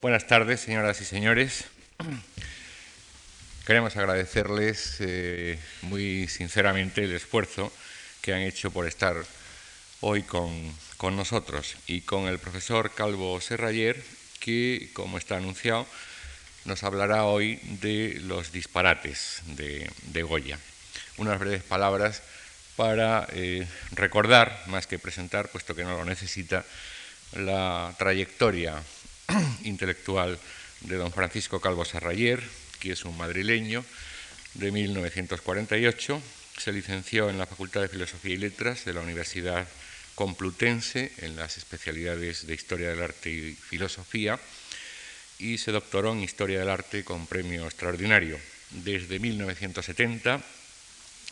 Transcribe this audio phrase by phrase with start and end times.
[0.00, 1.64] Buenas tardes, señoras y señores.
[3.66, 7.72] Queremos agradecerles eh, muy sinceramente el esfuerzo
[8.22, 9.16] que han hecho por estar
[10.00, 10.72] hoy con,
[11.16, 14.00] nosotros y con el profesor Calvo Serrayer,
[14.38, 15.84] que, como está anunciado,
[16.64, 20.60] nos hablará hoy de los disparates de, Goya.
[21.16, 22.22] Unas breves palabras
[22.76, 26.64] para eh, recordar, más que presentar, puesto que no lo necesita,
[27.32, 28.80] la trayectoria
[29.64, 30.38] intelectual
[30.80, 32.42] de don Francisco Calvo Sarrayer,
[32.80, 33.84] que es un madrileño
[34.54, 36.22] de 1948.
[36.56, 39.66] Se licenció en la Facultad de Filosofía y Letras de la Universidad
[40.14, 44.40] Complutense en las especialidades de Historia del Arte y Filosofía
[45.38, 48.36] y se doctoró en Historia del Arte con premio extraordinario.
[48.70, 50.42] Desde 1970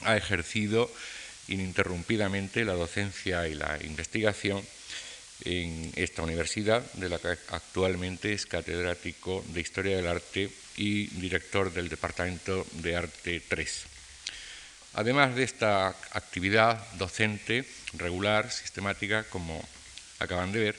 [0.02, 0.88] ha ejercido
[1.48, 4.62] ininterrumpidamente la docencia y la investigación
[5.44, 11.72] en esta universidad, de la que actualmente es catedrático de Historia del Arte y director
[11.72, 13.84] del Departamento de Arte 3.
[14.94, 19.62] Además de esta actividad docente regular, sistemática, como
[20.18, 20.76] acaban de ver,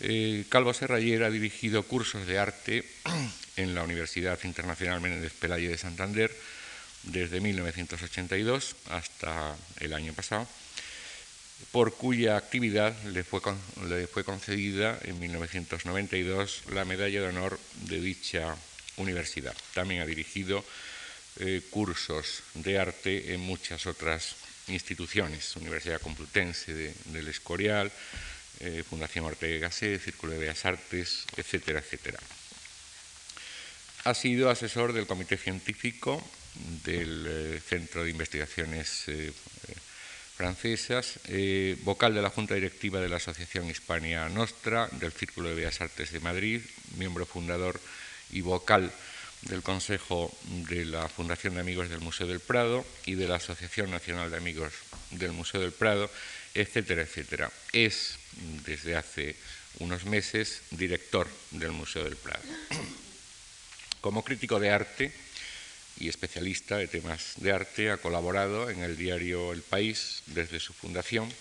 [0.00, 2.84] eh, Calvo Serrayer ha dirigido cursos de arte
[3.56, 6.34] en la Universidad Internacional Menéndez Pelayo de Santander
[7.04, 10.48] desde 1982 hasta el año pasado
[11.70, 13.40] por cuya actividad le fue,
[13.88, 18.56] le fue concedida en 1992 la medalla de honor de dicha
[18.96, 19.54] universidad.
[19.74, 20.64] También ha dirigido
[21.40, 24.36] eh, cursos de arte en muchas otras
[24.68, 27.90] instituciones, Universidad Complutense del Escorial,
[28.60, 32.18] eh, Fundación Ortega Gasset, Círculo de Bellas Artes, etcétera, etcétera.
[34.04, 36.22] Ha sido asesor del Comité Científico
[36.84, 39.08] del eh, Centro de Investigaciones
[40.34, 45.54] francesas, eh, vocal de la Junta Directiva de la Asociación Hispania Nostra, del Círculo de
[45.54, 46.62] Bellas Artes de Madrid,
[46.96, 47.80] miembro fundador
[48.30, 48.92] y vocal
[49.42, 50.32] del Consejo
[50.68, 54.36] de la Fundación de Amigos del Museo del Prado y de la Asociación Nacional de
[54.36, 54.72] Amigos
[55.10, 56.10] del Museo del Prado,
[56.54, 57.50] etcétera, etcétera.
[57.72, 58.18] Es,
[58.64, 59.36] desde hace
[59.78, 62.42] unos meses, director del Museo del Prado.
[64.00, 65.12] Como crítico de arte,
[65.98, 70.72] y especialista de temas de arte, ha colaborado en el diario El País desde su
[70.72, 71.32] fundación,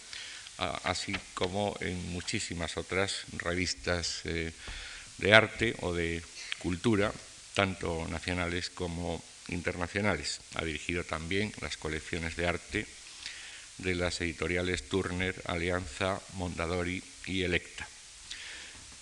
[0.84, 4.52] así como en muchísimas otras revistas eh,
[5.18, 6.22] de arte o de
[6.60, 7.12] cultura,
[7.54, 10.40] tanto nacionales como internacionales.
[10.56, 12.86] Ha dirigido también las colecciones de arte
[13.80, 17.88] de las editoriales Turner, Alianza, Mondadori y Electa.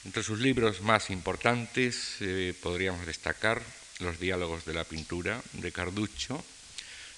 [0.05, 3.61] Entre sus libros más importantes eh, podríamos destacar
[3.99, 6.43] los diálogos de la pintura de Carducho,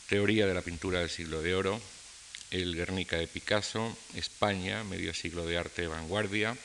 [0.10, 1.82] Teoría de la pintura del siglo de oro,
[2.50, 6.58] El Guernica de Picasso, España, medio siglo de arte de vanguardia,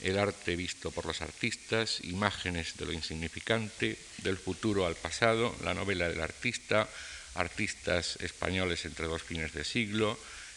[0.00, 5.74] El arte visto por los artistas, Imágenes de lo insignificante, Del futuro al pasado, La
[5.74, 6.88] novela del artista,
[7.34, 10.16] Artistas españoles entre dos fines de siglo,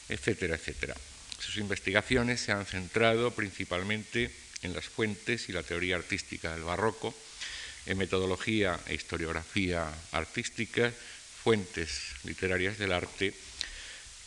[0.10, 0.96] etcétera, etcétera.
[1.40, 4.30] Sus investigaciones se han centrado principalmente
[4.62, 7.16] en las fuentes y la teoría artística del barroco,
[7.88, 13.34] en metodología e historiografía artística, fuentes literarias del arte,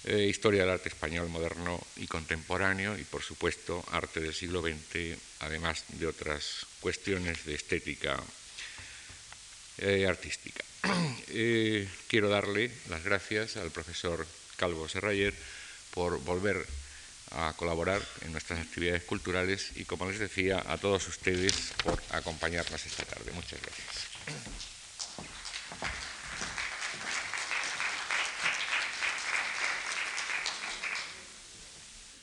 [0.04, 5.20] eh, historia del arte español moderno y contemporáneo y, por supuesto, arte del siglo XX,
[5.40, 8.18] además de otras cuestiones de estética
[9.78, 10.64] eh, artística.
[11.32, 15.32] Eh, quiero darle las gracias al profesor Calvo Serrayer
[15.94, 16.66] por volver
[17.30, 21.52] a colaborar en nuestras actividades culturales y, como les decía, a todos ustedes
[21.82, 23.32] por acompañarnos esta tarde.
[23.32, 24.10] Muchas gracias.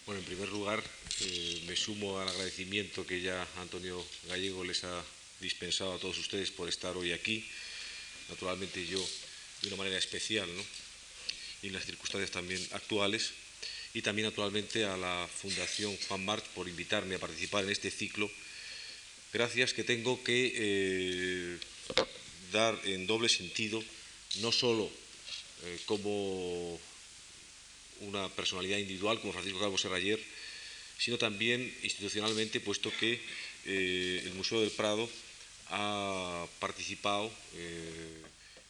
[0.06, 0.84] Bueno, en primer lugar,
[1.22, 5.04] eh, me sumo al agradecimiento que ya Antonio Gallego les ha
[5.40, 7.46] dispensado a todos ustedes por estar hoy aquí.
[8.30, 9.06] Naturalmente yo
[9.62, 10.64] de una manera especial, ¿no?
[11.62, 13.34] y en las circunstancias también actuales,
[13.98, 18.30] y también naturalmente a la Fundación Juan March por invitarme a participar en este ciclo.
[19.34, 21.58] Gracias que tengo que eh,
[22.52, 23.84] dar en doble sentido,
[24.42, 24.86] no solo
[25.66, 26.80] eh, como
[28.02, 30.22] una personalidad individual como Francisco Calvo Serrayer,
[31.00, 33.20] sino también institucionalmente, puesto que
[33.66, 35.10] eh, el Museo del Prado
[35.70, 37.32] ha participado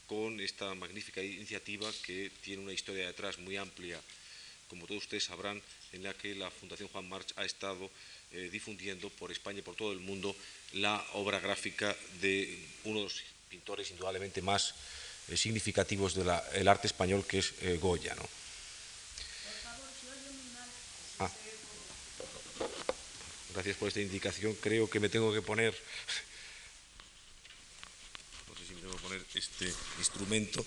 [0.07, 4.01] con esta magnífica iniciativa que tiene una historia detrás muy amplia
[4.69, 5.61] como todos ustedes sabrán,
[5.93, 7.89] en la que la Fundación Juan March ha estado
[8.31, 10.35] eh, difundiendo por España y por todo el mundo
[10.73, 14.75] la obra gráfica de uno de los pintores indudablemente más
[15.29, 18.15] eh, significativos del arte español, que es eh, Goya.
[18.15, 18.29] ¿no?
[21.19, 21.31] Ah.
[23.53, 24.55] Gracias por esta indicación.
[24.55, 25.73] Creo que me tengo que poner
[29.07, 30.65] poner este instrumento.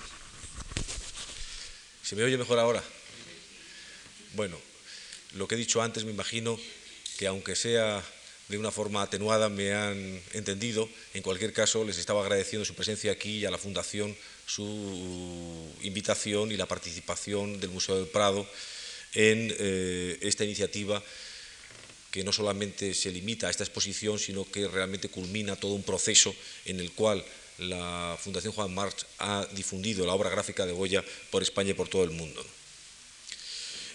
[2.02, 2.82] ¿Se me oye mejor ahora?
[4.34, 4.58] Bueno,
[5.34, 6.58] lo que he dicho antes me imagino
[7.18, 8.02] que aunque sea
[8.50, 10.88] de una forma atenuada me han entendido.
[11.14, 16.50] En cualquier caso, les estaba agradeciendo su presencia aquí y a la Fundación su invitación
[16.50, 18.44] y la participación del Museo del Prado
[19.14, 21.00] en eh, esta iniciativa
[22.10, 26.34] que no solamente se limita a esta exposición, sino que realmente culmina todo un proceso
[26.64, 27.24] en el cual
[27.58, 31.88] la Fundación Juan March ha difundido la obra gráfica de Goya por España y por
[31.88, 32.44] todo el mundo.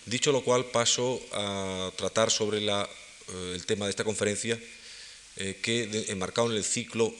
[0.05, 2.85] Dicho lo cual, paso a tratar sobre eh,
[3.55, 4.59] el tema de esta conferencia,
[5.37, 7.13] eh, que enmarcado en el ciclo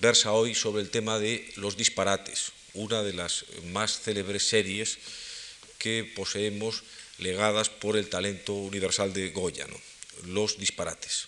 [0.00, 4.98] versa hoy sobre el tema de los disparates, una de las más célebres series
[5.78, 6.84] que poseemos
[7.18, 9.66] legadas por el talento universal de Goya,
[10.26, 11.26] los disparates.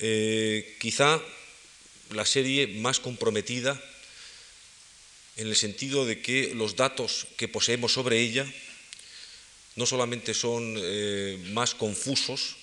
[0.00, 1.18] Eh, quizá
[2.10, 3.82] la serie más comprometida
[5.36, 8.46] en el sentido de que los datos que poseemos sobre ella
[9.76, 12.56] no solamente son eh, más confusos,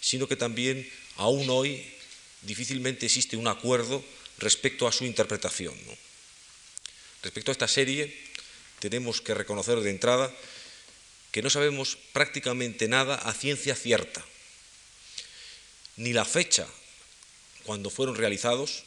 [0.00, 1.84] sino que también aún hoy
[2.42, 4.04] difícilmente existe un acuerdo
[4.38, 5.74] respecto a su interpretación.
[7.22, 8.14] Respecto a esta serie,
[8.78, 10.32] tenemos que reconocer de entrada
[11.32, 14.24] que no sabemos prácticamente nada a ciencia cierta,
[15.96, 16.66] ni la fecha
[17.64, 18.84] cuando fueron realizados.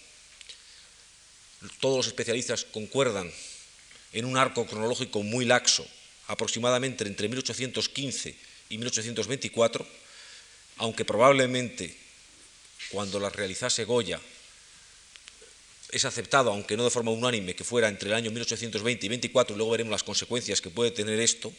[1.81, 3.31] Todos los especialistas concuerdan
[4.13, 5.85] en un arco cronológico muy laxo,
[6.29, 8.35] aproximadamente entre 1815
[8.69, 9.85] y 1824,
[10.77, 11.95] aunque probablemente
[12.91, 14.21] cuando las realizase Goya
[15.91, 19.55] es aceptado, aunque no de forma unánime, que fuera entre el año 1820 y 24,
[19.55, 21.51] y luego veremos las consecuencias que puede tener esto.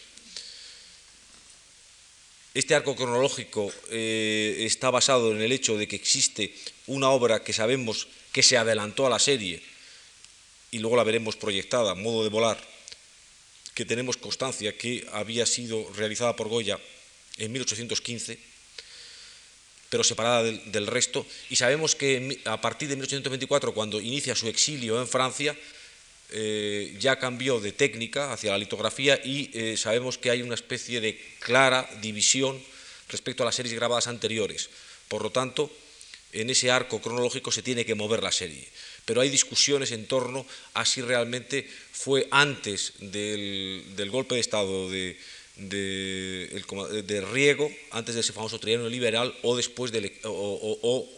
[2.54, 6.54] Este arco cronológico eh, está basado en el hecho de que existe
[6.86, 9.62] una obra que sabemos que se adelantó a la serie
[10.70, 12.69] y luego la veremos proyectada, modo de volar,
[13.80, 16.76] que tenemos constancia que había sido realizada por Goya
[17.38, 18.36] en 1815
[19.88, 25.00] pero separada del, resto, y sabemos que a partir de 1824, cuando inicia su exilio
[25.00, 25.56] en Francia,
[26.28, 31.00] eh, ya cambió de técnica hacia la litografía y eh, sabemos que hay una especie
[31.00, 32.62] de clara división
[33.08, 34.70] respecto a las series grabadas anteriores.
[35.08, 35.72] Por lo tanto,
[36.32, 38.68] en ese arco cronológico se tiene que mover la serie.
[39.10, 45.16] Pero hay discusiones en torno a si realmente fue antes del golpe de Estado de,
[47.32, 51.08] Riego, antes de ese famoso trienio liberal, o después de, o,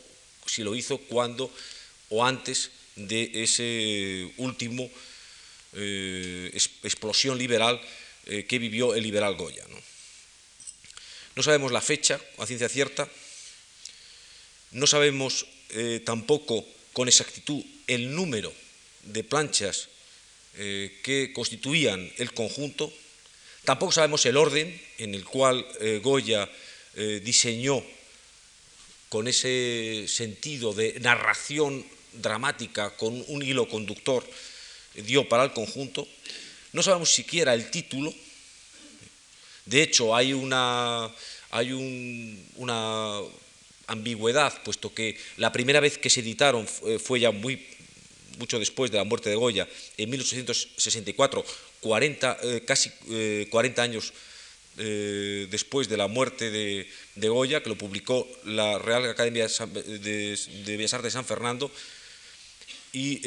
[0.46, 1.52] si lo hizo cuando
[2.08, 4.90] o antes de ese último
[5.74, 6.50] eh,
[6.82, 7.78] explosión liberal
[8.24, 9.66] eh, que vivió el liberal Goya.
[11.36, 11.42] ¿no?
[11.42, 13.06] sabemos la fecha a ciencia cierta,
[14.70, 18.52] no sabemos eh, tampoco con exactitud el número
[19.04, 19.88] de planchas
[20.54, 22.92] que constituían el conjunto,
[23.64, 26.50] Tampoco sabemos el orden en el cual eh, Goya
[26.96, 27.82] eh, diseñó
[29.08, 34.28] con ese sentido de narración dramática, con un hilo conductor,
[34.94, 36.08] dio para el conjunto.
[36.72, 38.12] No sabemos siquiera el título.
[39.66, 41.08] De hecho, hay una,
[41.50, 41.72] hay
[42.56, 43.20] una
[43.86, 47.64] ambigüedad, puesto que la primera vez que se editaron fue ya muy
[48.38, 51.44] mucho después de la muerte de Goya, en 1864,
[51.80, 52.90] 40, eh, casi
[53.50, 54.12] 40 eh, años
[54.78, 60.94] eh, después de la muerte de, Goya, que lo publicó la Real Academia de, Bellas
[60.94, 61.70] Artes de San Fernando,
[62.92, 63.20] y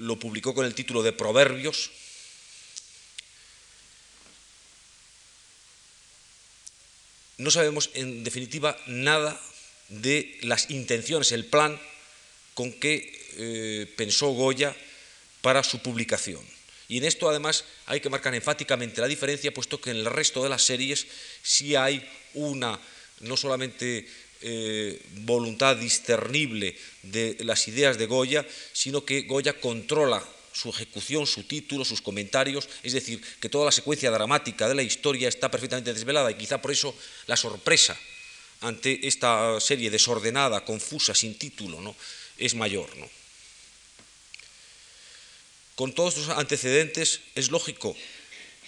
[0.00, 1.90] lo publicó con el título de Proverbios.
[7.38, 9.40] No sabemos, en definitiva, nada
[9.88, 11.80] de las intenciones, el plan
[12.54, 13.17] con que
[13.96, 14.74] pensó Goya
[15.40, 16.44] para su publicación.
[16.88, 20.42] Y en esto además hay que marcar enfáticamente la diferencia, puesto que en el resto
[20.42, 21.06] de las series
[21.42, 22.80] sí hay una,
[23.20, 24.08] no solamente
[24.40, 31.44] eh, voluntad discernible de las ideas de Goya, sino que Goya controla su ejecución, su
[31.44, 35.92] título, sus comentarios, es decir, que toda la secuencia dramática de la historia está perfectamente
[35.92, 36.94] desvelada y quizá por eso
[37.26, 37.96] la sorpresa
[38.60, 41.94] ante esta serie desordenada, confusa, sin título, ¿no?
[42.38, 42.96] es mayor.
[42.96, 43.17] ¿no?
[45.78, 47.94] Con todos estos antecedentes es lógico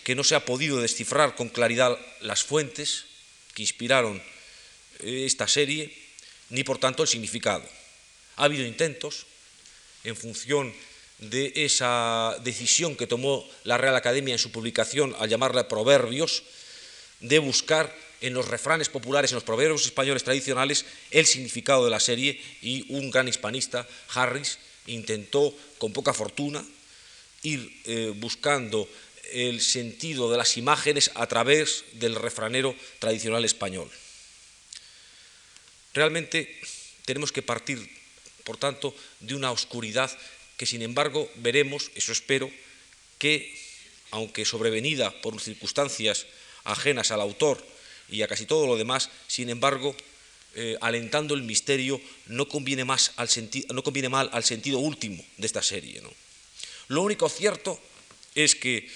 [0.04, 3.06] que no se ha podido descifrar con claridad las fuentes
[3.52, 4.22] que inspiraron
[5.00, 5.92] eh, esta serie,
[6.50, 7.68] ni por tanto el significado.
[8.36, 9.26] Ha habido intentos,
[10.04, 10.72] en función
[11.18, 16.44] de esa decisión que tomó la Real Academia en su publicación al llamarla Proverbios,
[17.18, 21.98] de buscar en los refranes populares, en los proverbios españoles tradicionales, el significado de la
[21.98, 26.64] serie y un gran hispanista, Harris, intentó, con poca fortuna,
[27.42, 28.88] ir eh, buscando
[29.32, 33.90] el sentido de las imágenes a través del refranero tradicional español.
[35.94, 36.60] Realmente
[37.04, 37.78] tenemos que partir,
[38.44, 40.10] por tanto, de una oscuridad
[40.56, 42.50] que, sin embargo, veremos, eso espero,
[43.18, 43.56] que,
[44.10, 46.26] aunque sobrevenida por circunstancias
[46.64, 47.64] ajenas al autor
[48.08, 49.96] y a casi todo lo demás, sin embargo,
[50.54, 53.28] eh, alentando el misterio, no conviene, más al
[53.72, 56.02] no conviene mal al sentido último de esta serie.
[56.90, 57.80] Lo único cierto
[58.34, 58.90] es que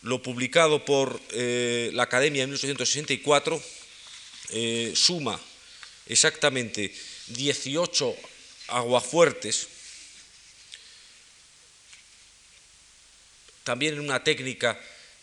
[0.00, 3.62] lo publicado por eh, la Academia en 1864
[4.52, 5.38] eh, suma
[6.06, 6.94] exactamente
[7.26, 8.16] 18
[8.68, 9.68] aguafuertes,
[13.64, 14.80] también en una técnica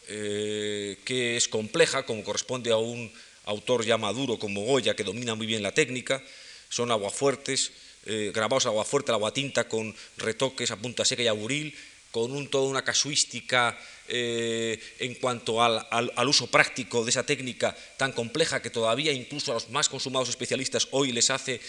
[0.08, 3.12] eh, que es compleja, como corresponde a un
[3.46, 6.24] autor ya maduro como Goya, que domina muy bien la técnica,
[6.70, 7.72] son aguafuertes,
[8.06, 11.76] eh, grabados aguafuerte, agua tinta con retoques a punta seca y a buril,
[12.12, 13.78] con un, toda una casuística
[14.08, 15.88] eh, en cuanto al,
[16.28, 20.90] uso práctico de esa técnica tan compleja que todavía incluso a los más consumados especialistas
[20.92, 21.62] hoy les hace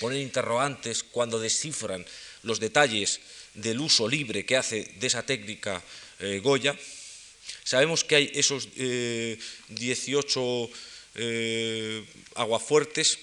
[0.00, 2.04] poner interrogantes cuando descifran
[2.42, 3.20] los detalles
[3.54, 5.82] del uso libre que hace de esa técnica
[6.18, 6.76] eh, Goya.
[7.62, 10.70] Sabemos que hay esos 18
[11.18, 12.04] eh,
[12.34, 13.18] aguafuertes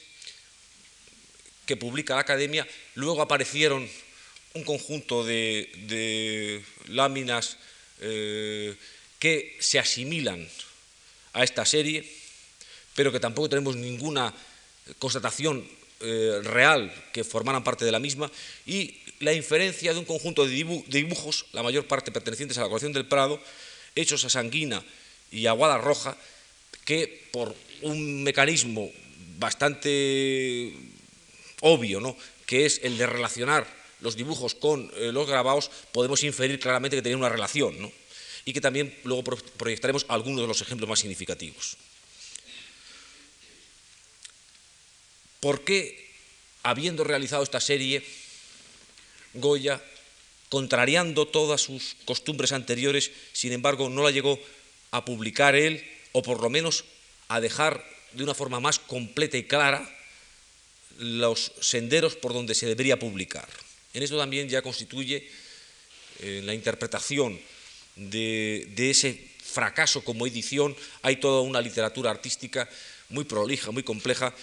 [1.65, 3.87] que publica la Academia, luego aparecieron
[4.53, 7.57] un conjunto de, láminas
[8.01, 8.75] eh,
[9.19, 10.47] que se asimilan
[11.33, 12.05] a esta serie,
[12.95, 14.33] pero que tampoco tenemos ninguna
[14.99, 15.65] constatación
[16.01, 18.29] eh, real que formaran parte de la misma,
[18.65, 22.93] y la inferencia de un conjunto de, dibujos, la mayor parte pertenecientes a la colección
[22.93, 23.41] del Prado,
[23.95, 24.83] hechos a sanguina
[25.31, 26.17] y a guada roja,
[26.85, 28.91] que por un mecanismo
[29.39, 30.73] bastante
[31.63, 32.15] obvio, ¿no?
[32.45, 33.65] que es el de relacionar
[34.01, 37.91] los dibujos con eh, los grabados, podemos inferir claramente que tenían una relación, ¿no?
[38.45, 41.77] y que también luego proyectaremos algunos de los ejemplos más significativos.
[45.39, 46.11] ¿Por qué,
[46.63, 48.03] habiendo realizado esta serie,
[49.33, 49.81] Goya,
[50.49, 54.37] contrariando todas sus costumbres anteriores, sin embargo, no la llegó
[54.91, 56.83] a publicar él, o por lo menos
[57.29, 59.89] a dejar de una forma más completa y clara
[60.99, 63.47] los senderos por donde se debería publicar.
[63.93, 65.27] En esto también ya constituye
[66.19, 67.39] eh, la interpretación
[67.95, 72.69] de, ese fracaso como edición, hay toda una literatura artística
[73.09, 74.33] muy prolija, muy compleja,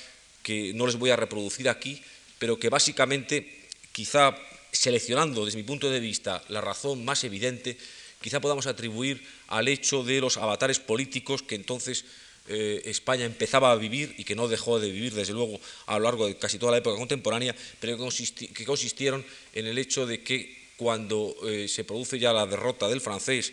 [0.42, 2.02] que no les voy a reproducir aquí,
[2.38, 4.36] pero que básicamente, quizá
[4.72, 7.76] seleccionando desde mi punto de vista la razón más evidente,
[8.20, 12.04] quizá podamos atribuir al hecho de los avatares políticos que entonces
[12.48, 16.04] eh, España empezaba a vivir y que no dejó de vivir, desde luego, a lo
[16.04, 20.58] largo de casi toda la época contemporánea, pero que, consistieron en el hecho de que
[20.76, 23.52] cuando eh, se produce ya la derrota del francés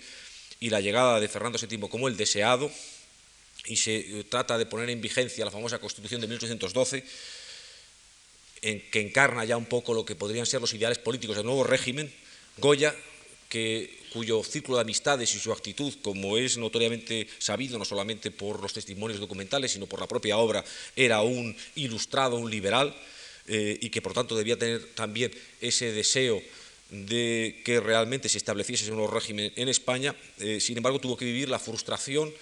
[0.59, 2.71] y la llegada de Fernando VII como el deseado,
[3.65, 7.03] y se eh, trata de poner en vigencia la famosa Constitución de 1812,
[8.61, 11.63] en, que encarna ya un poco lo que podrían ser los ideales políticos del nuevo
[11.63, 12.11] régimen,
[12.57, 12.95] Goya
[13.49, 18.61] que, cuyo círculo de amistades y su actitud, como es notoriamente sabido no solamente por
[18.61, 20.63] los testimonios documentales, sino por la propia obra,
[20.95, 22.95] era un ilustrado, un liberal,
[23.47, 26.41] eh, y que por tanto debía tener también ese deseo
[26.89, 31.25] de que realmente se estableciese un nuevo régimen en España, eh, sin embargo tuvo que
[31.25, 32.33] vivir la frustración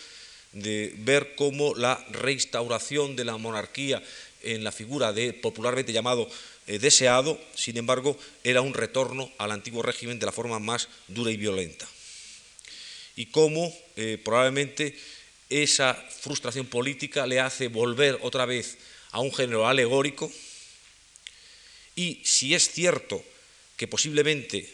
[0.54, 4.02] de ver cómo la reinstauración de la monarquía
[4.46, 6.30] en la figura de popularmente llamado
[6.68, 11.30] eh, deseado, sin embargo, era un retorno al antiguo régimen de la forma más dura
[11.30, 11.88] y violenta.
[13.16, 14.98] Y cómo eh, probablemente
[15.50, 18.80] esa frustración política le hace volver otra vez
[19.12, 20.32] a un género alegórico
[21.96, 23.24] y si es cierto
[23.78, 24.68] que posiblemente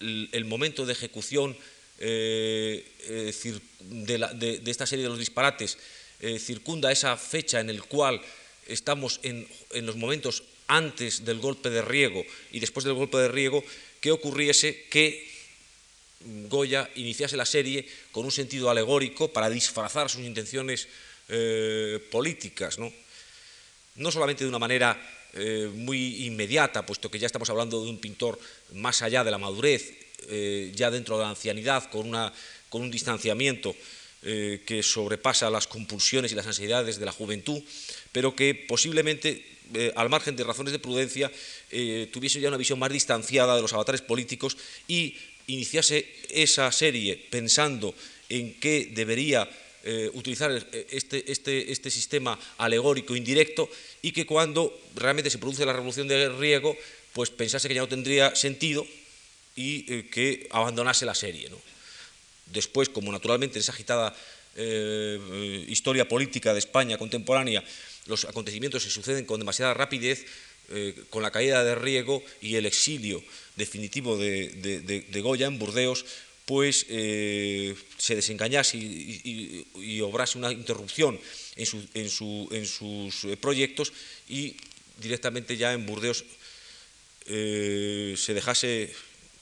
[0.00, 1.56] el, momento de ejecución
[2.00, 2.84] eh,
[3.80, 5.78] de, esta serie de los disparates
[6.38, 8.20] circunda esa fecha en el cual
[8.66, 13.62] estamos en, los momentos antes del golpe de Riego y después del golpe de Riego,
[14.00, 15.26] que ocurriese que
[16.48, 20.88] Goya iniciase la serie con un sentido alegórico para disfrazar sus intenciones
[21.28, 22.92] eh, políticas, ¿no?
[23.96, 24.98] no solamente de una manera
[25.34, 28.38] eh, muy inmediata, puesto que ya estamos hablando de un pintor
[28.72, 29.92] más allá de la madurez,
[30.28, 32.32] eh, ya dentro de la ancianidad, con, una,
[32.68, 33.74] con un distanciamiento
[34.22, 37.62] que sobrepasa las compulsiones y las ansiedades de la juventud,
[38.16, 39.44] pero que posiblemente
[39.74, 41.30] eh, al margen de razones de prudencia,
[41.70, 44.56] eh, tuviese ya una visión más distanciada de los avatares políticos
[44.88, 45.14] y
[45.48, 47.94] iniciase esa serie pensando
[48.30, 49.46] en qué debería
[49.84, 50.50] eh, utilizar
[50.88, 53.68] este, este, este, sistema alegórico indirecto
[54.00, 56.74] y que cuando realmente se produce la revolución de Riego
[57.12, 58.86] pues pensase que ya no tendría sentido
[59.56, 61.50] y que abandonase la serie.
[62.46, 64.16] Después, como naturalmente en esa agitada
[65.68, 67.62] historia política de España contemporánea
[68.06, 70.26] los acontecimientos se suceden con demasiada rapidez,
[70.70, 73.22] eh, con la caída de Riego y el exilio
[73.56, 76.04] definitivo de, Goya en Burdeos,
[76.44, 81.18] pues se desengañase y, obrase una interrupción
[81.56, 83.92] en, sus proyectos
[84.28, 84.56] y
[84.98, 86.24] directamente ya en Burdeos
[87.26, 88.92] se dejase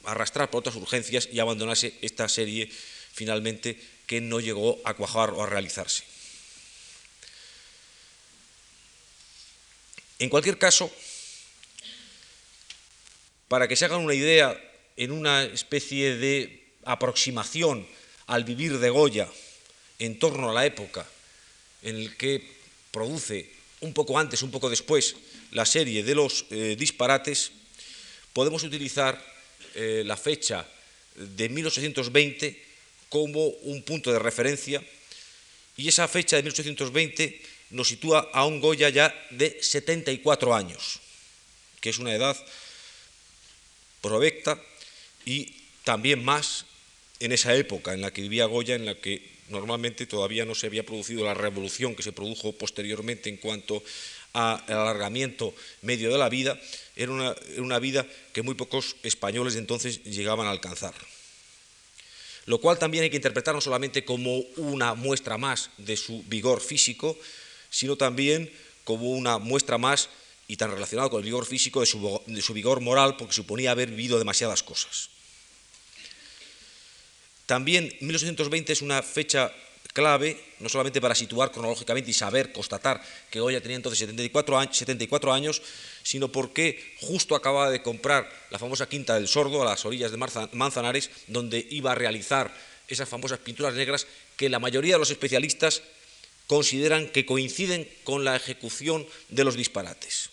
[0.04, 2.68] arrastrar por otras urgencias y abandonase esta serie
[3.12, 6.13] finalmente que no llegó a cuajar o a realizarse.
[10.18, 10.90] En cualquier caso,
[13.48, 14.58] para que se hagan una idea
[14.96, 17.86] en una especie de aproximación
[18.26, 19.28] al vivir de Goya
[19.98, 21.06] en torno a la época
[21.82, 22.42] en la que
[22.90, 25.16] produce un poco antes, un poco después,
[25.50, 27.52] la serie de los eh, disparates,
[28.32, 29.20] podemos utilizar
[29.74, 30.66] eh, la fecha
[31.14, 32.64] de 1820
[33.08, 34.82] como un punto de referencia.
[35.76, 37.42] Y esa fecha de 1820
[37.74, 41.00] nos sitúa a un Goya ya de 74 años,
[41.80, 42.38] que es una edad
[44.00, 44.62] provecta
[45.26, 45.52] y
[45.82, 46.66] también más
[47.18, 50.66] en esa época en la que vivía Goya, en la que normalmente todavía no se
[50.66, 53.82] había producido la revolución que se produjo posteriormente en cuanto
[54.32, 56.58] al alargamiento medio de la vida,
[56.96, 60.94] era una, vida que muy pocos españoles de entonces llegaban a alcanzar.
[62.46, 66.60] Lo cual también hay que interpretar no solamente como una muestra más de su vigor
[66.60, 67.18] físico,
[67.74, 68.52] sino también
[68.84, 70.08] como una muestra más
[70.46, 73.90] y tan relacionado con el vigor físico de su, su vigor moral, porque suponía haber
[73.90, 75.10] vivido demasiadas cosas.
[77.46, 79.52] También 1820 es una fecha
[79.92, 84.76] clave, no solamente para situar cronológicamente y saber, constatar que Goya tenía entonces 74 años,
[84.76, 85.62] 74 años
[86.02, 90.18] sino porque justo acababa de comprar la famosa Quinta del Sordo a las orillas de
[90.52, 92.54] Manzanares, donde iba a realizar
[92.86, 95.82] esas famosas pinturas negras que la mayoría de los especialistas
[96.46, 100.30] consideran que coinciden con la ejecución de los disparates.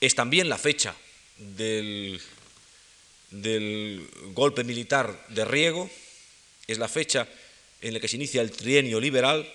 [0.00, 0.96] Es también la fecha
[1.36, 2.20] del
[4.32, 5.90] golpe militar de Riego,
[6.66, 7.28] es la fecha
[7.82, 9.50] en la que se inicia el trienio liberal,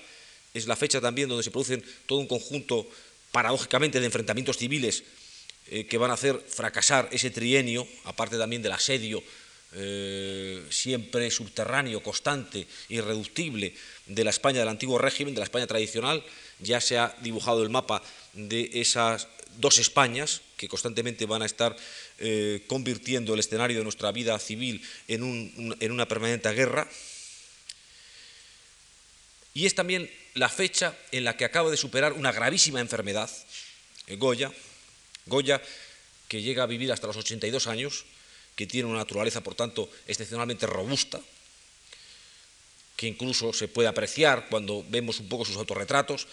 [0.53, 2.87] es la fecha también donde se producen todo un conjunto,
[3.31, 5.03] paradójicamente, de enfrentamientos civiles
[5.67, 9.23] eh, que van a hacer fracasar ese trienio, aparte también del asedio
[9.75, 16.23] eh, siempre subterráneo, constante, irreductible de la España del antiguo régimen, de la España tradicional.
[16.59, 18.01] Ya se ha dibujado el mapa
[18.33, 21.75] de esas dos Españas que constantemente van a estar
[22.19, 26.88] eh, convirtiendo el escenario de nuestra vida civil en, una permanente guerra.
[29.53, 33.29] Y es también la fecha en la que acaba de superar una gravísima enfermedad,
[34.07, 34.51] eh, Goya,
[35.25, 35.61] Goya
[36.27, 38.05] que llega a vivir hasta los 82 años,
[38.55, 41.19] que tiene una naturaleza, por tanto, excepcionalmente robusta,
[42.95, 46.27] que incluso se puede apreciar cuando vemos un poco sus autorretratos,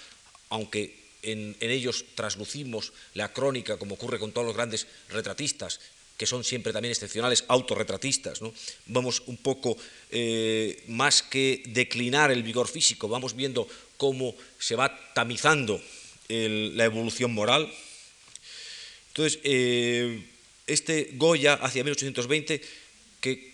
[0.48, 5.80] aunque en, ellos traslucimos la crónica, como ocurre con todos los grandes retratistas,
[6.16, 8.42] que son siempre también excepcionales autorretratistas.
[8.42, 8.54] ¿no?
[8.87, 9.76] Vamos un poco
[10.11, 15.80] eh, más que declinar el vigor físico, vamos viendo cómo se va tamizando
[16.28, 17.70] la evolución moral.
[19.08, 20.32] Entonces, eh,
[20.66, 22.61] este Goya hacia 1820,
[23.20, 23.53] que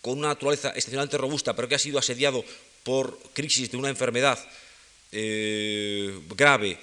[0.00, 2.44] con una naturaleza excepcionalmente robusta, pero que ha sido asediado
[2.82, 4.38] por crisis de una enfermedad
[5.12, 6.78] eh, grave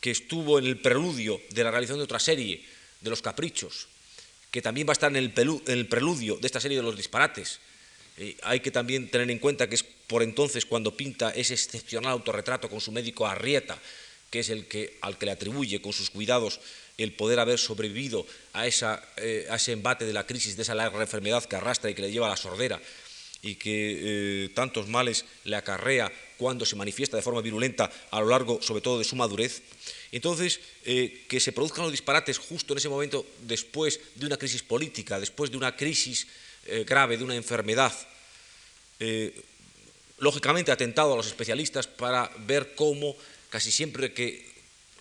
[0.00, 2.62] que estuvo en el preludio de la realización de otra serie,
[3.00, 3.88] de los caprichos,
[4.50, 7.60] que también va a estar en el, preludio de esta serie de los disparates.
[8.18, 12.12] Eh, hay que también tener en cuenta que es por entonces cuando pinta ese excepcional
[12.12, 13.78] autorretrato con su médico Arrieta,
[14.30, 16.60] que es el que, al que le atribuye con sus cuidados
[16.98, 21.00] el poder haber sobrevivido a, eh, a ese embate de la crisis, de esa larga
[21.00, 22.80] enfermedad que arrastra y que le lleva a la sordera
[23.44, 28.60] y que tantos males le acarrea cuando se manifiesta de forma virulenta a lo largo,
[28.62, 29.62] sobre todo, de su madurez.
[30.10, 34.62] Entonces, eh, que se produzcan los disparates justo en ese momento, después de una crisis
[34.62, 36.26] política, después de una crisis
[36.66, 37.92] eh, grave, de una enfermedad,
[38.98, 39.32] eh,
[40.18, 43.16] lógicamente atentado a los especialistas para ver cómo
[43.48, 44.51] casi siempre que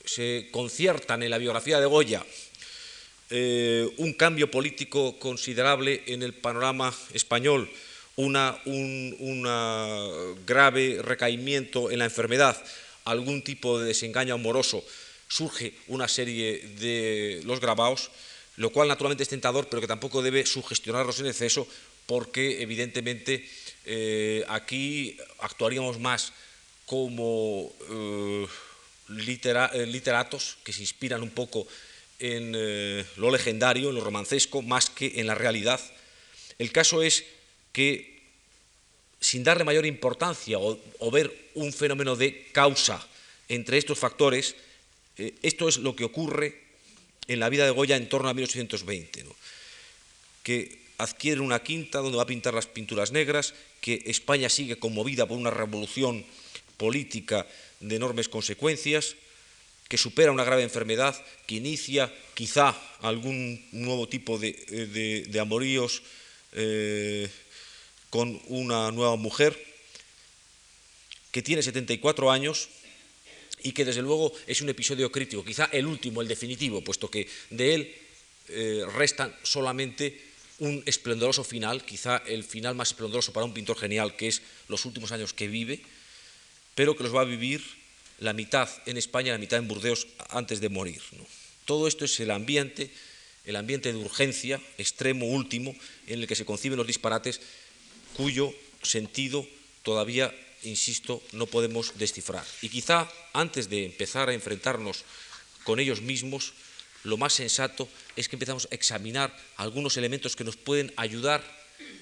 [0.06, 2.26] se conciertan en la biografía de Goya
[3.98, 7.70] un cambio político considerable en el panorama español,
[8.18, 9.44] una, un
[10.46, 12.62] grave recaimiento en la enfermedad,
[13.06, 14.84] algún tipo de desengaño amoroso,
[15.28, 18.12] surge una serie de los grabados,
[18.58, 21.66] lo cual naturalmente es tentador, pero que tampoco debe sugestionarlos en exceso,
[22.06, 23.48] porque evidentemente
[23.86, 26.34] eh, aquí actuaríamos más
[26.86, 28.46] como eh,
[29.12, 31.68] eh, literatos que se inspiran un poco
[32.20, 35.82] en eh, lo legendario, en lo romancesco, más que en la realidad.
[36.60, 37.26] El caso es
[37.74, 38.22] que,
[39.20, 43.06] sin darle mayor importancia o, ver un fenómeno de causa
[43.50, 44.56] entre estos factores,
[45.18, 46.62] eh, esto es lo que ocurre
[47.28, 49.26] en la vida de Goya en torno a 1820,
[50.44, 55.26] que adquiere una quinta donde va a pintar las pinturas negras, que España sigue conmovida
[55.26, 56.24] por una revolución
[56.78, 57.48] política
[57.82, 59.16] de enormes consecuencias,
[59.90, 66.02] que supera una grave enfermedad, que inicia quizá algún nuevo tipo de, amoríos
[66.54, 67.30] eh,
[68.10, 69.58] con una nueva mujer,
[71.32, 72.70] que tiene 74 años
[73.64, 77.28] y que desde luego es un episodio crítico, quizá el último, el definitivo, puesto que
[77.50, 77.96] de él
[78.50, 84.16] eh, restan solamente un esplendoroso final, quizá el final más esplendoroso para un pintor genial,
[84.16, 85.82] que es los últimos años que vive,
[86.82, 87.62] pero que los va a vivir
[88.18, 91.00] la mitad en España la mitad en Burdeos antes de morir.
[91.66, 92.90] Todo esto es el ambiente,
[93.46, 95.76] el ambiente de urgencia extremo último
[96.08, 97.40] en el que se conciben los disparates,
[98.18, 99.48] cuyo sentido
[99.84, 102.48] todavía, insisto, no podemos descifrar.
[102.64, 105.06] Y quizá antes de empezar a enfrentarnos
[105.64, 106.54] con ellos mismos,
[107.04, 111.44] lo más sensato es que empezamos a examinar algunos elementos que nos pueden ayudar,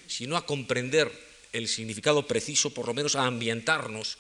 [0.08, 1.12] si no a comprender
[1.52, 4.18] el significado preciso, por lo menos a ambientarnos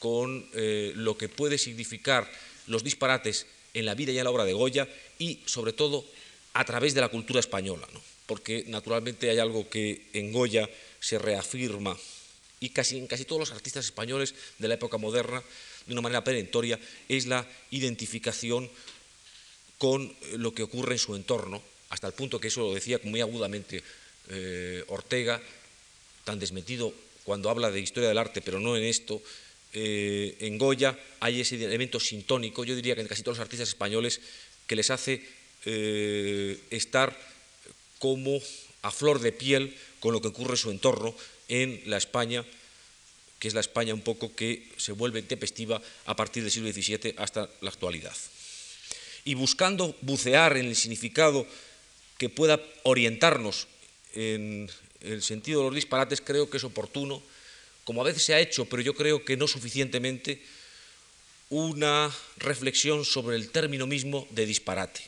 [0.00, 2.28] con eh, lo que puede significar
[2.66, 6.04] los disparates en la vida y en la obra de Goya y sobre todo
[6.54, 7.86] a través de la cultura española,
[8.26, 11.96] porque naturalmente hay algo que en Goya se reafirma
[12.58, 15.42] y casi en casi todos los artistas españoles de la época moderna,
[15.86, 18.68] de una manera perentoria, es la identificación
[19.78, 23.20] con lo que ocurre en su entorno, hasta el punto que eso lo decía muy
[23.20, 23.82] agudamente
[24.28, 25.40] eh, Ortega,
[26.24, 26.92] tan desmentido
[27.24, 29.22] cuando habla de historia del arte, pero no en esto,
[29.72, 33.68] eh, en Goya hay ese elemento sintónico, yo diría que en casi todos los artistas
[33.68, 34.20] españoles,
[34.66, 35.22] que les hace
[35.64, 37.16] eh, estar
[37.98, 38.40] como
[38.82, 41.14] a flor de piel con lo que ocurre en su entorno
[41.48, 42.44] en la España,
[43.38, 47.14] que es la España un poco que se vuelve tempestiva a partir del siglo XVII
[47.16, 48.16] hasta la actualidad.
[49.24, 51.46] Y buscando bucear en el significado
[52.18, 53.66] que pueda orientarnos
[54.14, 57.22] en el sentido de los disparates, creo que es oportuno
[57.90, 60.40] como a veces se ha hecho, pero yo creo que no suficientemente,
[61.48, 65.00] una reflexión sobre el término mismo de disparate.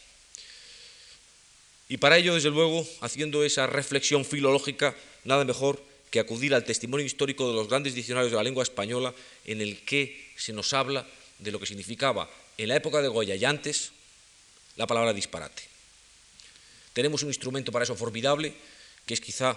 [1.88, 7.06] Y para ello, desde luego, haciendo esa reflexión filológica, nada mejor que acudir al testimonio
[7.06, 9.14] histórico de los grandes diccionarios de la lengua española
[9.44, 11.06] en el que se nos habla
[11.38, 13.92] de lo que significaba en la época de Goya y antes
[14.74, 15.62] la palabra disparate.
[16.94, 18.52] Tenemos un instrumento para eso formidable,
[19.06, 19.56] que es quizá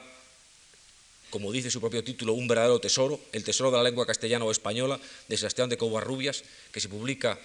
[1.36, 4.52] como dice su propio título, un verdadero tesoro, el tesoro de la lengua castellana o
[4.52, 7.38] española, de Sebastián de Covarrubias, que se publica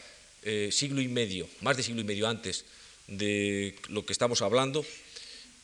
[0.44, 2.66] eh, siglo y medio, más de siglo y medio antes
[3.08, 4.86] de lo que estamos hablando,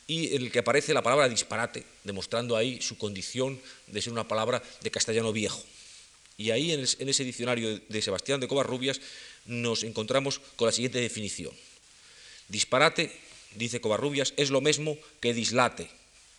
[0.07, 4.27] y en el que aparece la palabra disparate, demostrando ahí su condición de ser una
[4.27, 5.63] palabra de castellano viejo.
[6.35, 8.99] Y ahí en, en ese diccionario de Sebastián de Covarrubias
[9.45, 11.53] nos encontramos con la siguiente definición.
[12.49, 13.09] Disparate,
[13.55, 15.89] dice Covarrubias, es lo mismo que dislate,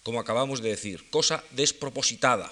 [0.03, 2.51] como acabamos de decir, cosa despropositada,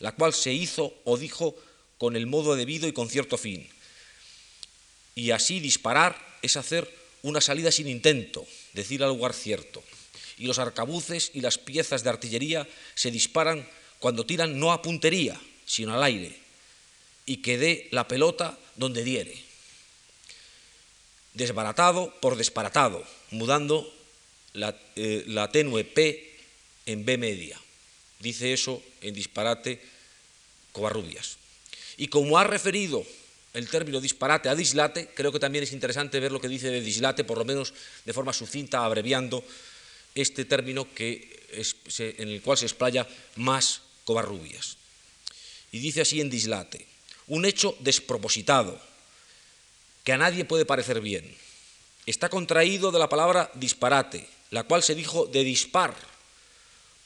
[0.00, 1.56] la cual se hizo o dijo
[1.98, 3.68] con el modo debido y con cierto fin.
[5.14, 6.88] Y así disparar es hacer
[7.22, 9.82] una salida sin intento, decir al lugar cierto.
[10.38, 15.40] Y los arcabuces y las piezas de artillería se disparan cuando tiran no a puntería,
[15.66, 16.38] sino al aire,
[17.26, 19.36] y que dé la pelota donde diere.
[21.34, 23.92] Desbaratado por disparatado, mudando
[24.52, 26.27] la, eh, la tenue P
[26.88, 27.60] en B media.
[28.18, 29.80] Dice eso en disparate
[30.72, 31.36] Covarrubias.
[31.96, 33.04] Y como ha referido
[33.54, 36.80] el término disparate a dislate, creo que también es interesante ver lo que dice de
[36.80, 37.74] dislate, por lo menos
[38.04, 39.44] de forma sucinta, abreviando
[40.14, 41.38] este término que
[41.98, 44.76] en el cual se explaya más Covarrubias.
[45.72, 46.86] Y dice así en dislate,
[47.26, 48.80] un hecho despropositado,
[50.04, 51.36] que a nadie puede parecer bien.
[52.06, 55.94] Está contraído de la palabra disparate, la cual se dijo de dispar,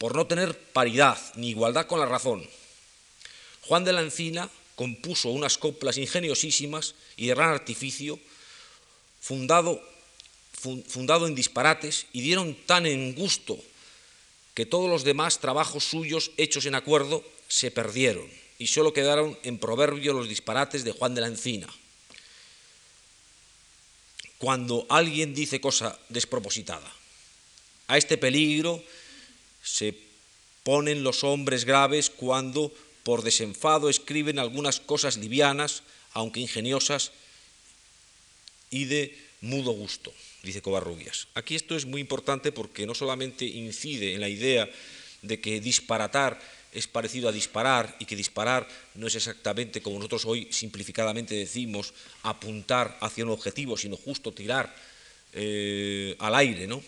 [0.02, 2.44] por no tener paridad ni igualdad con la razón.
[3.60, 8.18] Juan de la Encina compuso unas coplas ingeniosísimas y de gran artificio,
[9.20, 9.80] fundado,
[10.88, 13.56] fundado en disparates, y dieron tan en gusto
[14.54, 19.58] que todos los demás trabajos suyos hechos en acuerdo se perdieron y solo quedaron en
[19.58, 21.68] proverbio los disparates de Juan de la Encina.
[24.38, 26.92] Cuando alguien dice cosa despropositada,
[27.86, 28.82] a este peligro
[29.62, 29.94] se
[30.64, 32.72] ponen los hombres graves cuando
[33.02, 37.12] por desenfado escriben algunas cosas livianas, aunque ingeniosas,
[38.70, 41.28] y de mudo gusto, dice Covarrubias.
[41.34, 44.68] Aquí esto es muy importante porque no solamente incide en la idea
[45.22, 46.40] de que disparatar
[46.72, 51.92] es parecido a disparar y que disparar no es exactamente como nosotros hoy simplificadamente decimos
[52.22, 54.74] apuntar hacia un objetivo, sino justo tirar
[55.34, 56.82] eh, al aire, ¿no?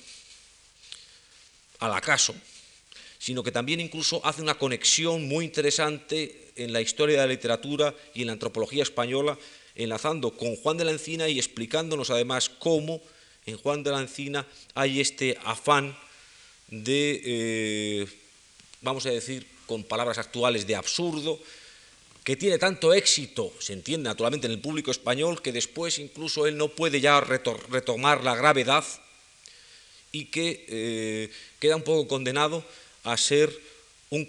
[1.85, 2.35] al acaso,
[3.25, 7.95] sino que también incluso hace una conexión muy interesante en la historia de la literatura
[8.13, 9.39] y en la antropología española,
[9.75, 13.01] enlazando con Juan de la Encina y explicándonos además cómo
[13.47, 15.97] en Juan de la Encina hay este afán
[16.69, 18.07] de, eh,
[18.83, 21.41] vamos a decir, con palabras actuales, de absurdo,
[22.25, 26.59] que tiene tanto éxito, se entiende naturalmente en el público español, que después incluso él
[26.59, 28.85] no puede ya retomar la gravedad
[30.13, 32.63] y que eh, queda un poco condenado
[33.05, 33.51] a ser
[34.11, 34.27] un,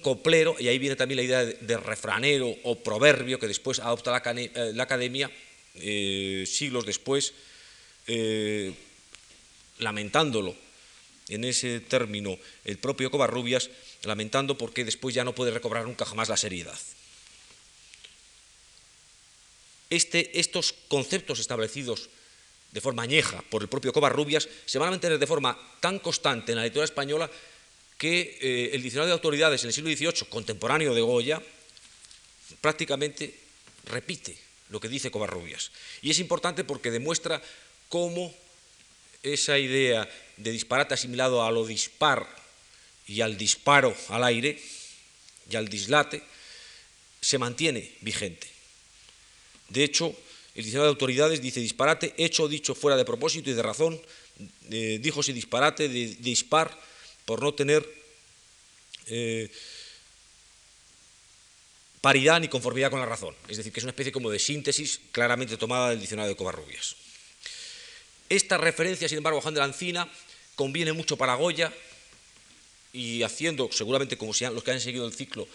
[0.00, 4.22] coplero, y ahí viene también la idea de, refranero o proverbio que después adopta la,
[4.40, 5.30] eh, academia
[5.74, 7.34] eh, siglos después,
[9.78, 10.54] lamentándolo
[11.28, 13.70] en ese término el propio Covarrubias,
[14.02, 16.78] lamentando porque después ya no puede recobrar nunca jamás la seriedad.
[19.90, 22.10] Este, estos conceptos establecidos
[22.72, 26.52] de forma añeja por el propio Covarrubias se van a mantener de forma tan constante
[26.52, 27.30] en la literatura española
[27.98, 31.42] que eh, el diccionario de autoridades en el siglo XVIII, contemporáneo de Goya,
[32.60, 33.34] prácticamente
[33.86, 34.36] repite
[34.70, 35.70] lo que dice Covarrubias.
[36.02, 37.42] Y es importante porque demuestra
[37.88, 38.34] cómo
[39.22, 42.26] esa idea de disparate asimilado a lo dispar
[43.06, 44.60] y al disparo al aire
[45.50, 46.22] y al dislate
[47.20, 48.48] se mantiene vigente.
[49.68, 50.14] De hecho,
[50.54, 54.00] el diccionario de autoridades dice disparate, hecho dicho fuera de propósito y de razón,
[54.70, 56.76] eh, díjose disparate, de, dispar,
[57.24, 57.86] por no tener
[59.06, 59.50] eh,
[62.00, 63.34] paridad ni conformidad con la razón.
[63.48, 66.96] Es decir, que es una especie como de síntesis claramente tomada del diccionario de Covarrubias.
[68.28, 70.08] Esta referencia, sin embargo, a Juan de la Encina
[70.54, 71.72] conviene mucho para Goya,
[72.94, 75.46] y haciendo, seguramente como los que han seguido el ciclo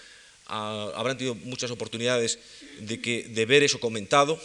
[0.45, 2.39] habrán tenido muchas oportunidades
[2.79, 4.39] de, que, de ver eso comentado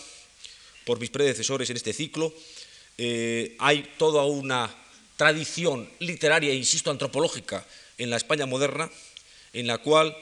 [0.85, 2.33] por mis predecesores en este ciclo.
[2.99, 4.73] Eh, hay toda una
[5.17, 7.65] tradición literaria, insisto, antropológica
[7.99, 8.91] en la España moderna,
[9.53, 10.17] en la cual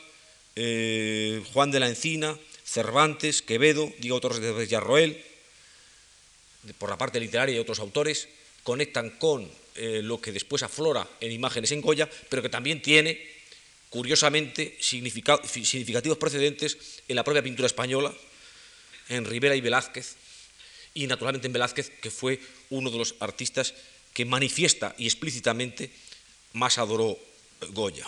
[0.57, 5.23] eh, Juan de la Encina, Cervantes, Quevedo, Diego Torres de Yarroel,
[6.79, 8.29] por la parte literaria y otros autores,
[8.63, 13.21] conectan con eh, lo que después aflora en imágenes en Goya, pero que también tiene,
[13.91, 16.79] curiosamente, significativos precedentes
[17.09, 18.13] en la propia pintura española,
[19.09, 20.17] en Rivera y Velázquez,
[20.95, 22.39] y naturalmente en Velázquez, que fue
[22.71, 23.75] uno de los artistas
[24.13, 25.91] que manifiesta y explícitamente
[26.53, 27.19] más adoró
[27.71, 28.07] Goya.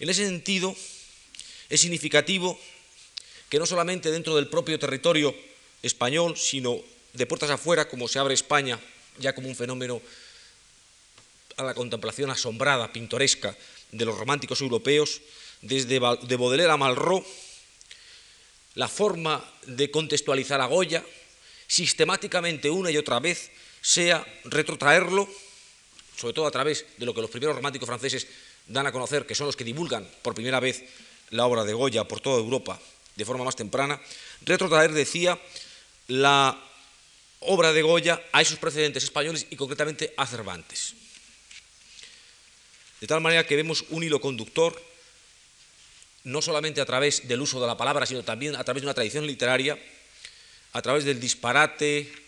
[0.00, 0.74] En ese sentido,
[1.68, 2.58] es significativo
[3.48, 5.34] que no solamente dentro del propio territorio
[5.82, 6.78] español, sino
[7.12, 8.78] de puertas afuera, como se abre España
[9.18, 10.00] ya como un fenómeno
[11.56, 13.56] a la contemplación asombrada, pintoresca
[13.90, 15.20] de los románticos europeos,
[15.60, 17.26] desde de Baudelaire a Malraux,
[18.74, 21.04] la forma de contextualizar a Goya,
[21.66, 23.50] sistemáticamente una y otra vez,
[23.88, 25.26] sea retrotraerlo,
[26.14, 28.28] sobre todo a través de lo que los primeros románticos franceses
[28.66, 30.84] dan a conocer, que son los que divulgan por primera vez
[31.30, 32.78] la obra de Goya por toda Europa
[33.16, 33.98] de forma más temprana,
[34.42, 35.40] retrotraer, decía,
[36.06, 36.62] la
[37.40, 40.92] obra de Goya a esos precedentes españoles y concretamente a Cervantes.
[43.00, 44.78] De tal manera que vemos un hilo conductor,
[46.24, 48.94] no solamente a través del uso de la palabra, sino también a través de una
[48.94, 49.78] tradición literaria,
[50.74, 52.27] a través del disparate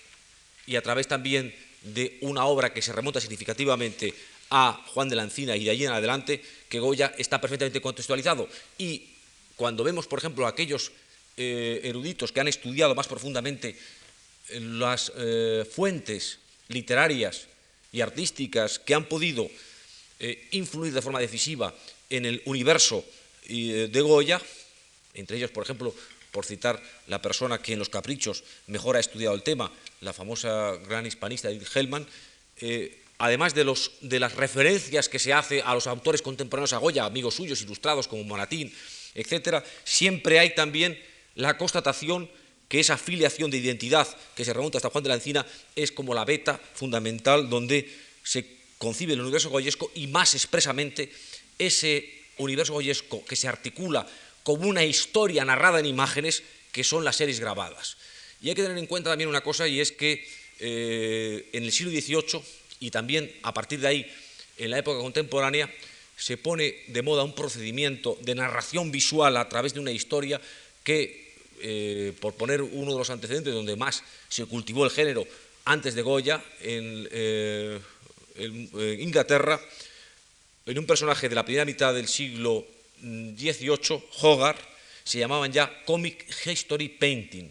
[0.67, 4.15] y a través también de una obra que se remonta significativamente
[4.51, 8.49] a Juan de la Encina y de allí en adelante, que Goya está perfectamente contextualizado.
[8.79, 9.03] Y
[9.57, 10.93] cuando vemos, por ejemplo, aquellos
[11.37, 13.77] eh, eruditos que han estudiado más profundamente
[14.59, 17.47] las eh, fuentes literarias
[17.93, 19.49] y artísticas que han podido
[20.19, 21.75] eh, influir de forma decisiva
[22.09, 23.05] en el universo
[23.49, 24.41] eh, de Goya,
[25.15, 25.95] entre ellos, por ejemplo,
[26.31, 30.77] por citar la persona que en Los Caprichos mejor ha estudiado el tema, la famosa
[30.89, 32.07] gran hispanista Edith Hellman,
[33.19, 37.05] además de, los, de las referencias que se hace a los autores contemporáneos a Goya,
[37.05, 38.73] amigos suyos ilustrados como Monatín,
[39.15, 40.99] etc., siempre hay también
[41.35, 42.31] la constatación
[42.69, 46.15] que esa filiación de identidad que se remonta hasta Juan de la Encina es como
[46.15, 47.91] la beta fundamental donde
[48.23, 48.47] se
[48.79, 51.13] concibe el universo goyesco y más expresamente
[51.59, 54.07] ese universo goyesco que se articula
[54.43, 57.97] como una historia narrada en imágenes que son las series grabadas.
[58.43, 60.27] Y hay que tener en cuenta también una cosa y es que
[60.59, 62.43] eh, en el siglo XVIII
[62.81, 64.13] y también a partir de ahí
[64.59, 65.71] en la época contemporánea
[66.17, 70.41] se pone de moda un procedimiento de narración visual a través de una historia
[70.85, 75.27] que eh, por poner uno de los antecedentes donde más se cultivó el género
[75.65, 77.79] antes de Goya, en, eh,
[79.01, 79.61] Inglaterra,
[80.67, 82.67] en un personaje de la primera mitad del siglo
[83.03, 84.61] XVIII, Hogarth,
[85.05, 87.51] se llamaban ya Comic History Painting,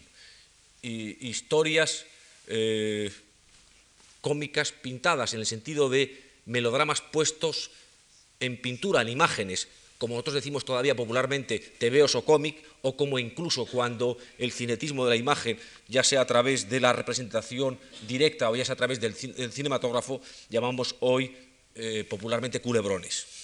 [0.82, 2.06] y historias
[2.46, 3.12] eh,
[4.20, 7.70] cómicas pintadas en el sentido de melodramas puestos
[8.40, 13.66] en pintura, en imágenes, como nosotros decimos todavía popularmente, tebeos o cómic, o como incluso
[13.66, 15.58] cuando el cinetismo de la imagen,
[15.88, 20.22] ya sea a través de la representación directa o ya sea a través del, cinematógrafo,
[20.48, 21.36] llamamos hoy
[21.74, 23.39] eh, popularmente culebrones.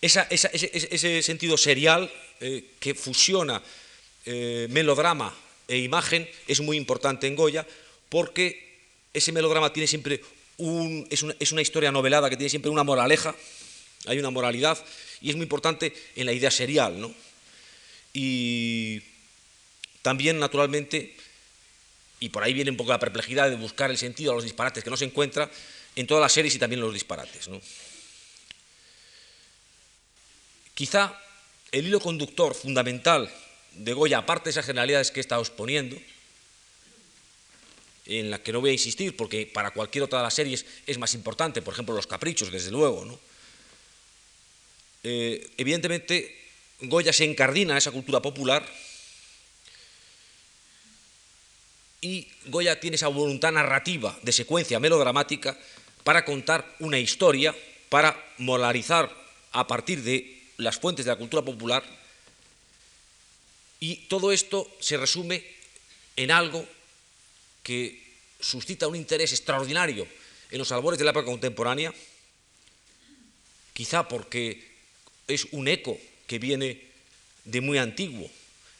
[0.00, 2.10] Ese, sentido serial
[2.40, 3.62] eh, que fusiona
[4.24, 5.34] eh, melodrama
[5.68, 7.66] e imagen es muy importante en Goya
[8.08, 8.80] porque
[9.12, 10.20] ese melodrama tiene siempre
[10.56, 13.34] un, es, una, historia novelada que tiene siempre una moraleja,
[14.06, 14.78] hay una moralidad
[15.20, 17.00] y es muy importante en la idea serial.
[17.00, 17.14] ¿no?
[18.12, 19.02] Y
[20.02, 21.14] también, naturalmente,
[22.20, 24.84] y por ahí viene un poco la perplejidad de buscar el sentido a los disparates
[24.84, 25.50] que no se encuentra
[25.96, 27.48] en todas las series y también en los disparates.
[27.48, 27.60] ¿no?
[30.80, 31.14] Quizá
[31.72, 33.30] el hilo conductor fundamental
[33.72, 35.94] de Goya, aparte de esas generalidades que he estado exponiendo,
[38.06, 40.96] en las que no voy a insistir porque para cualquier otra de las series es
[40.96, 43.20] más importante, por ejemplo los caprichos, desde luego, ¿no?
[45.04, 46.34] Eh, evidentemente
[46.80, 48.66] Goya se encardina a esa cultura popular
[52.00, 55.58] y Goya tiene esa voluntad narrativa de secuencia melodramática
[56.04, 57.54] para contar una historia,
[57.90, 59.14] para moralizar
[59.52, 61.82] a partir de las fuentes de la cultura popular
[63.80, 65.42] y todo esto se resume
[66.16, 66.66] en algo
[67.62, 68.02] que
[68.38, 70.06] suscita un interés extraordinario
[70.50, 71.94] en los albores de la época contemporánea,
[73.72, 74.68] quizá porque
[75.28, 76.90] es un eco que viene
[77.44, 78.30] de muy antiguo,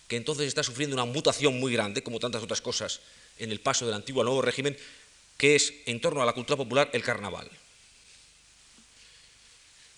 [0.07, 3.01] que entonces está sufriendo una mutación muy grande, como tantas otras cosas
[3.39, 4.77] en el paso del antiguo al nuevo régimen,
[5.39, 7.51] que es en torno a la cultura popular el carnaval.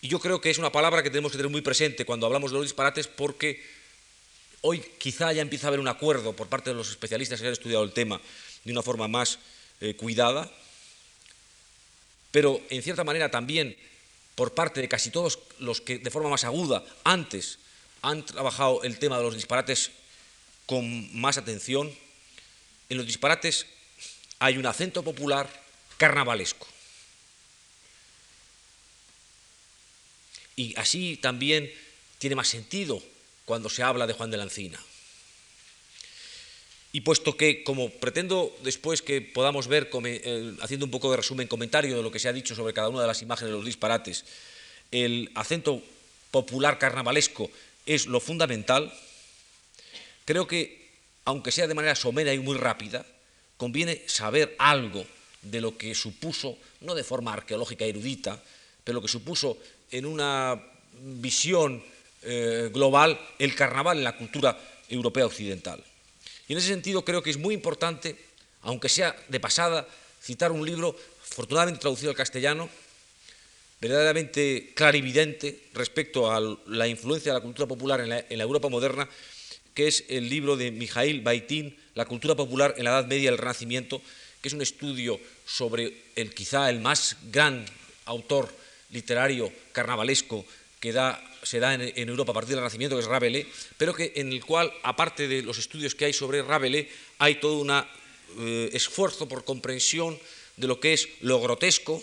[0.02, 2.50] Y yo creo que es una palabra que tenemos que tener muy presente cuando hablamos
[2.50, 3.62] de los disparates porque
[4.64, 7.52] Hoy quizá ya empieza a haber un acuerdo por parte de los especialistas que han
[7.52, 8.20] estudiado el tema
[8.62, 9.40] de una forma más
[9.80, 10.48] eh, cuidada,
[12.30, 13.76] pero en cierta manera también
[14.36, 17.58] por parte de casi todos los que de forma más aguda antes
[18.02, 19.90] han trabajado el tema de los disparates
[20.66, 21.92] con más atención.
[22.88, 23.66] En los disparates
[24.38, 25.50] hay un acento popular
[25.96, 26.68] carnavalesco.
[30.56, 31.72] Y así también
[32.18, 33.02] tiene más sentido
[33.44, 34.80] cuando se habla de Juan de la Encina.
[36.92, 41.48] Y puesto que, como pretendo después que podamos ver, eh, haciendo un poco de resumen,
[41.48, 43.64] comentario de lo que se ha dicho sobre cada una de las imágenes de los
[43.64, 44.26] disparates,
[44.90, 45.82] el acento
[46.30, 47.50] popular carnavalesco
[47.86, 48.92] es lo fundamental,
[50.26, 50.90] creo que,
[51.24, 53.06] aunque sea de manera somera y muy rápida,
[53.56, 55.06] conviene saber algo
[55.40, 58.42] de lo que supuso, no de forma arqueológica erudita,
[58.84, 59.58] pero lo que supuso
[59.92, 60.60] en una
[61.00, 61.82] visión
[62.22, 65.82] eh, global el carnaval en la cultura europea occidental.
[66.48, 68.16] Y en ese sentido creo que es muy importante,
[68.62, 69.86] aunque sea de pasada,
[70.20, 70.96] citar un libro
[71.30, 72.68] afortunadamente traducido al castellano,
[73.80, 79.08] verdaderamente clarividente respecto a la influencia de la cultura popular en la, Europa moderna,
[79.74, 83.26] que es el libro de Mijail Baitín, La cultura popular en la Edad Media y
[83.26, 84.00] el Renacimiento,
[84.40, 87.64] que es un estudio sobre el quizá el más gran
[88.04, 88.61] autor
[88.92, 90.44] literario carnavalesco
[90.78, 90.92] que
[91.42, 93.46] se da en, Europa a partir del Renacimiento, que es Rabelais,
[93.78, 97.58] pero que, en el cual, aparte de los estudios que hay sobre Rabelais, hay todo
[97.58, 100.18] un eh, esfuerzo por comprensión
[100.56, 102.02] de lo que es lo grotesco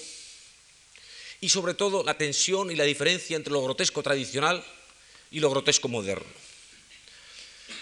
[1.42, 4.64] y sobre todo la tensión y la diferencia entre lo grotesco tradicional
[5.32, 6.28] y lo grotesco moderno.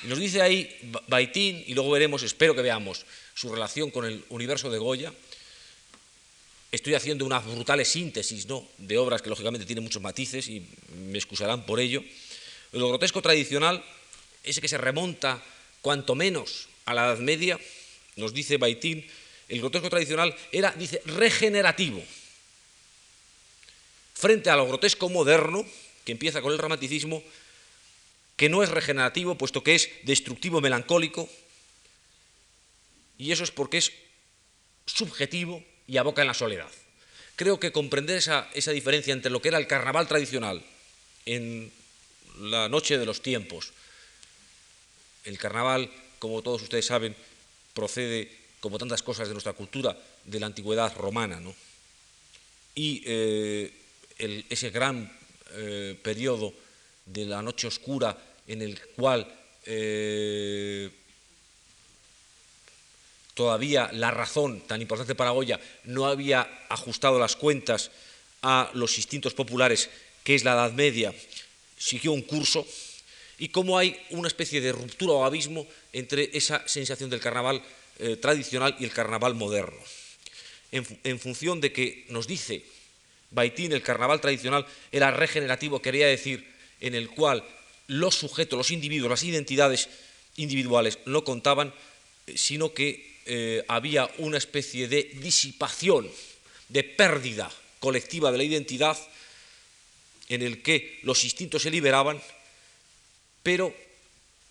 [0.04, 0.70] nos dice ahí
[1.08, 5.14] Baitín, y luego veremos, espero que veamos, su relación con el universo de Goya,
[6.72, 8.68] Estoy haciendo una brutales síntesis ¿no?
[8.78, 10.68] de obras que lógicamente tienen muchos matices y
[11.10, 12.04] me excusarán por ello.
[12.74, 13.84] Lo grotesco tradicional,
[14.44, 15.42] ese que se remonta
[15.82, 17.60] cuanto menos a la Edad Media,
[18.18, 19.06] nos dice Baitín,
[19.48, 22.04] el grotesco tradicional era, dice, regenerativo.
[24.14, 25.66] Frente a lo grotesco moderno,
[26.04, 27.24] que empieza con el romanticismo,
[28.36, 31.30] que no es regenerativo, puesto que es destructivo melancólico,
[33.18, 33.94] y eso es porque es
[34.86, 36.70] subjetivo, y aboca en la soledad.
[37.36, 40.64] Creo que comprender esa, diferencia entre lo que era el carnaval tradicional
[41.26, 41.72] en
[42.40, 43.72] la noche de los tiempos,
[45.24, 47.16] el carnaval, como todos ustedes saben,
[47.74, 51.54] procede, como tantas cosas de nuestra cultura, de la antigüedad romana, ¿no?
[52.78, 53.72] y eh,
[54.50, 55.12] ese gran
[55.54, 56.54] eh, periodo
[57.06, 58.16] de la noche oscura
[58.46, 59.28] en el cual
[59.66, 60.90] eh,
[63.38, 67.92] todavía la razón tan importante para Goya no había ajustado las cuentas
[68.42, 69.90] a los instintos populares,
[70.24, 71.14] que es la Edad Media,
[71.78, 72.66] siguió un curso,
[73.38, 77.62] y cómo hay una especie de ruptura o abismo entre esa sensación del carnaval
[78.00, 79.78] eh, tradicional y el carnaval moderno.
[80.72, 82.64] En, función de que nos dice
[83.32, 86.46] Baitín, el carnaval tradicional era regenerativo, quería decir
[86.82, 87.46] en el cual
[87.86, 89.88] los sujetos, los individuos, las identidades
[90.36, 91.74] individuales no contaban,
[92.26, 96.10] eh, sino que eh, había una especie de disipación,
[96.70, 98.98] de pérdida colectiva de la identidad,
[100.30, 102.22] en el que los instintos se liberaban,
[103.44, 103.74] pero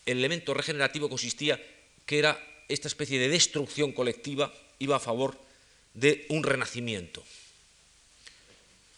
[0.07, 1.61] el elemento regenerativo consistía
[2.07, 5.37] que era esta especie de destrucción colectiva, iba a favor
[5.95, 7.25] de un renacimiento.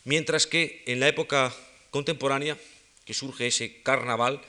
[0.04, 1.54] Mientras que en la época
[1.90, 2.56] contemporánea,
[3.04, 4.40] que surge ese carnaval,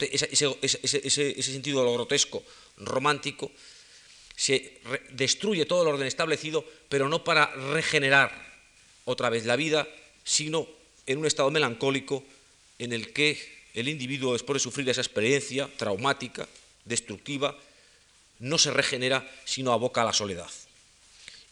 [0.00, 2.42] ese, ese, sentido de lo grotesco,
[2.78, 3.50] romántico,
[4.38, 4.78] se
[5.10, 8.30] destruye todo el orden establecido, pero no para regenerar
[9.04, 9.88] otra vez la vida,
[10.22, 10.68] sino
[11.06, 12.22] en un estado melancólico
[12.78, 13.36] en el que
[13.74, 16.46] el individuo, después de sufrir esa experiencia traumática,
[16.84, 17.58] destructiva,
[18.38, 20.50] no se regenera, sino aboca a la soledad.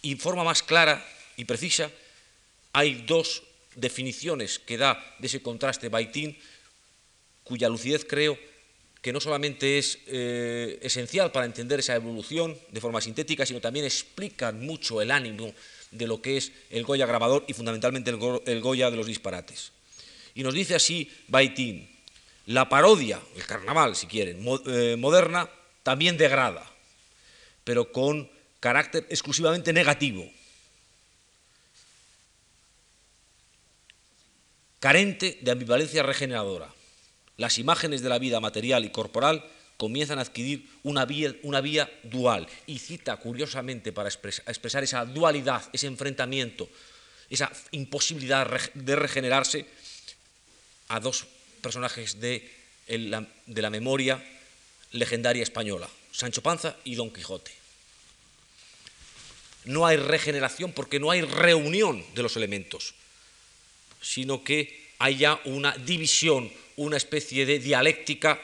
[0.01, 1.05] Y en forma más clara
[1.37, 1.91] y precisa,
[2.73, 3.43] hay dos
[3.75, 6.39] definiciones que da de ese contraste Baitín,
[7.43, 8.39] cuya lucidez creo
[9.01, 13.85] que no solamente es eh, esencial para entender esa evolución de forma sintética, sino también
[13.85, 15.55] explican mucho el ánimo
[15.91, 19.73] de lo que es el Goya grabador y fundamentalmente el, Goya de los disparates.
[20.35, 21.89] Y nos dice así Baitín,
[22.47, 25.49] la parodia, el carnaval si quieren, eh, moderna,
[25.83, 26.69] también degrada,
[27.65, 28.29] pero con
[28.61, 30.29] carácter exclusivamente negativo,
[34.81, 36.73] carente de ambivalencia regeneradora
[37.37, 39.45] las imágenes de la vida material y corporal
[39.77, 46.69] comienzan a adquirir una vía, dual y cita curiosamente para expresar esa dualidad, ese enfrentamiento,
[47.29, 49.67] esa imposibilidad de regenerarse
[50.89, 51.27] a dos
[51.61, 52.49] personajes de,
[52.87, 54.23] de la memoria
[54.93, 57.53] legendaria española, Sancho Panza y Don Quijote.
[59.67, 62.95] No hay regeneración porque no hay reunión de los elementos,
[64.01, 68.41] sino que hay ya una división, una especie de dialéctica,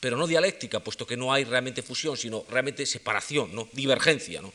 [0.00, 3.68] pero no dialéctica, puesto que no hay realmente fusión, sino realmente separación, ¿no?
[3.72, 4.42] divergencia.
[4.42, 4.52] ¿no?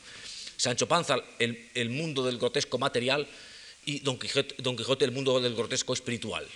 [0.56, 3.26] Sancho Panza, el, mundo del grotesco material,
[3.86, 6.46] y Don Quijote, Don Quijote, el mundo del grotesco espiritual.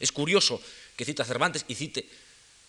[0.00, 0.60] Es curioso
[0.96, 2.08] que cita Cervantes y cite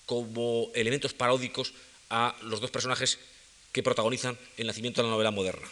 [0.05, 1.73] como elementos paródicos
[2.09, 3.17] a los dos personajes
[3.71, 5.67] que protagonizan el nacimiento de la novela moderna.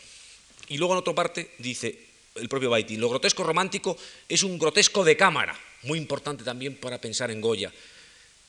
[0.68, 2.00] Y luego en otra parte dice
[2.36, 3.96] el propio Baitín, lo grotesco romántico
[4.28, 7.72] es un grotesco de cámara, muy importante también para pensar en Goya,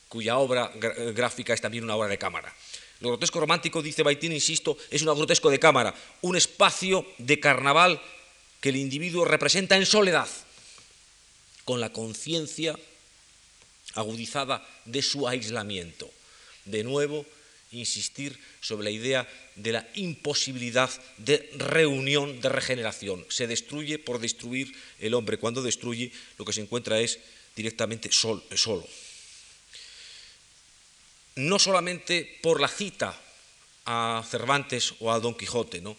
[0.08, 0.70] cuya obra
[1.14, 2.54] gráfica es también una obra de cámara.
[3.00, 8.00] Lo grotesco romántico, dice Baitín, insisto, es un grotesco de cámara, un espacio de carnaval
[8.60, 10.28] que el individuo representa en soledad,
[11.64, 12.78] con la conciencia
[13.94, 16.10] agudizada de su aislamiento.
[16.64, 17.26] De nuevo,
[17.74, 23.24] insistir sobre la idea de la imposibilidad de reunión, de regeneración.
[23.28, 25.38] Se destruye por destruir el hombre.
[25.38, 27.18] Cuando destruye, lo que se encuentra es
[27.54, 28.86] directamente solo.
[31.36, 33.20] No solamente por la cita
[33.86, 35.96] a Cervantes o a Don Quijote, ¿no?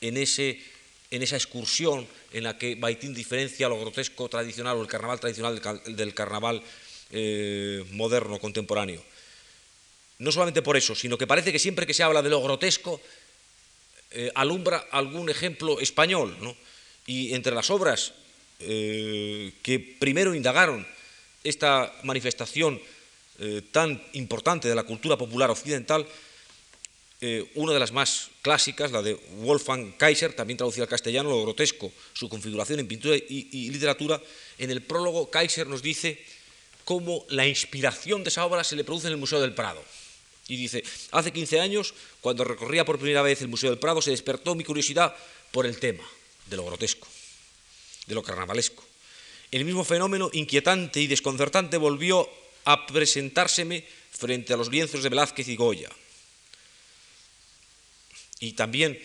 [0.00, 0.60] en, ese,
[1.10, 5.60] en esa excursión en la que Baitín diferencia lo grotesco tradicional o el carnaval tradicional
[5.86, 6.62] del, carnaval
[7.10, 9.02] eh, moderno, contemporáneo
[10.18, 13.00] no solamente por eso, sino que parece que siempre que se habla de lo grotesco,
[14.10, 16.36] eh, alumbra algún ejemplo español.
[17.06, 18.12] Y entre las obras
[18.60, 20.86] eh, que primero indagaron
[21.44, 22.80] esta manifestación
[23.38, 26.06] eh, tan importante de la cultura popular occidental,
[27.56, 31.90] una de las más clásicas, la de Wolfgang Kaiser, también traducida al castellano, lo grotesco,
[32.12, 34.22] su configuración en pintura y literatura,
[34.56, 36.24] en el prólogo Kaiser nos dice
[36.84, 39.82] cómo la inspiración de esa obra se le produce en el Museo del Prado.
[40.48, 40.82] Y dice,
[41.12, 44.64] hace 15 años, cuando recorría por primera vez el Museo del Prado, se despertó mi
[44.64, 45.14] curiosidad
[45.52, 46.02] por el tema
[46.46, 47.06] de lo grotesco,
[48.06, 48.82] de lo carnavalesco.
[49.50, 52.28] El mismo fenómeno inquietante y desconcertante volvió
[52.64, 55.90] a presentárseme frente a los lienzos de Velázquez y Goya.
[58.40, 58.98] Y también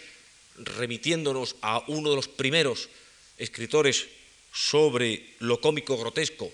[0.57, 2.89] remitiéndonos a uno de los primeros
[3.37, 4.07] escritores
[4.53, 6.51] sobre lo cómico grotesco,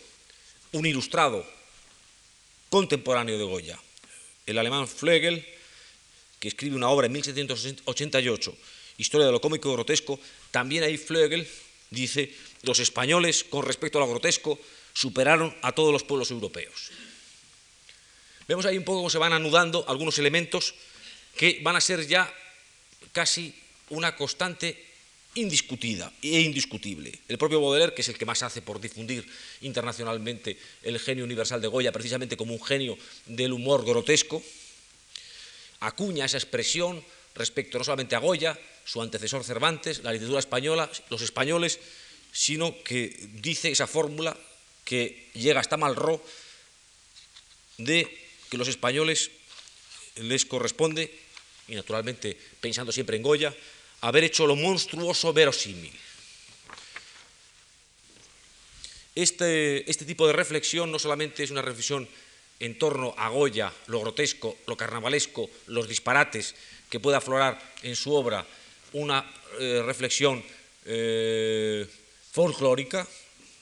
[0.72, 1.46] un ilustrado
[2.70, 3.80] contemporáneo de Goya,
[4.50, 5.46] el alemán Flegel,
[6.40, 8.58] que escribe una obra en 1788,
[8.98, 10.20] Historia de lo cómico y grotesco,
[10.52, 11.48] también ahí Flegel
[11.90, 14.60] dice, los españoles con respecto a lo grotesco
[14.94, 16.92] superaron a todos los pueblos europeos.
[18.46, 20.76] Vemos ahí un poco cómo se van anudando algunos elementos
[21.38, 22.34] que van a ser ya
[23.14, 23.56] casi
[23.90, 24.89] una constante
[25.40, 27.12] indiscutida e indiscutible.
[27.28, 29.26] El propio Baudelaire, que es el que más hace por difundir
[29.62, 34.44] internacionalmente el genio universal de Goya, precisamente como un genio del humor grotesco,
[35.80, 37.04] acuña esa expresión
[37.36, 41.80] respecto no solamente a Goya, su antecesor Cervantes, la literatura española, los españoles,
[42.32, 44.38] sino que dice esa fórmula
[44.84, 46.22] que llega hasta Malraux
[47.78, 48.10] de
[48.50, 49.32] que los españoles
[50.16, 51.14] les corresponde,
[51.68, 53.56] y naturalmente pensando siempre en Goya,
[54.02, 55.94] haber hecho lo monstruoso verosímil.
[59.16, 62.08] Este, este tipo de reflexión no solamente es una reflexión
[62.60, 66.56] en torno a Goya, lo grotesco, lo carnavalesco, los disparates
[66.90, 68.46] que puede aflorar en su obra,
[68.94, 69.26] una
[69.60, 70.44] eh, reflexión
[70.86, 71.88] eh,
[72.32, 73.08] folclórica,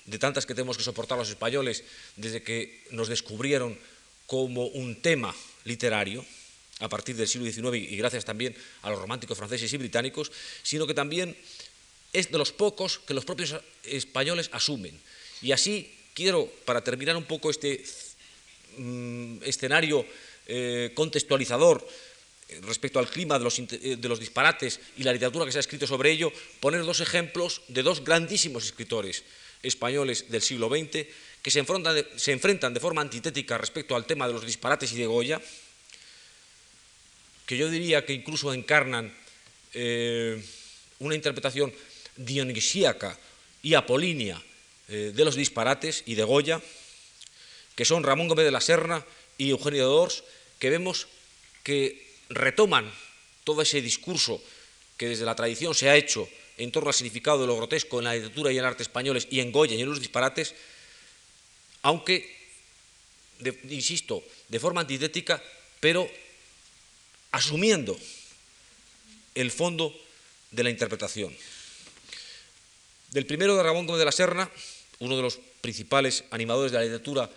[0.05, 1.83] de tantas que tenemos que soportar los españoles
[2.15, 3.77] desde que nos descubrieron
[4.25, 5.35] como un tema
[5.65, 6.25] literario,
[6.79, 10.31] a partir del siglo XIX y gracias también a los románticos franceses y británicos,
[10.63, 11.35] sino que también
[12.13, 14.99] es de los pocos que los propios españoles asumen.
[15.41, 17.83] Y así quiero, para terminar un poco este
[18.77, 20.05] mm, escenario
[20.47, 21.85] eh, contextualizador
[22.49, 25.59] eh, respecto al clima de los, eh, de los, disparates y la literatura que se
[25.59, 29.23] ha escrito sobre ello, poner dos ejemplos de dos grandísimos escritores
[29.61, 31.05] españoles del siglo XX
[31.41, 34.91] que se enfrentan de, se enfrentan de forma antitética respecto al tema de los disparates
[34.93, 35.41] y de Goya,
[37.47, 39.11] que yo diría que incluso encarnan
[39.73, 40.43] eh,
[40.99, 41.73] una interpretación
[42.17, 43.17] dionisíaca
[43.63, 44.39] y apolínea
[44.89, 46.61] eh, de los disparates y de Goya,
[47.73, 49.03] que son Ramón Gómez de la Serna
[49.37, 50.23] y Eugenio de Dors,
[50.59, 51.07] que vemos
[51.63, 52.91] que retoman
[53.45, 54.43] todo ese discurso
[54.97, 56.27] que desde la tradición se ha hecho
[56.57, 59.27] en torno al significado de lo grotesco en la literatura y en el arte españoles
[59.31, 60.53] y en Goya y en los disparates,
[61.83, 62.27] aunque,
[63.69, 65.41] insisto, de forma antitética,
[65.79, 66.09] pero
[67.31, 67.97] asumiendo
[69.35, 69.93] el fondo
[70.51, 71.35] de la interpretación.
[73.11, 74.49] Del primero de Ramón Gómez de la Serna,
[74.99, 77.29] uno de los principales animadores de la literatura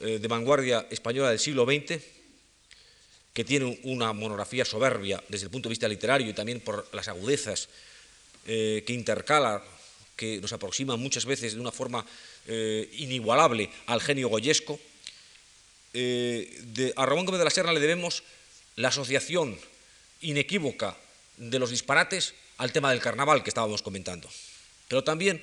[0.00, 2.02] eh, de vanguardia española del siglo XX,
[3.32, 7.08] que tiene una monografía soberbia desde el punto de vista literario y también por las
[7.08, 7.68] agudezas
[8.46, 9.62] eh, que intercala,
[10.16, 12.04] que nos aproximan muchas veces de una forma
[12.46, 14.78] eh, inigualable al genio goyesco.
[15.94, 18.22] a Ramón Gómez de la Serna le debemos
[18.76, 19.58] la asociación
[20.20, 20.96] inequívoca
[21.36, 24.28] de los disparates al tema del carnaval que estábamos comentando.
[24.88, 25.42] Pero también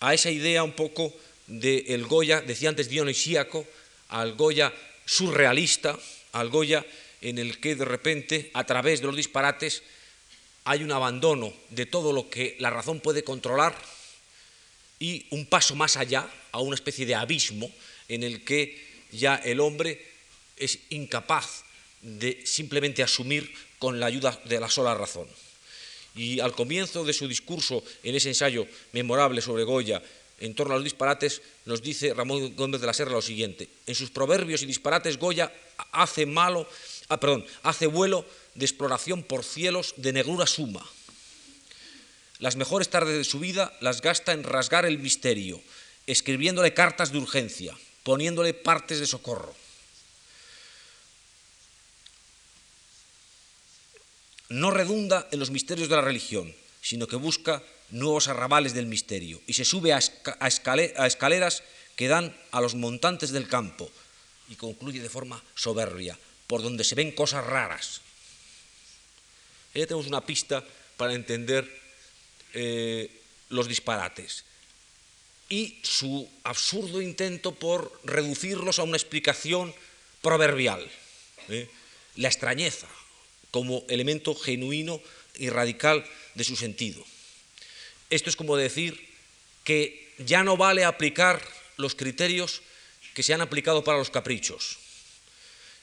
[0.00, 1.14] a esa idea un poco
[1.46, 3.66] del Goya, decía antes dionisíaco,
[4.08, 4.72] al Goya
[5.04, 5.98] surrealista,
[6.32, 6.84] al Goya
[7.20, 9.82] en el que de repente, a través de los disparates,
[10.64, 13.76] hay un abandono de todo lo que la razón puede controlar
[14.98, 17.70] y un paso más allá, a una especie de abismo
[18.08, 18.82] en el que
[19.12, 20.04] ya el hombre
[20.56, 21.65] es incapaz
[22.06, 25.26] de simplemente asumir con la ayuda de la sola razón.
[26.14, 30.00] Y al comienzo de su discurso en ese ensayo memorable sobre Goya,
[30.38, 33.94] en torno a los disparates, nos dice Ramón Gómez de la Serra lo siguiente: en
[33.94, 35.52] sus proverbios y disparates Goya
[35.92, 36.68] hace malo,
[37.08, 40.86] ah, perdón, hace vuelo de exploración por cielos de negrura suma.
[42.38, 45.60] Las mejores tardes de su vida las gasta en rasgar el misterio,
[46.06, 49.65] escribiéndole cartas de urgencia, poniéndole partes de socorro.
[54.48, 59.40] No redunda en los misterios de la religión, sino que busca nuevos arrabales del misterio
[59.46, 61.62] y se sube a, escaleras
[61.96, 63.90] que dan a los montantes del campo
[64.48, 68.00] y concluye de forma soberbia, por donde se ven cosas raras.
[69.74, 70.64] Ya tenemos una pista
[70.96, 71.68] para entender
[72.54, 73.10] eh,
[73.50, 74.44] los disparates
[75.48, 79.74] y su absurdo intento por reducirlos a una explicación
[80.22, 80.88] proverbial.
[81.48, 81.68] ¿eh?
[82.16, 82.88] La extrañeza,
[83.56, 85.00] como elemento genuino
[85.38, 86.04] y radical
[86.34, 87.02] de su sentido.
[88.10, 89.00] Esto es como decir
[89.64, 91.40] que ya no vale aplicar
[91.78, 92.60] los criterios
[93.14, 94.76] que se han aplicado para los caprichos.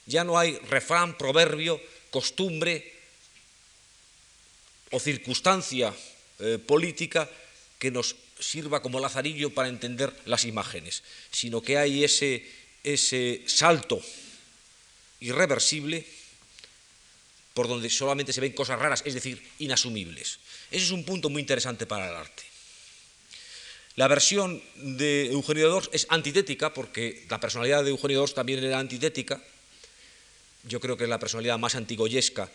[0.06, 2.94] Ya no hay refrán, proverbio, costumbre
[4.92, 5.92] o circunstancia
[6.38, 7.28] eh, política
[7.80, 11.02] que nos sirva como lazarillo para entender las imágenes,
[11.32, 12.46] sino que hay ese,
[12.84, 14.00] ese salto
[15.18, 16.13] irreversible
[17.54, 20.40] por donde solamente se ven cosas raras, es decir, inasumibles.
[20.70, 22.42] Ese es un punto muy interesante para el arte.
[23.94, 28.80] La versión de Eugenio Dors es antitética, porque la personalidad de Eugenio Dors también era
[28.80, 29.40] antitética.
[30.64, 32.50] Yo creo que es la personalidad más antigoyesca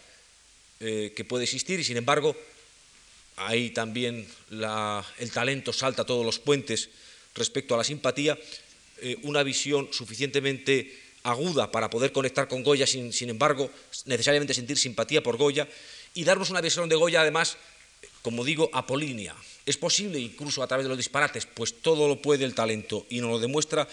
[0.81, 2.35] eh, que puede existir, y sin embargo,
[3.37, 6.89] ahí también el talento salta todos los puentes
[7.35, 8.37] respecto a la simpatía,
[9.01, 13.69] eh, una visión suficientemente aguda para poder conectar con Goya, sin, sin embargo,
[14.05, 15.67] necesariamente sentir simpatía por Goya,
[16.13, 17.57] y darnos una visión de Goya, además,
[18.21, 19.36] como digo, apolínea.
[19.65, 23.21] Es posible, incluso a través de los disparates, pues todo lo puede el talento, y
[23.21, 23.88] nos lo demuestra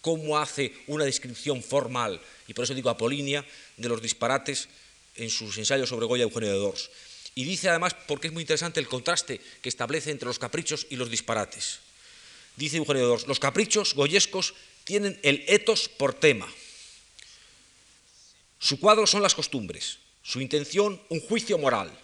[0.00, 3.44] cómo hace una descripción formal, y por eso digo apolínea,
[3.76, 4.68] de los disparates
[5.16, 6.90] en sus ensayos sobre Goya Eugenio de Dors.
[7.34, 10.96] Y dice además, porque es muy interesante el contraste que establece entre los caprichos y
[10.96, 11.80] los disparates.
[12.56, 16.48] Dice Eugenio de Dors, los caprichos goyescos tienen el etos por tema.
[18.58, 21.96] Su cuadro son las costumbres, su intención un juicio moral.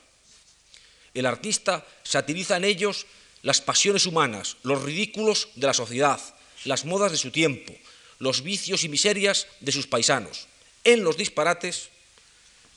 [1.14, 3.06] El artista satiriza en ellos
[3.42, 6.20] las pasiones humanas, los ridículos de la sociedad,
[6.64, 7.74] las modas de su tiempo,
[8.18, 10.46] los vicios y miserias de sus paisanos.
[10.84, 11.88] En los disparates,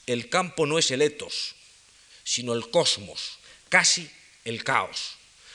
[0.07, 1.55] el campo no es el etos,
[2.23, 3.37] sino el cosmos,
[3.69, 4.09] casi
[4.43, 5.13] el caos.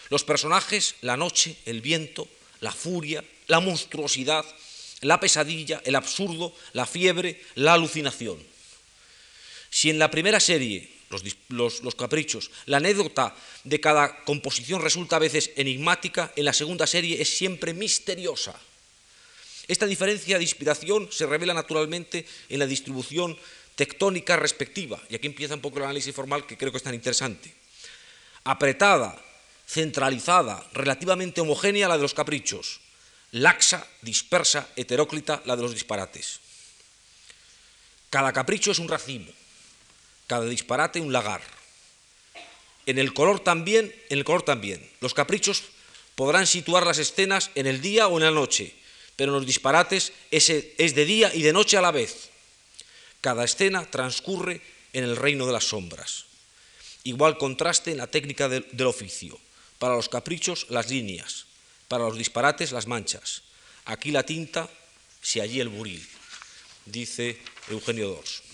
[0.09, 2.29] Los personajes, la noche, el viento,
[2.61, 4.45] la furia, la monstruosidad,
[5.01, 8.39] la pesadilla, el absurdo, la fiebre, la alucinación.
[9.71, 10.91] Si en la primera serie,
[11.49, 13.35] los, caprichos, la anécdota
[13.65, 18.59] de cada composición resulta a veces enigmática, en la segunda serie es siempre misteriosa.
[19.67, 23.37] Esta diferencia de inspiración se revela naturalmente en la distribución
[23.75, 26.95] tectónica respectiva, y aquí empieza un poco el análisis formal que creo que es tan
[26.95, 27.55] interesante.
[28.45, 29.23] Apretada,
[29.67, 32.80] centralizada, relativamente homogénea la de los caprichos,
[33.33, 36.41] laxa, dispersa, heteróclita la de los disparates.
[38.11, 39.31] Cada capricho es un racimo,
[40.27, 41.43] cada disparate un lagar.
[42.87, 44.91] En el color también, en el color también.
[45.01, 45.63] Los caprichos
[46.15, 48.75] podrán situar las escenas en el día o en la noche,
[49.15, 52.31] pero en los disparates es, es de día y de noche a la vez.
[53.21, 54.63] Cada escena transcurre
[54.93, 56.25] en el reino de las sombras.
[57.05, 59.39] Igual contraste en la técnica del, oficio.
[59.79, 61.47] Para los caprichos, las líneas.
[61.91, 63.43] Para los disparates, las manchas.
[63.85, 64.71] Aquí la tinta,
[65.21, 66.01] si allí el buril,
[66.87, 67.37] dice
[67.69, 68.45] Eugenio Dors.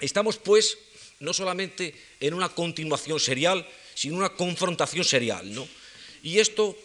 [0.00, 0.76] Estamos, pues,
[1.20, 3.64] no solamente en una continuación serial,
[3.94, 5.54] sino en una confrontación serial.
[5.54, 5.68] ¿no?
[6.24, 6.76] Y esto,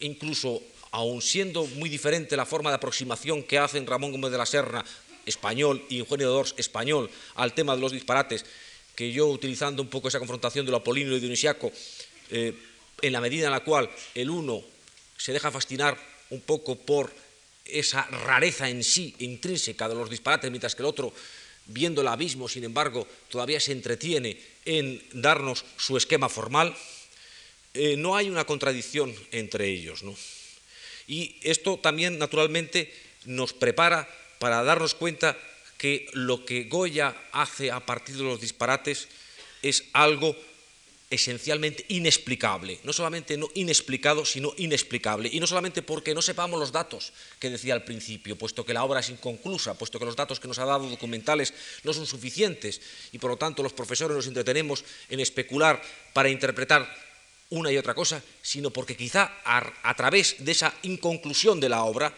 [0.00, 4.46] incluso aun siendo muy diferente la forma de aproximación que hacen Ramón Gómez de la
[4.46, 4.82] Serna,
[5.26, 8.46] español, y Eugenio Dors, español, al tema de los disparates,
[8.94, 11.72] que yo, utilizando un poco esa confrontación de lo apolíneo y dionisiaco,
[12.30, 12.54] eh,
[13.02, 14.62] en la medida en la cual el uno
[15.16, 15.98] se deja fascinar
[16.30, 17.12] un poco por
[17.64, 21.12] esa rareza en sí, intrínseca de los disparates, mientras que el otro,
[21.66, 26.76] viendo el abismo, sin embargo, todavía se entretiene en darnos su esquema formal,
[27.72, 30.02] eh, no hay una contradicción entre ellos.
[30.02, 30.14] ¿no?
[31.06, 32.92] Y esto también, naturalmente,
[33.24, 34.08] nos prepara
[34.38, 35.36] para darnos cuenta
[35.78, 39.08] que lo que Goya hace a partir de los disparates
[39.62, 40.36] es algo
[41.10, 46.72] esencialmente inexplicable, no solamente no inexplicado, sino inexplicable, y no solamente porque no sepamos los
[46.72, 50.40] datos que decía al principio, puesto que la obra es inconclusa, puesto que los datos
[50.40, 52.80] que nos ha dado documentales no son suficientes,
[53.12, 55.80] y por lo tanto los profesores nos entretenemos en especular
[56.12, 56.88] para interpretar
[57.50, 62.14] una y otra cosa, sino porque quizá a, través de esa inconclusión de la obra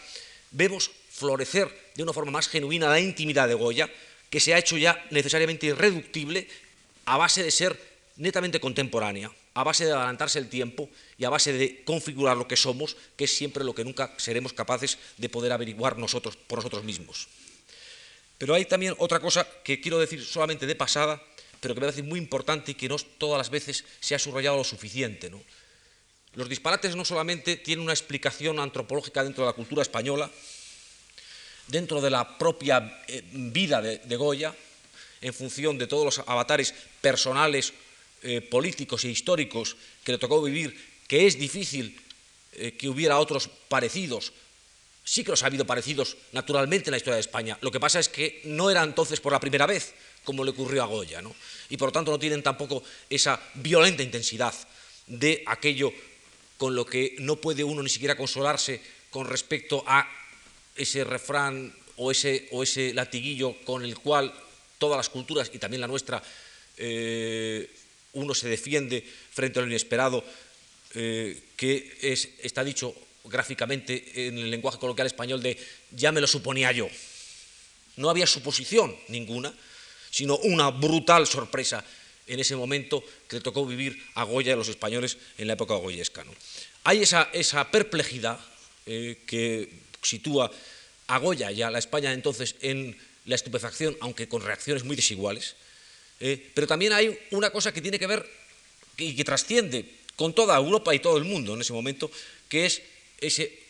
[0.52, 3.90] vemos florecer de una forma más genuina la intimidad de Goya,
[4.30, 6.48] que se ha hecho ya necesariamente irreductible
[7.04, 10.88] a base de ser netamente contemporánea, a base de adelantarse el tiempo
[11.18, 14.52] y a base de configurar lo que somos, que es siempre lo que nunca seremos
[14.52, 17.28] capaces de poder averiguar nosotros por nosotros mismos.
[18.38, 21.22] Pero hay también otra cosa que quiero decir solamente de pasada,
[21.60, 24.56] pero que me parece muy importante y que no todas las veces se ha subrayado
[24.56, 25.30] lo suficiente.
[26.34, 30.30] Los disparates no solamente tienen una explicación antropológica dentro de la cultura española,
[31.68, 34.54] dentro de la propia eh, vida de, Goya,
[35.20, 37.72] en función de todos los avatares personales,
[38.22, 40.76] eh, políticos e históricos que le tocó vivir,
[41.08, 41.98] que es difícil
[42.52, 44.32] eh, que hubiera otros parecidos.
[45.04, 47.58] Sí que los ha habido parecidos naturalmente en la historia de España.
[47.60, 49.94] Lo que pasa es que no era entonces por la primera vez,
[50.24, 51.34] como le ocurrió a Goya, ¿no?
[51.70, 54.54] y por lo tanto no tienen tampoco esa violenta intensidad
[55.06, 55.92] de aquello
[56.58, 60.08] con lo que no puede uno ni siquiera consolarse con respecto a
[60.74, 64.32] ese refrán o ese, o ese latiguillo con el cual
[64.78, 66.22] todas las culturas, y también la nuestra,
[66.76, 67.70] eh,
[68.16, 70.24] uno se defiende frente a lo inesperado,
[70.94, 72.94] eh, que es, está dicho
[73.24, 75.56] gráficamente en el lenguaje coloquial español de
[75.90, 76.88] ya me lo suponía yo.
[77.96, 79.54] No había suposición ninguna,
[80.10, 81.84] sino una brutal sorpresa
[82.26, 85.54] en ese momento que le tocó vivir a Goya y a los españoles en la
[85.54, 86.24] época goyesca.
[86.84, 88.38] Hay esa, perplejidad
[88.86, 89.70] eh, que
[90.02, 90.50] sitúa
[91.06, 92.96] a Goya y a la España entonces en
[93.26, 95.56] la estupefacción, aunque con reacciones muy desiguales,
[96.20, 98.28] eh, pero también hay una cosa que tiene que ver
[98.96, 99.84] y que trasciende
[100.16, 102.10] con toda Europa y todo el mundo en ese momento,
[102.48, 102.82] que es
[103.20, 103.66] ese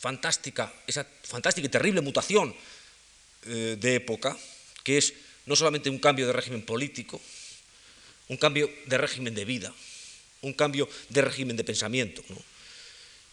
[0.00, 2.54] fantástica, esa fantástica y terrible mutación
[3.46, 4.36] eh, de época,
[4.82, 5.14] que es
[5.46, 7.20] no solamente un cambio de régimen político,
[8.28, 9.72] un cambio de régimen de vida,
[10.42, 12.22] un cambio de régimen de pensamiento,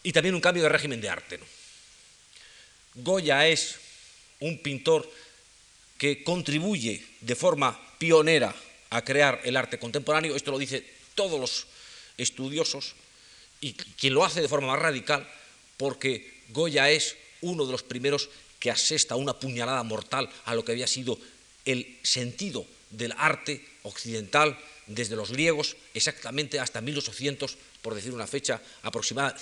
[0.03, 1.39] y también un cambio de régimen de arte.
[2.95, 3.75] Goya es
[4.39, 5.09] un pintor
[5.99, 8.55] que contribuye de forma pionera
[8.89, 10.81] a crear el arte contemporáneo, esto lo dicen
[11.13, 11.67] todos los
[12.17, 12.95] estudiosos,
[13.61, 15.29] y quien lo hace de forma más radical,
[15.75, 18.29] porque Goya es uno de los primeros
[18.59, 21.19] que asesta una puñalada mortal a lo que había sido
[21.65, 28.61] el sentido del arte occidental desde los griegos exactamente hasta 1800, por decir una fecha
[28.81, 29.35] aproximada,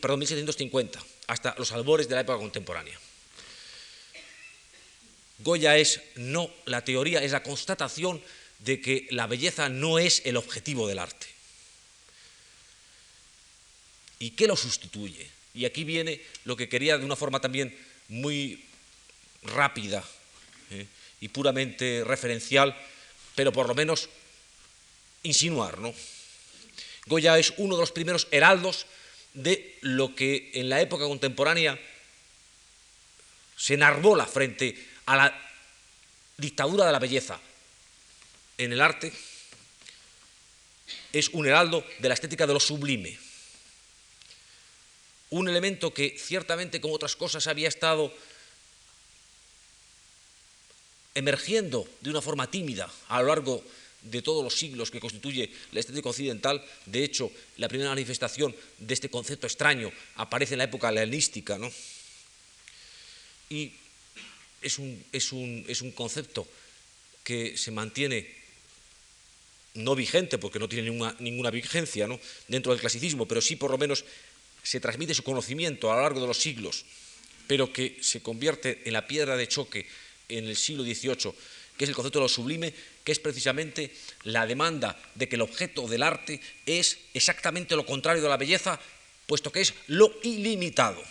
[0.00, 2.98] perdón, 1750, hasta los albores de la época contemporánea.
[5.38, 8.20] Goya es no la teoría, es la constatación
[8.58, 11.26] de que la belleza no es el objetivo del arte.
[14.18, 15.28] ¿Y qué lo sustituye?
[15.54, 17.76] Y aquí viene lo que quería de una forma también
[18.08, 18.64] muy
[19.42, 20.04] rápida
[20.70, 20.86] ¿eh?
[21.20, 22.76] y puramente referencial,
[23.36, 24.08] pero por lo menos
[25.22, 25.78] insinuar.
[25.78, 25.94] ¿no?
[27.06, 28.86] Goya es uno de los primeros heraldos
[29.34, 31.78] de lo que en la época contemporánea
[33.56, 35.32] se enarbola frente a la
[36.36, 37.40] dictadura de la belleza
[38.58, 39.10] en el arte,
[41.12, 43.18] es un heraldo de la estética de lo sublime.
[45.30, 48.12] Un elemento que ciertamente, como otras cosas, había estado
[51.14, 53.64] emergiendo de una forma tímida a lo largo
[54.02, 56.62] de todos los siglos que constituye la estética occidental.
[56.84, 61.56] De hecho, la primera manifestación de este concepto extraño aparece en la época helenística.
[61.56, 61.72] ¿no?
[63.48, 63.72] Y
[64.62, 66.46] es un, es, un, es un, concepto
[67.22, 68.26] que se mantiene
[69.74, 70.90] no vigente, porque no tiene
[71.20, 72.18] ninguna, vigencia ¿no?
[72.48, 74.04] dentro del clasicismo, pero sí por lo menos
[74.62, 76.84] se transmite su conocimiento a lo largo de los siglos,
[77.46, 79.86] pero que se convierte en la piedra de choque
[80.28, 81.32] en el siglo XVIII,
[81.76, 83.94] que es el concepto de lo sublime, que es precisamente
[84.24, 88.78] la demanda de que el objeto del arte es exactamente lo contrario de la belleza,
[89.26, 91.02] puesto que es lo ilimitado.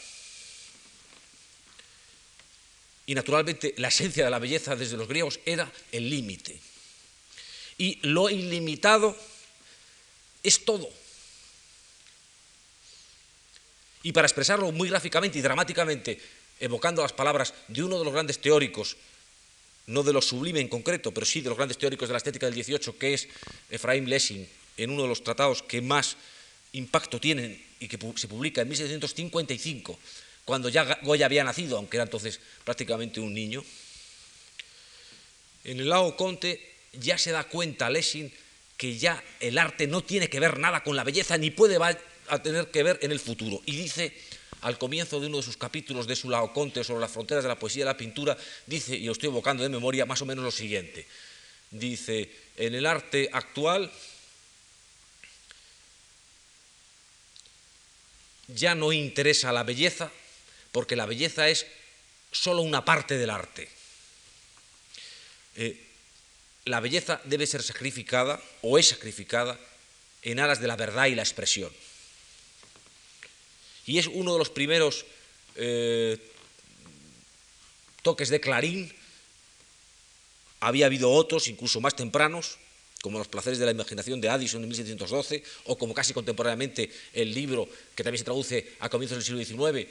[3.08, 6.60] Y naturalmente la esencia de la belleza desde los griegos era el límite.
[7.80, 9.18] Y lo ilimitado
[10.43, 10.89] es todo.
[14.03, 16.20] Y para expresarlo muy gráficamente y dramáticamente,
[16.60, 18.97] evocando las palabras de uno de los grandes teóricos,
[19.88, 22.45] no de lo sublime en concreto, pero sí de los grandes teóricos de la estética
[22.45, 23.28] del 18, que es
[23.70, 26.18] Efraín Lessing, en uno de los tratados que más
[26.74, 29.97] impacto tienen y que se publica en 1755,
[30.47, 33.61] cuando ya Goya había nacido, aunque era entonces prácticamente un niño.
[35.65, 38.31] En el Lao Conte ya se da cuenta Lessing
[38.77, 41.77] que ya el arte no tiene que ver nada con la belleza ni puede
[42.29, 43.61] a tener que ver en el futuro.
[43.65, 44.15] Y dice
[44.61, 47.59] al comienzo de uno de sus capítulos de su Laoconte sobre las fronteras de la
[47.59, 50.51] poesía y la pintura, dice, y lo estoy evocando de memoria, más o menos lo
[50.51, 51.05] siguiente.
[51.71, 53.91] Dice, en el arte actual
[58.47, 60.09] ya no interesa la belleza,
[60.72, 61.65] porque la belleza es
[62.32, 63.70] solo una parte del arte.
[65.55, 65.84] Eh,
[66.65, 69.59] la belleza debe ser sacrificada, o es sacrificada,
[70.24, 71.72] en aras de la verdad y la expresión
[73.88, 75.05] y es uno de los primeros
[75.55, 76.20] eh,
[78.03, 78.93] toques de clarín.
[80.59, 82.59] Había habido otros, incluso más tempranos,
[83.01, 87.34] como Los placeres de la imaginación de Addison en 1712, o como casi contemporáneamente el
[87.34, 89.88] libro que también se traduce a comienzos del siglo XIX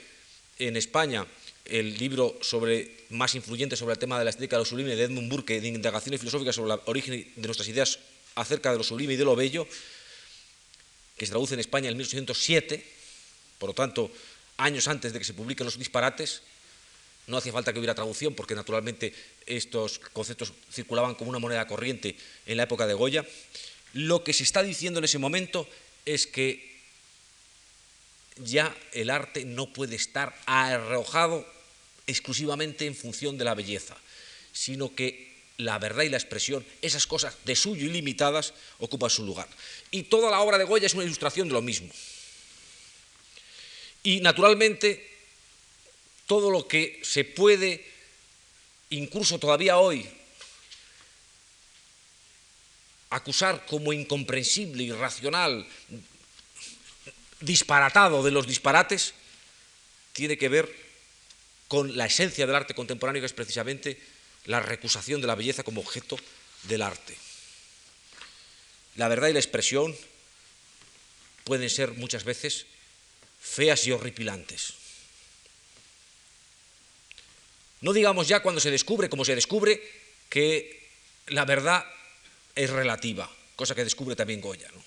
[0.59, 1.27] en España,
[1.65, 5.05] el libro sobre, más influyente sobre el tema de la estética de lo sublime de
[5.05, 7.99] Edmund Burke, de indagaciones filosóficas sobre el origen de nuestras ideas
[8.35, 9.67] acerca de lo sublime y de lo bello,
[11.17, 12.85] que se traduce en España en 1807,
[13.59, 14.11] por lo tanto,
[14.59, 16.43] años antes de que se publiquen los disparates,
[17.27, 19.13] no hacía falta que hubiera traducción porque naturalmente
[19.47, 23.27] estos conceptos circulaban como una moneda corriente en la época de Goya.
[23.95, 25.69] Lo que se está diciendo en ese momento
[26.05, 26.76] es que
[28.37, 31.47] ya el arte no puede estar arrojado
[32.07, 33.97] exclusivamente en función de la belleza,
[34.53, 39.49] sino que la verdad y la expresión, esas cosas de suyo ilimitadas, ocupan su lugar.
[39.91, 41.91] Y toda la obra de Goya es una ilustración de lo mismo.
[44.03, 45.11] Y naturalmente,
[46.27, 47.85] todo lo que se puede,
[48.91, 50.07] incluso todavía hoy,
[53.11, 55.67] acusar como incomprensible, irracional,
[57.41, 59.15] disparatado de los disparates,
[60.13, 60.75] tiene que ver
[61.69, 64.01] con la esencia del arte contemporáneo, que es precisamente
[64.47, 66.17] la recusación de la belleza como objeto
[66.65, 67.17] del arte.
[68.97, 69.95] La verdad y la expresión
[71.45, 72.67] pueden ser muchas veces
[73.41, 74.75] feas y horripilantes.
[77.83, 79.83] No digamos ya cuando se descubre, como se descubre,
[80.29, 80.89] que
[81.27, 81.85] la verdad
[82.55, 84.69] es relativa, cosa que descubre también Goya.
[84.75, 84.83] ¿no?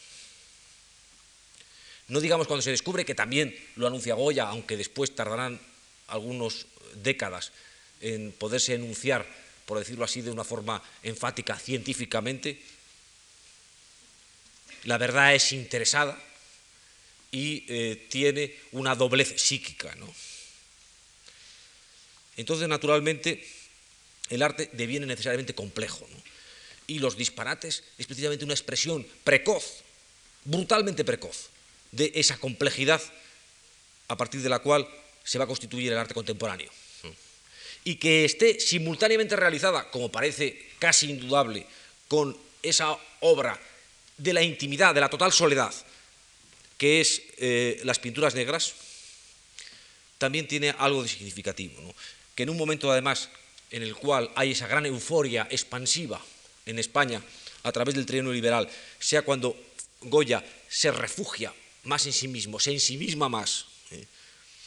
[2.09, 5.59] No digamos cuando se descubre, que también lo anuncia Goya, aunque después tardarán
[6.07, 7.51] algunas décadas
[8.01, 9.25] en poderse enunciar,
[9.65, 12.59] por decirlo así, de una forma enfática científicamente,
[14.85, 16.17] la verdad es interesada
[17.31, 19.93] y eh, tiene una doblez psíquica.
[19.95, 20.11] ¿no?
[22.37, 23.45] Entonces, naturalmente,
[24.29, 26.07] el arte deviene necesariamente complejo.
[26.87, 29.83] Y los disparates es precisamente una expresión precoz,
[30.45, 31.49] brutalmente precoz,
[31.91, 33.01] de esa complejidad
[34.07, 34.87] a partir de la cual
[35.23, 36.69] se va a constituir el arte contemporáneo.
[37.83, 41.65] Y que esté simultáneamente realizada, como parece casi indudable,
[42.07, 43.59] con esa obra
[44.17, 45.73] de la intimidad, de la total soledad,
[46.77, 48.73] que es eh, las pinturas negras,
[50.17, 51.95] también tiene algo de significativo.
[52.35, 53.29] Que en un momento, además,
[53.71, 56.21] en el cual hay esa gran euforia expansiva
[56.65, 57.21] en España
[57.63, 58.69] a través del trienio liberal,
[58.99, 59.55] sea cuando
[60.01, 61.53] Goya se refugia
[61.83, 64.05] más en sí mismo, se ensimisma más ¿eh?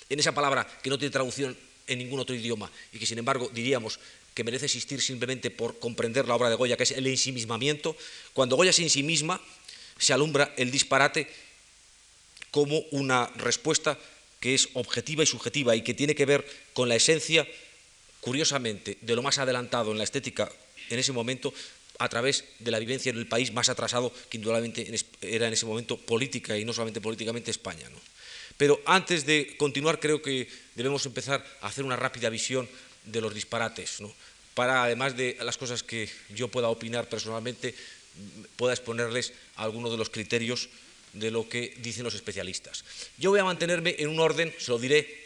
[0.08, 1.56] en esa palabra que no tiene traducción
[1.86, 3.98] en ningún otro idioma y que sin embargo diríamos
[4.34, 7.96] que merece existir simplemente por comprender la obra de Goya, que es el ensimismamiento,
[8.32, 9.40] cuando Goya se ensimisma,
[9.98, 11.28] se alumbra el disparate
[12.50, 13.98] como una respuesta
[14.40, 17.46] que es objetiva y subjetiva y que tiene que ver con la esencia,
[18.20, 20.50] curiosamente, de lo más adelantado en la estética
[20.90, 21.52] en ese momento
[21.98, 24.90] a través de la vivencia en el país más atrasado que indudablemente
[25.20, 27.88] era en ese momento política y no solamente políticamente España.
[28.56, 32.68] Pero antes de continuar creo que debemos empezar a hacer una rápida visión
[33.04, 33.98] de los disparates,
[34.54, 37.74] para además de las cosas que yo pueda opinar personalmente,
[38.56, 40.68] pueda exponerles algunos de los criterios
[41.12, 42.84] de lo que dicen los especialistas.
[43.18, 45.22] Yo voy a mantenerme en un orden, se lo diré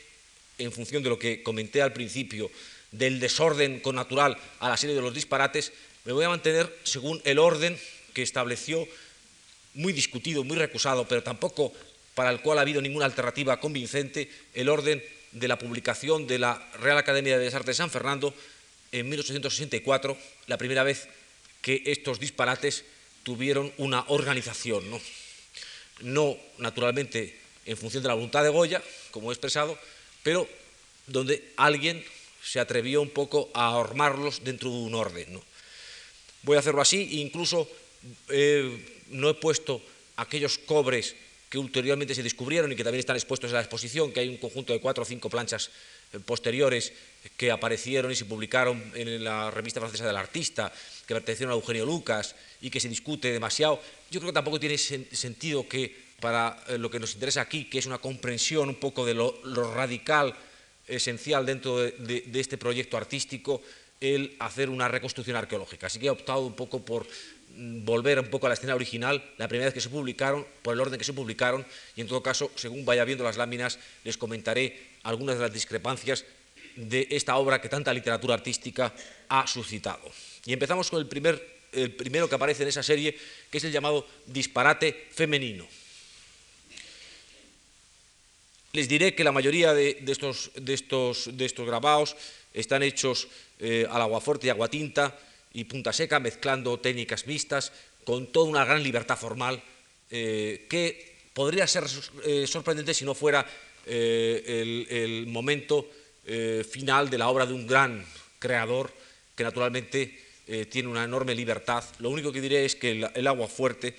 [0.59, 2.51] en función de lo que comenté al principio,
[2.91, 5.73] del desorden con natural a la serie de los disparates,
[6.07, 7.77] me voy a mantener según el orden
[8.15, 8.87] que estableció,
[9.75, 11.73] muy discutido, muy recusado, pero tampoco
[12.15, 16.67] para el cual ha habido ninguna alternativa convincente, el orden de la publicación de la
[16.81, 18.33] Real Academia de Bellas Artes de San Fernando
[18.93, 21.09] en 1864, la primera vez
[21.61, 22.85] que estos disparates
[23.25, 24.89] tuvieron una organización.
[24.89, 25.01] No,
[26.03, 27.37] no naturalmente
[27.67, 28.81] en función de la voluntad de Goya,
[29.11, 29.77] como he expresado,
[30.23, 30.49] pero
[31.09, 32.03] donde alguien
[32.43, 35.33] se atrevió un poco a armarlos dentro de un orden.
[35.35, 35.43] ¿no?
[36.47, 37.69] Voy a hacerlo así, e incluso
[38.31, 39.83] eh, no he puesto
[40.15, 41.19] aquellos cobres
[41.51, 44.39] que ulteriormente se descubrieron y que también están expuestos en la exposición, que hay un
[44.39, 45.71] conjunto de cuatro o cinco planchas
[46.15, 46.95] eh, posteriores
[47.37, 50.73] que aparecieron y se publicaron en la revista francesa del artista,
[51.07, 53.83] que pertenecieron a Eugenio Lucas y que se discute demasiado.
[54.11, 57.79] Yo creo que tampoco tiene sentido que para eh, lo que nos interesa aquí, que
[57.79, 59.35] es una comprensión un poco de lo,
[59.75, 60.33] radical,
[60.87, 63.61] esencial dentro de este proyecto artístico,
[64.01, 65.87] el hacer una reconstrucción arqueológica.
[65.87, 67.07] Así que he optado un poco por
[67.57, 70.75] mm, volver un poco a la escena original, la primera vez que se publicaron, por
[70.75, 74.17] el orden que se publicaron, y en todo caso, según vaya viendo las láminas, les
[74.17, 76.25] comentaré algunas de las discrepancias
[76.77, 78.93] de esta obra que tanta literatura artística
[79.29, 80.11] ha suscitado.
[80.45, 81.43] Y empezamos con el, primer,
[81.73, 83.17] el primero que aparece en esa serie,
[83.51, 85.67] que es el llamado disparate femenino.
[88.77, 90.51] Les diré que la mayoría de, estos,
[91.65, 92.15] grabados
[92.53, 93.27] están hechos
[93.59, 95.17] eh, al agua fuerte y agua tinta
[95.55, 97.73] y punta seca, mezclando técnicas mixtas,
[98.05, 99.63] con toda una gran libertad formal,
[100.11, 101.85] eh, que podría ser
[102.27, 103.49] eh, sorprendente si no fuera
[103.87, 105.89] el, momento
[106.69, 108.05] final de la obra de un gran
[108.39, 108.93] creador
[109.35, 110.21] que naturalmente
[110.69, 111.83] tiene una enorme libertad.
[112.01, 113.97] Lo único que diré es que el, el agua fuerte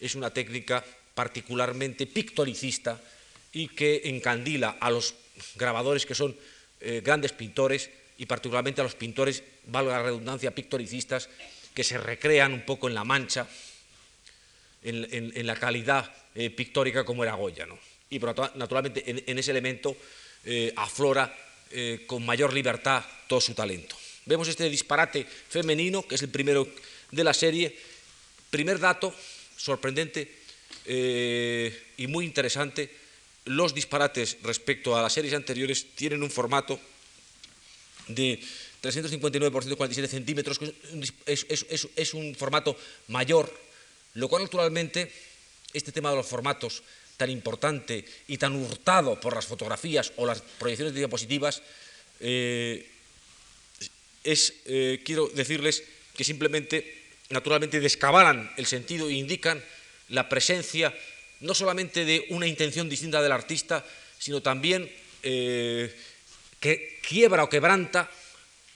[0.00, 3.00] es una técnica particularmente pictoricista
[3.52, 5.14] y que encandila a los
[5.56, 6.36] grabadores que son
[7.02, 11.28] grandes pintores y particularmente a los pintores, valga la redundancia, pictoricistas,
[11.72, 13.46] que se recrean un poco en la mancha,
[14.82, 17.64] en, la calidad eh, pictórica como era Goya.
[17.64, 17.78] ¿no?
[18.10, 19.96] Y naturalmente en, ese elemento
[20.44, 21.32] eh, aflora
[21.70, 23.96] eh, con mayor libertad todo su talento.
[24.26, 26.68] Vemos este disparate femenino, que es el primero
[27.12, 27.78] de la serie.
[28.50, 29.14] Primer dato
[29.56, 30.36] sorprendente
[31.96, 32.90] y muy interesante,
[33.48, 36.78] los disparates respecto a las series anteriores tienen un formato
[38.08, 38.40] de
[38.80, 40.74] 359 por 147 centímetros, que
[41.26, 42.76] es, un formato
[43.08, 43.52] mayor,
[44.14, 45.10] lo cual naturalmente
[45.72, 46.82] este tema de los formatos
[47.16, 51.62] tan importante y tan hurtado por las fotografías o las proyecciones de diapositivas,
[52.20, 52.86] eh,
[54.22, 55.82] es, eh, quiero decirles
[56.14, 59.62] que simplemente, naturalmente, descabalan el sentido e indican
[60.08, 60.94] la presencia
[61.40, 63.84] no solamente de una intención distinta del artista,
[64.18, 64.90] sino también
[65.22, 65.94] eh,
[66.60, 68.10] que quiebra o quebranta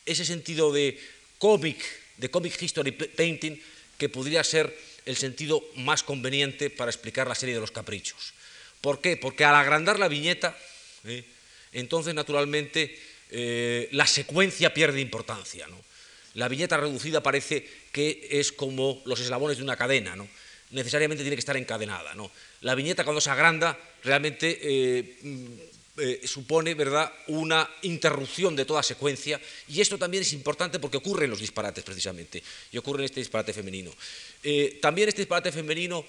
[0.07, 0.99] ese sentido de
[1.39, 1.79] cómic,
[2.17, 3.59] de comic history painting,
[3.99, 4.75] que podría ser
[5.07, 8.35] el sentido más conveniente para explicar la serie de los caprichos.
[8.81, 9.17] ¿Por qué?
[9.17, 10.57] Porque al agrandar la viñeta,
[11.05, 11.25] ¿eh?
[11.73, 12.99] entonces naturalmente
[13.31, 15.67] eh, la secuencia pierde importancia.
[16.35, 20.29] La viñeta reducida parece que es como los eslabones de una cadena, ¿no?
[20.73, 22.15] necesariamente tiene que estar encadenada.
[22.63, 25.47] La viñeta cuando se agranda realmente eh, mm,
[25.99, 27.13] eh, supone ¿verdad?
[27.29, 31.85] una interrupción de toda secuencia y esto también es importante porque ocurre en los disparates
[31.85, 33.93] precisamente y ocurre en este disparate femenino.
[34.43, 36.05] Eh, también este disparate femenino,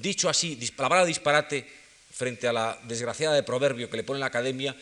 [0.00, 1.66] dicho así, la palabra disparate
[2.12, 4.76] frente a la desgraciada de proverbio que le pone la academia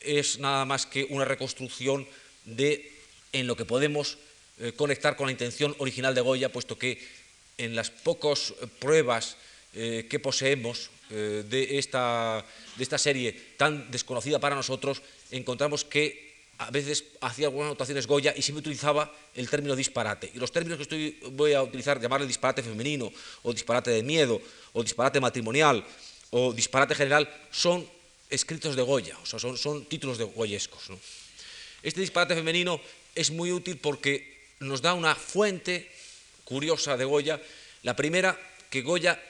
[0.00, 2.06] es nada más que una reconstrucción
[2.44, 2.92] de
[3.32, 4.16] en lo que podemos
[4.76, 7.06] conectar con la intención original de Goya, puesto que
[7.58, 9.36] en las pocas pruebas
[9.74, 12.44] eh, que poseemos eh, de, esta,
[12.76, 18.34] de esta serie tan desconocida para nosotros, encontramos que a veces hacía algunas anotaciones Goya
[18.36, 20.30] y siempre utilizaba el término disparate.
[20.34, 23.12] Y los términos que estoy, voy a utilizar, llamarle disparate femenino,
[23.42, 24.40] o disparate de miedo,
[24.72, 25.84] o disparate matrimonial,
[26.30, 27.86] o disparate general, son
[28.28, 30.90] escritos de Goya, o sea, son, son títulos de goyescos.
[31.82, 32.80] Este disparate femenino
[33.14, 35.88] es muy útil porque nos da una fuente
[36.44, 37.40] curiosa de Goya.
[37.82, 38.36] La primera,
[38.68, 39.22] que Goya,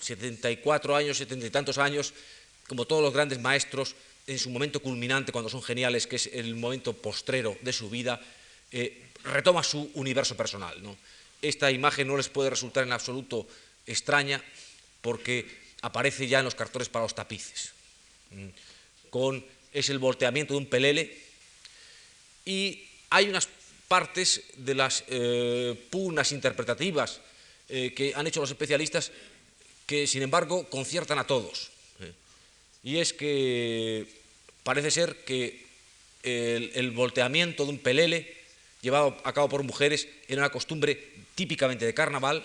[0.00, 2.12] 74 años, 70 y tantos años,
[2.68, 3.94] como todos los grandes maestros,
[4.26, 8.20] en su momento culminante, cuando son geniales, que es el momento postrero de su vida,
[8.72, 10.76] eh, retoma su universo personal.
[11.42, 13.46] Esta imagen no les puede resultar en absoluto
[13.86, 14.42] extraña
[15.02, 15.46] porque
[15.82, 17.72] aparece ya en los cartones para los tapices.
[19.10, 21.18] Con, es el volteamiento de un pelele
[22.44, 23.48] y hay unas
[23.88, 27.20] partes de las eh, pugnas interpretativas
[27.68, 29.12] eh, que han hecho los especialistas
[29.86, 31.70] que, sin embargo, conciertan a todos.
[32.00, 32.12] ¿eh?
[32.82, 34.06] Y es que
[34.62, 35.64] parece ser que
[36.22, 38.34] el, volteamiento de un pelele
[38.80, 42.44] llevado a cabo por mujeres era una costumbre típicamente de carnaval,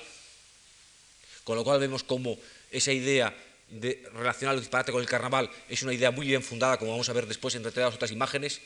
[1.43, 2.37] con lo cual vemos como
[2.71, 3.35] esa idea
[3.69, 7.07] de relacionar el disparate con el carnaval es una idea muy bien fundada, como vamos
[7.09, 8.61] a ver después en determinadas otras imágenes,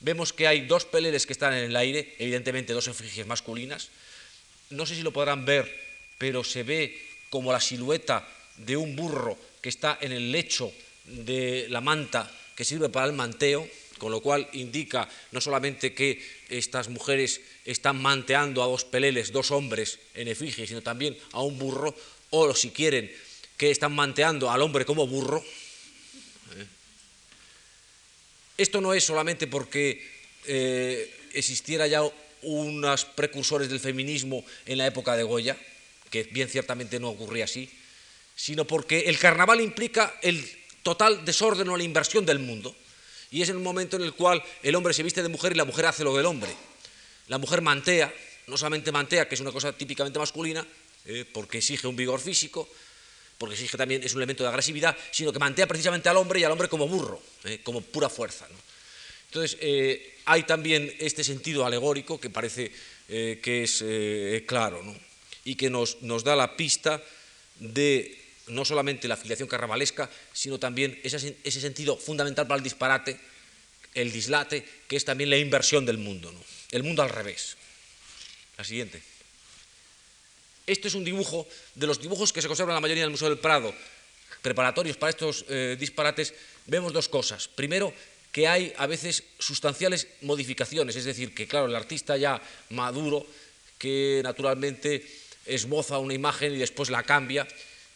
[0.00, 3.90] Vemos que hay dos peleles que están en el aire, evidentemente dos efigies masculinas.
[4.70, 5.66] No sé si lo podrán ver,
[6.18, 8.26] pero se ve como la silueta
[8.56, 10.72] de un burro que está en el lecho
[11.04, 13.68] de la manta que sirve para el manteo,
[13.98, 19.50] con lo cual indica no solamente que estas mujeres están manteando a dos peleles, dos
[19.50, 21.94] hombres en efigie, sino también a un burro,
[22.30, 23.10] o si quieren,
[23.56, 25.42] que están manteando al hombre como burro,
[28.56, 30.04] esto no es solamente porque
[30.46, 32.02] eh, existiera ya
[32.42, 35.56] unos precursores del feminismo en la época de Goya,
[36.10, 37.70] que bien ciertamente no ocurría así,
[38.34, 40.48] sino porque el carnaval implica el
[40.82, 42.74] total desorden o la inversión del mundo.
[43.30, 45.64] Y es el momento en el cual el hombre se viste de mujer y la
[45.64, 46.50] mujer hace lo del hombre.
[47.26, 48.14] La mujer mantea,
[48.46, 50.66] no solamente mantea, que es una cosa típicamente masculina,
[51.04, 52.68] eh, porque exige un vigor físico,
[53.38, 56.44] porque exige también es un elemento de agresividad, sino que mantea precisamente al hombre y
[56.44, 58.46] al hombre como burro, eh, como pura fuerza.
[59.26, 62.72] Entonces, eh, hay también este sentido alegórico que parece
[63.08, 63.84] eh, que es
[64.46, 64.82] claro
[65.48, 67.00] y que nos, nos, da la pista
[67.56, 73.18] de no solamente la afiliación carnavalesca, sino también ese, ese, sentido fundamental para el disparate,
[73.94, 76.28] el dislate, que es también la inversión del mundo,
[76.70, 77.56] el mundo al revés.
[78.58, 79.00] La siguiente.
[80.66, 83.30] Este es un dibujo de los dibujos que se conservan en la mayoría del Museo
[83.30, 83.74] del Prado,
[84.42, 86.34] preparatorios para estos eh, disparates.
[86.66, 87.48] Vemos dos cosas.
[87.48, 87.94] Primero,
[88.32, 92.38] que hay a veces sustanciales modificaciones, es decir, que claro, el artista ya
[92.68, 93.26] maduro,
[93.78, 97.46] que naturalmente esboza una imagen y después la cambia,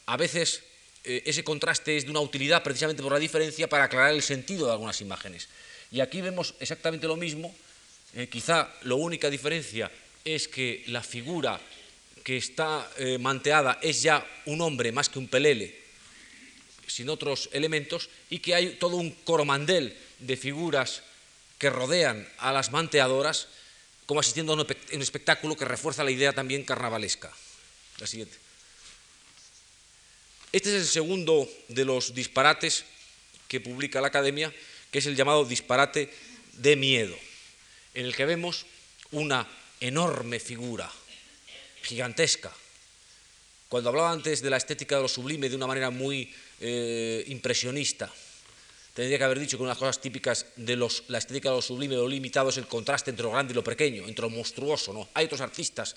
[0.07, 0.63] a veces
[1.05, 4.67] eh, ese contraste es de una utilidad precisamente por la diferencia para aclarar el sentido
[4.67, 5.49] de algunas imágenes.
[5.91, 7.55] Y aquí vemos exactamente lo mismo,
[8.15, 9.91] eh, quizá la única diferencia
[10.25, 11.61] es que la figura
[12.23, 15.75] que está eh, manteada es ya un hombre más que un pelele,
[16.87, 21.03] sin otros elementos, y que hay todo un coromandel de figuras
[21.59, 23.49] que rodean a las manteadoras,
[24.07, 27.33] como asistiendo a un espectáculo que refuerza la idea también carnavalesca.
[27.99, 28.37] La siguiente.
[30.53, 32.85] Este es el segundo de los disparates
[33.49, 34.53] que publica la Academia,
[34.91, 36.13] que es el llamado disparate
[36.55, 37.17] de miedo,
[37.95, 38.67] en el que vemos
[39.11, 39.49] una
[39.81, 40.91] enorme figura
[41.83, 42.53] gigantesca.
[43.69, 48.13] Cuando hablaba antes de la estética de lo sublime de una manera muy eh, impresionista,
[48.95, 51.57] tendría que haber dicho que una de las cosas típicas de los, la estética de
[51.57, 54.31] lo sublime, lo limitado, es el contraste entre lo grande y lo pequeño, entre lo
[54.31, 54.93] monstruoso.
[54.93, 55.09] ¿no?
[55.15, 55.97] Hay otros artistas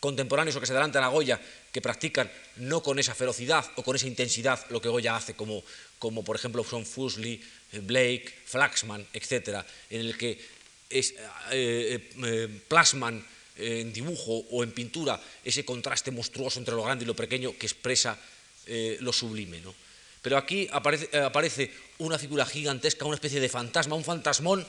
[0.00, 3.96] contemporáneos o que se adelantan a Goya que practican no con esa ferocidad o con
[3.96, 5.62] esa intensidad lo que Goya hace, como,
[5.98, 7.40] como por ejemplo son Fuseli,
[7.84, 10.40] Blake, Flaxman, etc., en el que
[10.88, 11.14] es,
[11.52, 13.24] eh, eh, plasman
[13.56, 17.66] en dibujo o en pintura ese contraste monstruoso entre lo grande y lo pequeño que
[17.66, 18.18] expresa
[18.66, 19.60] eh, lo sublime.
[19.60, 19.74] ¿no?
[20.22, 24.66] Pero aquí aparece, aparece, una figura gigantesca, una especie de fantasma, un fantasmón,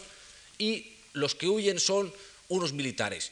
[0.58, 2.14] y los que huyen son
[2.50, 3.32] unos militares.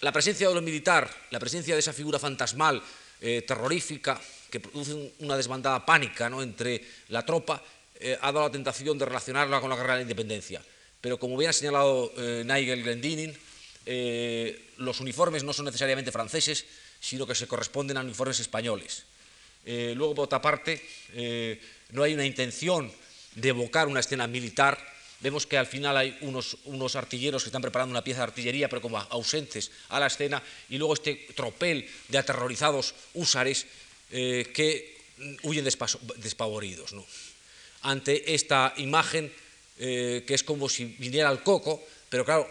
[0.00, 2.82] La presencia de lo militar, la presencia de esa figura fantasmal,
[3.20, 4.20] terrorífica,
[4.50, 7.62] que produce una desbandada pánica entre la tropa,
[8.20, 10.62] ha dado la tentación de relacionarla con la guerra de la independencia.
[11.00, 13.36] Pero como bien ha señalado eh, Nigel Glendinning,
[13.86, 16.64] eh, los uniformes no son necesariamente franceses,
[17.00, 19.04] sino que se corresponden a uniformes españoles.
[19.68, 20.80] Eh, luego, por otra parte,
[21.90, 22.90] no hay una intención
[23.34, 24.78] de evocar una escena militar.
[25.20, 28.68] Vemos que al final hay unos, unos, artilleros que están preparando una pieza de artillería,
[28.68, 33.66] pero como ausentes a la escena, y luego este tropel de aterrorizados húsares
[34.10, 34.96] que
[35.42, 36.94] huyen despavoridos.
[36.94, 37.04] ¿no?
[37.82, 39.30] Ante esta imagen
[39.80, 42.50] eh, que es como si viniera el coco, pero claro,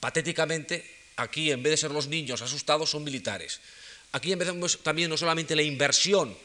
[0.00, 3.60] patéticamente, aquí en vez de ser los niños asustados, son militares.
[4.14, 6.36] Aquí empezamos también no solamente la inversión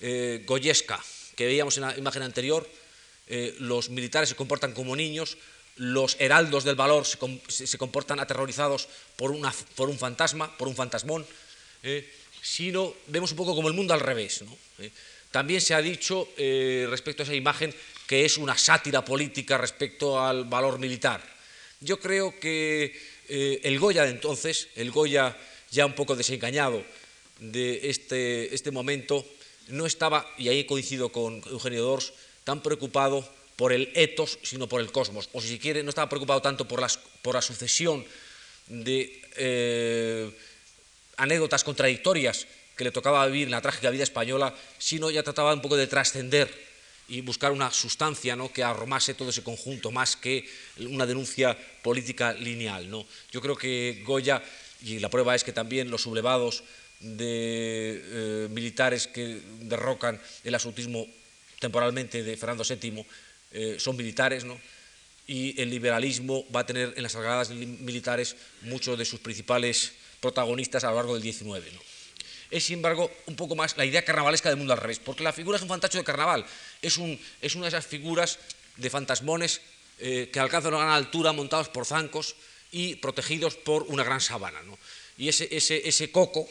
[0.00, 0.98] eh, goyesca
[1.36, 2.66] que veíamos en la imagen anterior,
[3.28, 5.36] eh, los militares se comportan como niños,
[5.76, 11.26] los heraldos del valor se, comportan aterrorizados por, un fantasma, por un fantasmón,
[12.40, 14.42] sino vemos un poco como el mundo al revés.
[15.30, 16.28] También se ha dicho
[16.88, 17.74] respecto a esa imagen
[18.06, 21.20] que es una sátira política respecto al valor militar.
[21.80, 22.96] Yo creo que
[23.28, 25.36] eh, el Goya de entonces, el Goya
[25.74, 26.84] ya un poco desengañado
[27.40, 29.26] de este, este momento,
[29.68, 32.12] no estaba, y ahí coincido con Eugenio Dors,
[32.44, 35.28] tan preocupado por el etos, sino por el cosmos.
[35.32, 38.04] O si quiere, no estaba preocupado tanto por, las, por la sucesión
[38.68, 40.30] de eh,
[41.16, 42.46] anécdotas contradictorias
[42.76, 45.86] que le tocaba vivir en la trágica vida española, sino ya trataba un poco de
[45.86, 46.50] trascender
[47.08, 48.52] y buscar una sustancia ¿no?
[48.52, 50.48] que arromase todo ese conjunto, más que
[50.78, 52.90] una denuncia política lineal.
[52.90, 53.06] ¿no?
[53.30, 54.42] Yo creo que Goya,
[54.84, 56.62] y la prueba es que también los sublevados
[57.00, 61.06] de eh, militares que derrocan el absolutismo
[61.58, 63.04] temporalmente de Fernando VII
[63.52, 64.60] eh, son militares, ¿no?
[65.26, 70.84] y el liberalismo va a tener en las sagradas militares muchos de sus principales protagonistas
[70.84, 71.64] a lo largo del XIX.
[72.50, 75.32] es, sin embargo, un poco más la idea carnavalesca del mundo al revés, porque la
[75.32, 76.44] figura es un fantacho de carnaval,
[76.82, 78.38] es una de esas figuras
[78.76, 79.62] de fantasmones
[79.98, 82.36] eh, que alcanzan una gran altura montados por zancos
[82.74, 84.60] y protegidos por una gran sabana.
[85.16, 86.48] Y ese, ese, ese coco,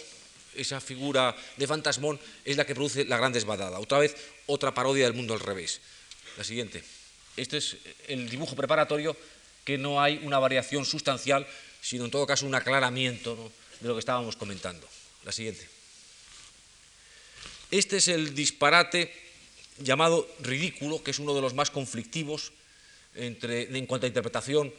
[0.56, 3.78] esa figura de fantasmón, es la que produce la gran desbadada.
[3.78, 4.16] Otra vez,
[4.46, 5.82] otra parodia del mundo al revés.
[6.38, 6.82] La siguiente.
[7.36, 7.76] Este es
[8.08, 9.18] el dibujo preparatorio
[9.66, 11.46] que no hay una variación sustancial,
[11.82, 13.52] sino en todo caso un aclaramiento
[13.82, 14.88] de lo que estábamos comentando.
[15.26, 15.68] La siguiente.
[17.70, 19.12] Este es el disparate
[19.80, 22.54] llamado ridículo, que es uno de los más conflictivos
[23.14, 24.74] entre, en cuanto a interpretación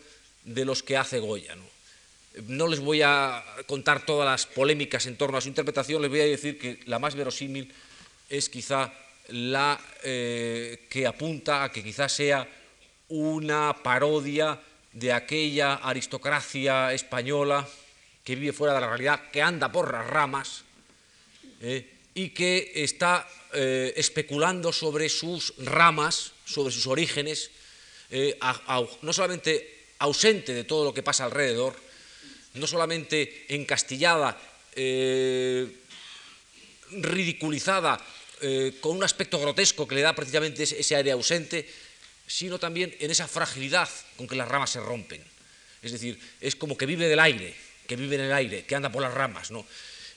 [0.45, 1.57] de los que hace Goya.
[1.57, 1.75] ¿no?
[2.69, 6.25] les voy a contar todas las polémicas en torno a su interpretación, les voy a
[6.25, 7.73] decir que la más verosímil
[8.29, 8.93] es quizá
[9.29, 12.47] la eh, que apunta a que quizá sea
[13.09, 14.61] una parodia
[14.93, 17.67] de aquella aristocracia española
[18.23, 20.65] que vive fuera de la realidad, que anda por las ramas,
[21.61, 21.89] ¿eh?
[22.15, 27.51] y que está eh, especulando sobre sus ramas, sobre sus orígenes,
[29.03, 29.74] no solamente
[30.05, 31.75] ausente de todo lo que pasa alrededor,
[32.55, 34.39] no solamente encastillada,
[34.77, 35.67] eh,
[36.91, 38.01] ridiculizada,
[38.81, 41.65] con un aspecto grotesco que le da precisamente ese, aire ausente,
[42.27, 45.25] sino también en esa fragilidad con que las ramas se rompen.
[45.81, 47.55] Es decir, es como que vive del aire,
[47.87, 49.67] que vive en el aire, que anda por las ramas, ¿no?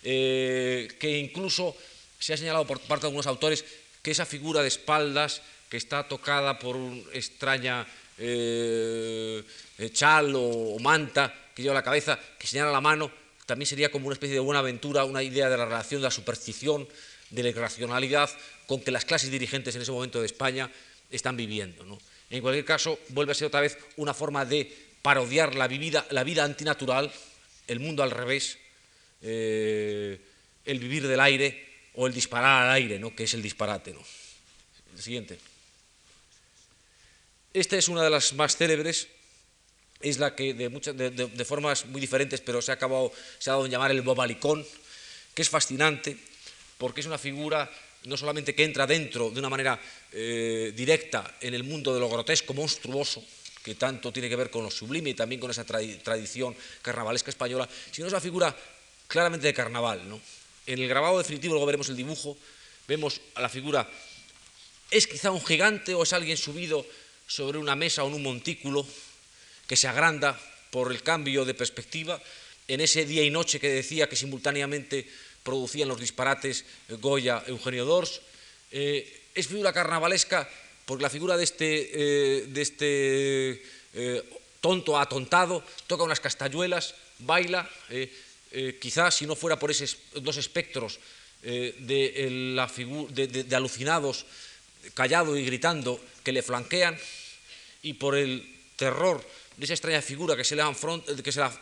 [0.03, 1.75] Eh, que incluso
[2.19, 3.65] se ha señalado por parte de algunos autores
[4.01, 7.85] que esa figura de espaldas que está tocada por una extraña
[8.17, 9.43] eh,
[9.91, 13.11] chal o, manta que lleva la cabeza, que señala la mano,
[13.45, 16.11] también sería como una especie de buena aventura, una idea de la relación de la
[16.11, 16.87] superstición,
[17.29, 18.29] de la irracionalidad
[18.67, 20.69] con que las clases dirigentes en ese momento de España
[21.09, 21.83] están viviendo.
[22.29, 24.71] En cualquier caso, vuelve a ser otra vez una forma de
[25.01, 25.69] parodiar la,
[26.09, 27.11] la vida antinatural,
[27.67, 28.57] el mundo al revés,
[29.21, 30.19] eh,
[30.65, 33.15] el vivir del aire o el disparar al aire, ¿no?
[33.15, 33.93] que es el disparate.
[33.93, 34.01] ¿no?
[34.93, 35.39] El siguiente.
[37.53, 39.07] Esta es una de las más célebres,
[39.99, 43.53] es la que de, muchas, de, formas muy diferentes, pero se ha, acabado, se ha
[43.53, 44.65] dado en llamar el bobalicón,
[45.33, 46.17] que es fascinante,
[46.77, 47.69] porque es una figura
[48.03, 49.79] no solamente que entra dentro de una manera
[50.11, 53.23] eh, directa en el mundo de lo grotesco, monstruoso,
[53.63, 57.67] que tanto tiene que ver con lo sublime y también con esa tradición carnavalesca española,
[57.91, 58.55] sino es una figura
[59.07, 60.07] claramente de carnaval.
[60.07, 60.21] ¿no?
[60.65, 62.37] En el grabado definitivo, luego veremos el dibujo,
[62.87, 63.89] vemos a la figura,
[64.89, 66.85] es quizá un gigante o es alguien subido
[67.27, 68.87] sobre una mesa o en un montículo
[69.67, 70.39] que se agranda
[70.71, 72.19] por el cambio de perspectiva
[72.67, 75.07] en ese día y noche que decía que simultáneamente
[75.43, 76.65] producían los disparates
[76.99, 78.21] Goya, Eugenio Dors.
[78.71, 80.49] Eh, es figura carnavalesca
[80.85, 83.63] porque la figura de este, eh, de este
[83.93, 84.23] eh,
[84.59, 87.67] tonto atontado toca unas castañuelas, baila,
[88.79, 90.99] quizás si no fuera por esos dos espectros
[91.41, 94.25] de, la de alucinados,
[94.93, 96.97] callado y gritando, que le flanquean,
[97.83, 98.43] y por el
[98.75, 99.23] terror
[99.57, 100.63] de esa extraña figura que se le,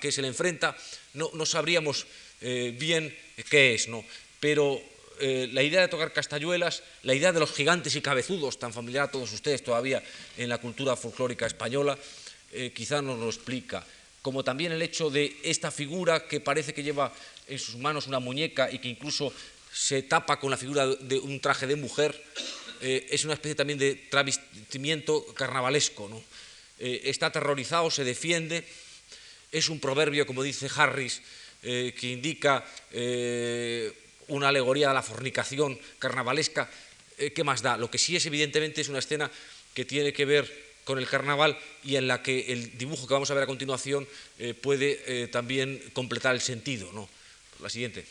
[0.01, 0.75] que se le enfrenta,
[1.13, 2.05] no, no sabríamos
[2.41, 3.15] eh, bien
[3.49, 4.03] qué es, ¿no?
[4.39, 4.81] Pero
[5.19, 9.05] eh, la idea de tocar castañuelas, la idea de los gigantes y cabezudos, tan familiar
[9.05, 10.03] a todos ustedes todavía
[10.37, 11.97] en la cultura folclórica española,
[12.51, 13.85] eh, quizá nos lo explica.
[14.21, 17.13] Como también el hecho de esta figura que parece que lleva
[17.47, 19.31] en sus manos una muñeca y que incluso
[19.71, 22.21] se tapa con la figura de un traje de mujer,
[22.81, 26.07] es una especie también de travestimiento carnavalesco.
[26.09, 26.21] ¿no?
[26.77, 28.65] Está aterrorizado, se defiende,
[29.51, 31.21] es un proverbio, como dice Harris,
[31.63, 33.91] eh, que indica eh,
[34.27, 36.69] una alegoría de la fornicación carnavalesca,
[37.17, 37.75] eh, ¿qué más da?
[37.75, 39.31] Lo que sí es evidentemente es una escena
[39.73, 43.31] que tiene que ver con el carnaval y en la que el dibujo que vamos
[43.31, 44.07] a ver a continuación
[44.61, 46.91] puede también completar el sentido.
[46.93, 47.09] ¿no?
[47.59, 48.05] La siguiente.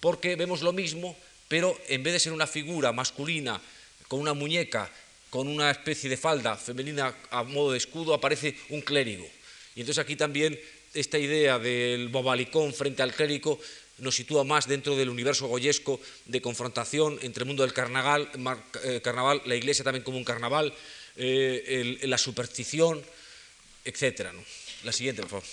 [0.00, 1.18] Porque vemos lo mismo,
[1.48, 3.60] pero en vez de ser una figura masculina
[4.08, 4.90] con una muñeca,
[5.30, 9.26] con una especie de falda femenina a modo de escudo, aparece un clérigo.
[9.74, 10.58] Y entonces aquí también
[10.92, 13.58] esta idea del bobalicón frente al clérigo
[13.98, 18.28] nos sitúa más dentro del universo goyesco de confrontación entre el mundo del carnaval,
[18.82, 20.74] eh, carnaval la iglesia también como un carnaval,
[21.16, 23.02] eh, la superstición,
[23.84, 24.32] etc.
[24.84, 25.44] La siguiente, por favor.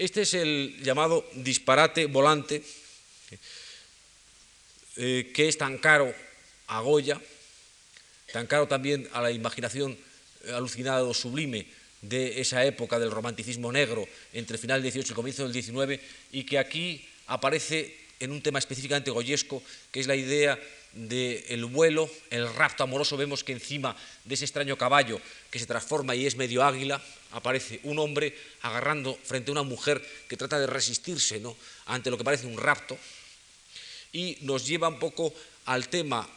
[0.00, 2.62] Este es el llamado disparate volante,
[4.96, 6.14] eh, que es tan caro
[6.68, 7.20] a Goya,
[8.32, 9.96] tan caro también a la imaginación
[10.54, 11.66] alucinada o sublime
[12.02, 15.52] de esa época del romanticismo negro entre el final del 18 y el comienzo del
[15.52, 16.00] 19
[16.32, 20.58] y que aquí aparece en un tema específicamente goyesco, que es la idea
[20.92, 23.16] del vuelo, el rapto amoroso.
[23.16, 25.20] Vemos que encima de ese extraño caballo
[25.50, 27.00] que se transforma y es medio águila,
[27.32, 31.56] aparece un hombre agarrando frente a una mujer que trata de resistirse ¿no?
[31.86, 32.98] ante lo que parece un rapto
[34.12, 35.32] y nos lleva un poco
[35.66, 36.28] al tema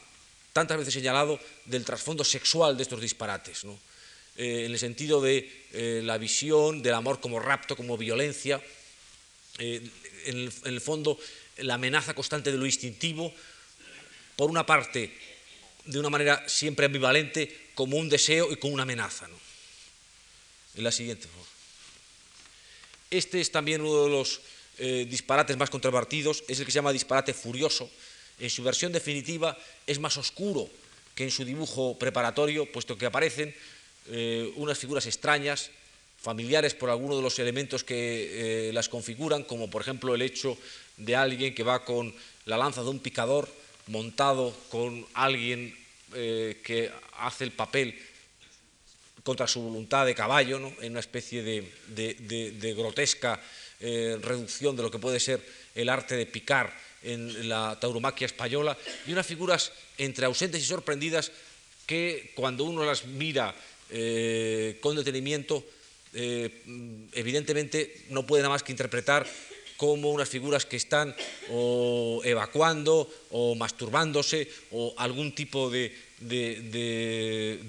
[0.53, 3.65] tantas veces señalado del trasfondo sexual de estos disparates.
[3.65, 3.77] ¿no?
[4.35, 8.61] Eh, en el sentido de eh, la visión del amor como rapto, como violencia,
[9.57, 9.81] eh,
[10.25, 11.19] en, el, fondo
[11.57, 13.33] la amenaza constante de lo instintivo,
[14.35, 15.13] por una parte
[15.85, 19.27] de una manera siempre ambivalente, como un deseo y como una amenaza.
[20.75, 21.27] En la siguiente.
[23.11, 24.41] Este es también uno de los
[25.07, 27.91] disparates más controvertidos, es el que se llama disparate furioso.
[28.43, 29.57] En su versión definitiva
[29.87, 30.67] es más oscuro
[31.15, 33.55] que en su dibujo preparatorio, puesto que aparecen
[34.11, 35.71] eh, unas figuras extrañas,
[36.21, 40.57] familiares por algunos de los elementos que eh, las configuran, como por ejemplo el hecho
[40.97, 42.13] de alguien que va con
[42.43, 43.47] la lanza de un picador
[43.87, 45.73] montado con alguien
[46.13, 47.97] eh, que hace el papel
[49.23, 53.41] contra su voluntad de caballo, en una especie de, grotesca
[53.79, 55.39] reducción de lo que puede ser
[55.75, 58.77] el arte de picar en la tauromaquia española,
[59.07, 61.31] y unas figuras entre ausentes y sorprendidas
[61.85, 63.53] que cuando uno las mira
[63.89, 65.63] eh, con detenimiento,
[66.13, 66.63] eh,
[67.13, 69.27] evidentemente no puede nada más que interpretar
[69.77, 71.15] como unas figuras que están
[71.49, 75.91] o evacuando o masturbándose o algún tipo de,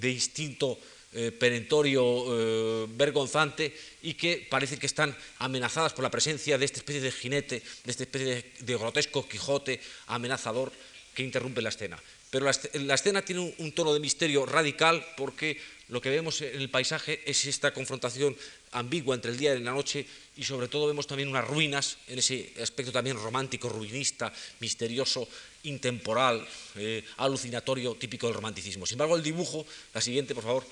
[0.02, 0.78] instinto
[1.14, 7.00] eh, perentorio vergonzante y que parece que están amenazadas por la presencia de esta especie
[7.00, 10.72] de jinete, de esta especie de, grotesco Quijote amenazador
[11.14, 11.98] que interrumpe la escena.
[12.30, 15.56] Pero la, escena tiene un, tono de misterio radical porque
[15.88, 18.36] lo que vemos en el paisaje es esta confrontación
[18.72, 20.04] ambigua entre el día y la noche
[20.36, 25.28] y sobre todo vemos también unas ruinas en ese aspecto también romántico, ruinista, misterioso,
[25.62, 28.84] intemporal, eh, alucinatorio, típico del romanticismo.
[28.84, 29.64] Sin embargo, el dibujo,
[29.94, 30.66] la siguiente, por favor,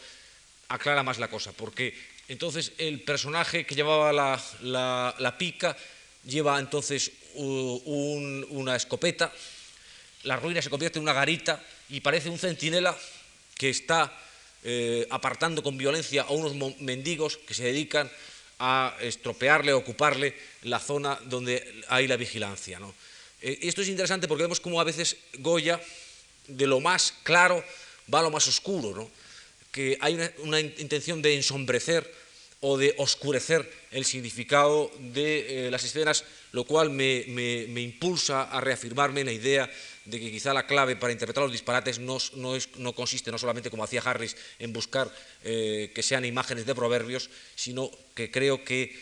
[0.73, 1.95] aclara más la cosa, porque
[2.29, 5.77] entonces el personaje que llevaba la, pica
[6.25, 9.33] lleva entonces una escopeta,
[10.25, 12.97] la ruina se convierte en una garita y parece un centinela
[13.57, 14.17] que está
[14.65, 18.11] eh, apartando con violencia a unos mendigos que se dedican
[18.59, 22.81] a estropearle, a ocuparle la zona donde hay la vigilancia.
[23.43, 25.81] Eh, esto es interesante porque vemos cómo a veces Goya,
[26.47, 27.63] de lo más claro,
[28.13, 29.11] va a lo más oscuro,
[29.73, 32.09] que hay una, intención de ensombrecer
[32.61, 37.25] o de oscurecer el significado de las escenas, lo cual me,
[37.81, 39.71] impulsa a reafirmarme en la idea
[40.05, 43.83] de que quizá la clave para interpretar los disparates no, no, consiste no solamente, como
[43.83, 45.11] hacía Harris, en buscar
[45.43, 48.95] que sean imágenes de proverbios, sino que creo que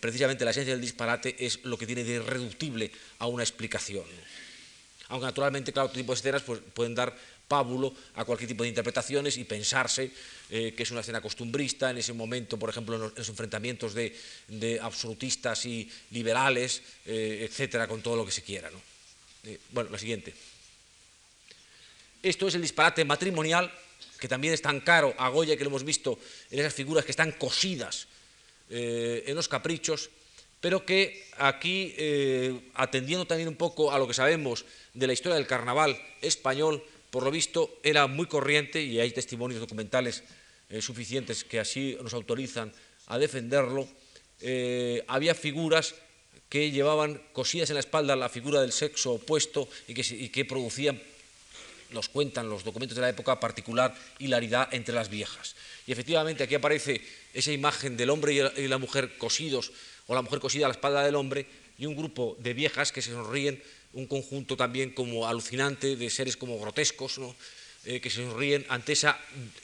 [0.00, 4.04] precisamente la esencia del disparate es lo que tiene de irreductible a una explicación.
[5.08, 7.14] Aunque naturalmente, claro, otro tipo de escenas pues, pueden dar
[7.46, 10.10] pábulo a cualquier tipo de interpretaciones y pensarse
[10.50, 14.78] eh, que es una escena costumbrista, en ese momento, por ejemplo, en los, enfrentamientos de,
[14.80, 18.70] absolutistas y liberales, eh, etcétera, con todo lo que se quiera.
[19.44, 20.34] Eh, bueno, la siguiente.
[22.22, 23.72] Esto es el disparate matrimonial,
[24.20, 26.18] que también es tan caro a Goya que lo hemos visto
[26.50, 28.08] en esas figuras que están cosidas
[28.68, 30.10] en los caprichos,
[30.60, 31.94] pero que aquí,
[32.74, 36.82] atendiendo también un poco a lo que sabemos de la historia del carnaval español,
[37.16, 40.22] por lo visto era muy corriente, y hay testimonios documentales
[40.68, 42.70] eh, suficientes que así nos autorizan
[43.06, 43.88] a defenderlo,
[44.42, 45.94] eh, había figuras
[46.50, 49.94] que llevaban cosidas en la espalda la figura del sexo opuesto y
[50.28, 51.00] que, producían,
[51.88, 55.56] nos cuentan los documentos de la época, particular hilaridad entre las viejas.
[55.86, 57.00] Y efectivamente aquí aparece
[57.32, 59.72] esa imagen del hombre y la mujer cosidos,
[60.06, 61.46] o la mujer cosida a la espalda del hombre,
[61.78, 63.62] y un grupo de viejas que se sonríen
[63.96, 67.18] un conjunto también como alucinante de seres como grotescos,
[67.86, 69.08] eh, que se sonríen ante ese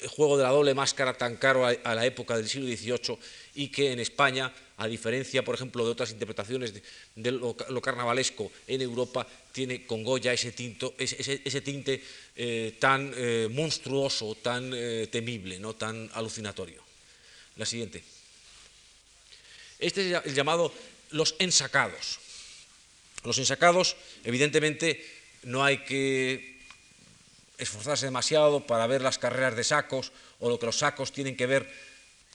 [0.09, 3.18] juego de la doble máscara tan caro a, la época del siglo XVIII
[3.56, 6.72] y que en España, a diferencia, por ejemplo, de otras interpretaciones
[7.14, 10.54] de, lo, carnavalesco en Europa, tiene con Goya ese,
[10.98, 12.02] ese, tinte
[12.34, 14.72] eh, tan eh, monstruoso, tan
[15.10, 15.74] temible, ¿no?
[15.74, 16.80] tan alucinatorio.
[17.56, 18.02] La siguiente.
[19.78, 20.72] Este es el llamado
[21.10, 22.18] los ensacados.
[23.24, 25.04] Los ensacados, evidentemente,
[25.44, 26.58] no hay que
[27.58, 31.46] esforzarse demasiado para ver las carreras de sacos o lo que los sacos tienen que
[31.46, 31.68] ver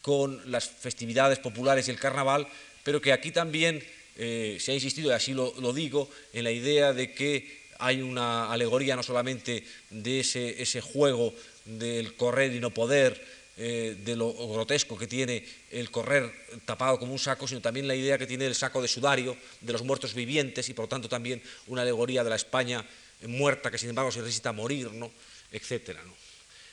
[0.02, 2.48] con las festividades populares y el carnaval,
[2.84, 3.84] pero que aquí también
[4.16, 8.52] eh, se ha insistido, y así lo, digo, en la idea de que hay una
[8.52, 11.34] alegoría no solamente de ese, ese juego
[11.66, 13.22] del correr y no poder,
[13.60, 16.32] eh, de lo grotesco que tiene el correr
[16.64, 19.74] tapado como un saco, sino también la idea que tiene el saco de sudario de
[19.74, 22.86] los muertos vivientes y por lo tanto también una alegoría de la España
[23.26, 25.12] muerta que sin embargo se necesita morir, ¿no?
[25.52, 26.04] etcétera.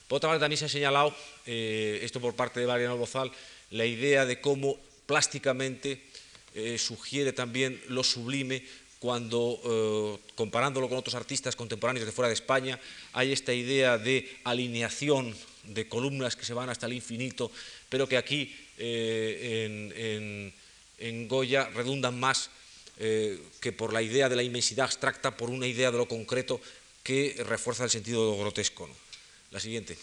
[0.07, 1.17] Por otra parte también se ha señalado,
[1.47, 3.33] eh, esto por parte de Mariano Bozal,
[3.71, 6.03] la idea de cómo plásticamente
[6.55, 8.63] eh, sugiere también lo sublime
[8.99, 12.81] cuando, comparándolo con otros artistas contemporáneos de fuera de España,
[13.13, 15.35] hay esta idea de alineación
[15.67, 17.51] de columnas que se van hasta el infinito,
[17.89, 20.53] pero que aquí eh,
[20.99, 22.51] en, Goya redundan más
[22.99, 26.61] eh, que por la idea de la inmensidad abstracta, por una idea de lo concreto
[27.03, 28.89] que refuerza el sentido grotesco.
[29.51, 29.97] La siguiente.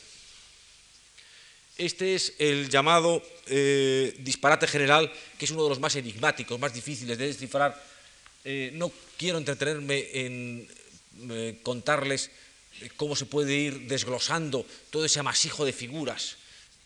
[1.78, 6.74] Este es el llamado eh, disparate general, que es uno de los más enigmáticos, más
[6.74, 7.82] difíciles de descifrar.
[8.74, 10.68] no quiero entretenerme en
[11.64, 12.32] contarles
[12.90, 16.38] cómo se puede ir desglosando todo ese amasijo de figuras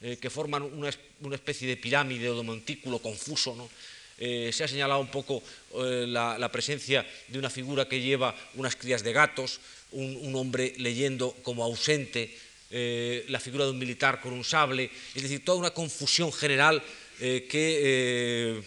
[0.02, 0.90] eh, que forman una,
[1.34, 3.56] especie de pirámide o de montículo confuso.
[4.18, 5.42] Eh, se ha señalado un poco
[5.74, 9.60] la, presencia de una figura que lleva unas crías de gatos,
[9.92, 12.38] un, hombre leyendo como ausente,
[13.28, 16.84] la figura de un militar con un sable, es decir, toda una confusión general
[17.20, 18.64] que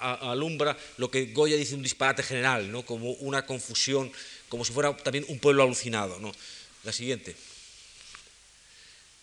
[0.00, 2.82] alumbra lo que Goya dice un disparate general, ¿no?
[2.82, 4.10] como una confusión
[4.50, 6.18] como si fuera también un pueblo alucinado.
[6.18, 6.30] ¿no?
[6.84, 7.34] La siguiente.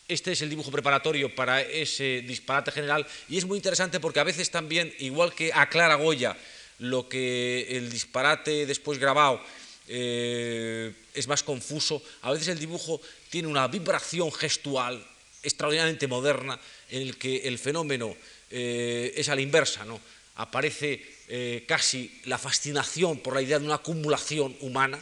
[0.07, 4.23] Este es el dibujo preparatorio para ese disparate general y es muy interesante porque a
[4.23, 6.35] veces también, igual que aclara Goya
[6.79, 9.43] lo que el disparate después grabado
[9.89, 15.05] eh, es más confuso, a veces el dibujo tiene una vibración gestual
[15.43, 16.57] extraordinariamente moderna
[16.89, 18.15] en el que el fenómeno
[18.49, 19.99] eh, es a la inversa, ¿no?
[20.37, 25.01] aparece eh, casi la fascinación por la idea de una acumulación humana,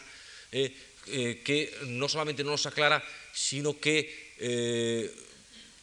[0.56, 0.72] eh,
[1.08, 3.04] eh, que no solamente no nos aclara,
[3.34, 5.12] sino que eh,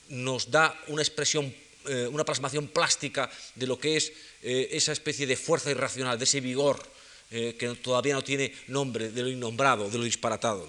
[0.09, 1.55] nos da una expresión,
[1.85, 6.81] una plasmación plástica de lo que es esa especie de fuerza irracional, de ese vigor
[7.29, 10.69] que todavía no tiene nombre, de lo innombrado, de lo disparatado.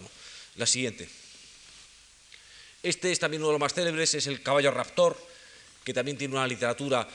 [0.55, 1.07] La siguiente.
[2.81, 5.15] Este es también uno de los más célebres, es el caballo raptor,
[5.83, 7.07] que también tiene una literatura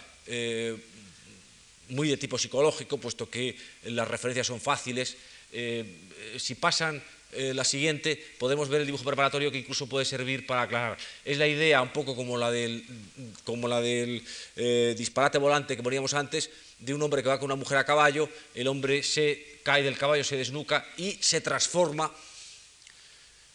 [1.88, 5.16] muy de tipo psicológico, puesto que las referencias son fáciles
[5.52, 7.02] eh, si pasan
[7.32, 10.98] eh, la siguiente, podemos ver el dibujo preparatorio que incluso puede servir para aclarar.
[11.24, 12.84] Es la idea, un poco como la del,
[13.44, 14.24] como la del
[14.56, 17.84] eh, disparate volante que poníamos antes, de un hombre que va con una mujer a
[17.84, 22.12] caballo, el hombre se cae del caballo, se desnuca y se transforma,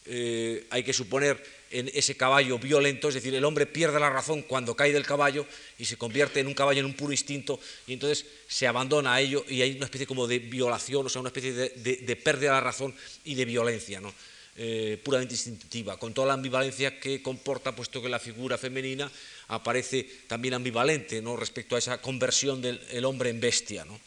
[0.06, 1.42] hay que suponer,
[1.74, 5.46] en ese caballo violento, es decir, el hombre pierde la razón cuando cae del caballo
[5.78, 9.22] y se convierte en un caballo en un puro instinto y entonces se abandona a
[9.22, 12.56] ello y hay una especie como de violación, o sea, una especie de, pérdida de
[12.56, 12.94] la razón
[13.26, 14.14] y de violencia, ¿no?
[14.56, 19.12] Eh, puramente instintiva, con toda la ambivalencia que comporta, puesto que la figura femenina
[19.48, 21.36] aparece también ambivalente ¿no?
[21.36, 23.84] respecto a esa conversión del hombre en bestia.
[23.84, 24.00] ¿no?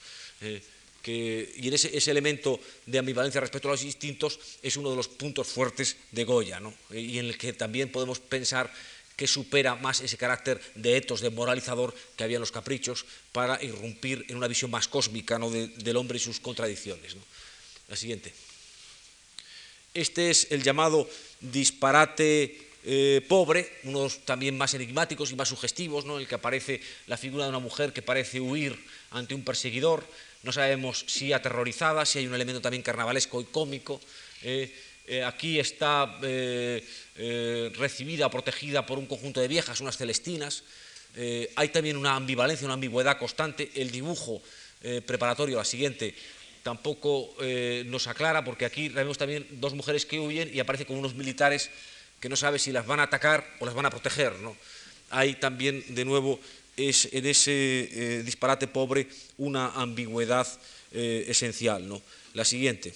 [0.43, 0.63] Eh,
[1.13, 5.47] y en ese, elemento de ambivalencia respecto a los instintos es uno de los puntos
[5.47, 6.75] fuertes de Goya, ¿no?
[6.91, 8.73] y en el que también podemos pensar
[9.17, 13.63] que supera más ese carácter de etos, de moralizador que había en los caprichos, para
[13.65, 15.51] irrumpir en una visión más cósmica ¿no?
[15.51, 17.17] del hombre y sus contradicciones.
[17.89, 18.33] La siguiente.
[19.95, 21.09] Este es el llamado
[21.41, 26.35] disparate eh, pobre, uno de los también más enigmáticos y más sugestivos, en el que
[26.35, 28.79] aparece la figura de una mujer que parece huir
[29.11, 30.07] ante un perseguidor,
[30.47, 34.01] no sabemos si aterrorizada, si hay un elemento también carnavalesco y cómico.
[34.43, 34.73] Eh,
[35.09, 40.63] eh, aquí está eh, recibida, protegida por un conjunto de viejas, unas celestinas.
[41.57, 43.71] hay también una ambivalencia, una ambigüedad constante.
[43.75, 44.41] El dibujo
[45.05, 46.15] preparatorio, la siguiente,
[46.63, 47.35] tampoco
[47.87, 51.71] nos aclara, porque aquí vemos también dos mujeres que huyen y aparece con unos militares
[52.21, 54.33] que no sabe si las van a atacar o las van a proteger.
[55.11, 56.39] Hay también, de nuevo,
[56.77, 59.09] es en ese eh, disparate pobre
[59.39, 60.47] una ambigüedad
[60.93, 61.89] eh, esencial.
[61.89, 62.03] ¿no?
[62.35, 62.93] La siguiente.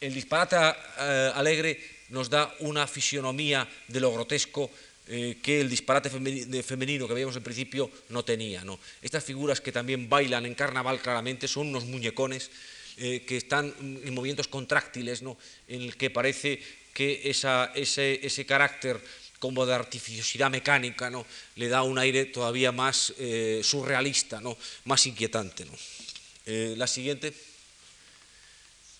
[0.00, 1.80] El disparate eh, alegre
[2.10, 4.70] nos da una fisionomía de lo grotesco
[5.08, 8.62] que el disparate femenino que veíamos al principio no tenía.
[8.62, 8.78] ¿no?
[9.00, 12.50] Estas figuras que también bailan en carnaval claramente son unos muñecones
[12.94, 15.38] que están en movimientos contráctiles, ¿no?
[15.66, 16.60] en el que parece
[16.92, 19.00] que esa, ese, ese carácter
[19.38, 21.24] como de artificiosidad mecánica, ¿no?
[21.56, 24.56] le da un aire todavía más eh, surrealista, ¿no?
[24.84, 25.64] más inquietante.
[25.64, 25.72] ¿no?
[26.46, 27.32] Eh, la siguiente.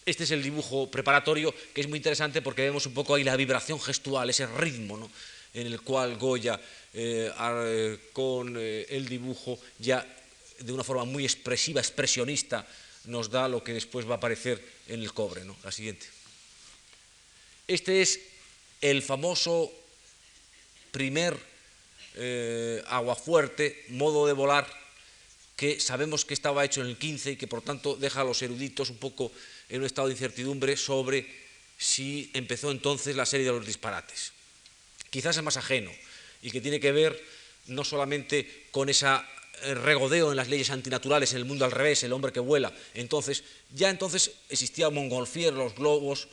[0.06, 3.36] Este es el dibujo preparatorio, que es muy interesante porque vemos un poco ahí la
[3.36, 5.10] vibración gestual, ese ritmo ¿no?
[5.52, 6.58] en el cual Goya,
[6.94, 10.06] eh, con el dibujo, ya
[10.60, 12.66] de una forma muy expresiva, expresionista,
[13.04, 15.44] nos da lo que después va a aparecer en el cobre.
[15.44, 15.56] ¿no?
[15.62, 16.06] La siguiente.
[17.66, 18.20] Este es
[18.80, 19.72] el famoso
[20.90, 21.36] primer
[22.14, 24.66] eh, aguafuerte, modo de volar,
[25.56, 28.42] que sabemos que estaba hecho en el 15 y que por tanto deja a los
[28.42, 29.32] eruditos un poco
[29.68, 31.26] en un estado de incertidumbre sobre
[31.76, 34.32] si empezó entonces la serie de los disparates.
[35.10, 35.90] Quizás es más ajeno
[36.42, 37.20] y que tiene que ver
[37.66, 42.02] no solamente con ese eh, regodeo en las leyes antinaturales en el mundo al revés,
[42.02, 42.72] el hombre que vuela.
[42.94, 43.44] Entonces,
[43.74, 46.28] ya entonces existía Montgolfier, los globos,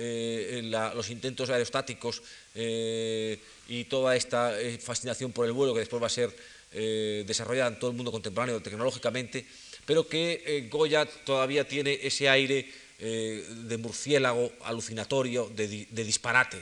[0.00, 0.60] eh,
[0.94, 2.22] los intentos aerostáticos
[2.54, 3.38] eh,
[3.68, 6.34] y toda esta eh, fascinación por el vuelo que después va a ser
[6.70, 9.46] desarrollada en todo el mundo contemporáneo tecnológicamente,
[9.86, 15.66] pero que Goya todavía tiene ese aire de murciélago alucinatorio, de,
[16.04, 16.58] disparate,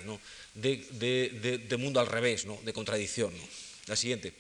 [0.55, 3.33] de, mundo al revés, de contradicción.
[3.89, 4.33] La siguiente.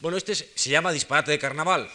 [0.00, 1.90] Bueno, este se llama disparate de carnaval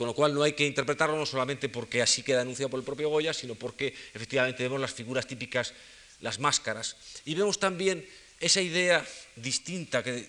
[0.00, 2.86] con lo cual no hay que interpretarlo no solamente porque así queda anunciado por el
[2.86, 5.74] propio Goya, sino porque efectivamente vemos las figuras típicas,
[6.22, 6.96] las máscaras,
[7.26, 8.08] y vemos también
[8.40, 9.06] esa idea
[9.36, 10.26] distinta que,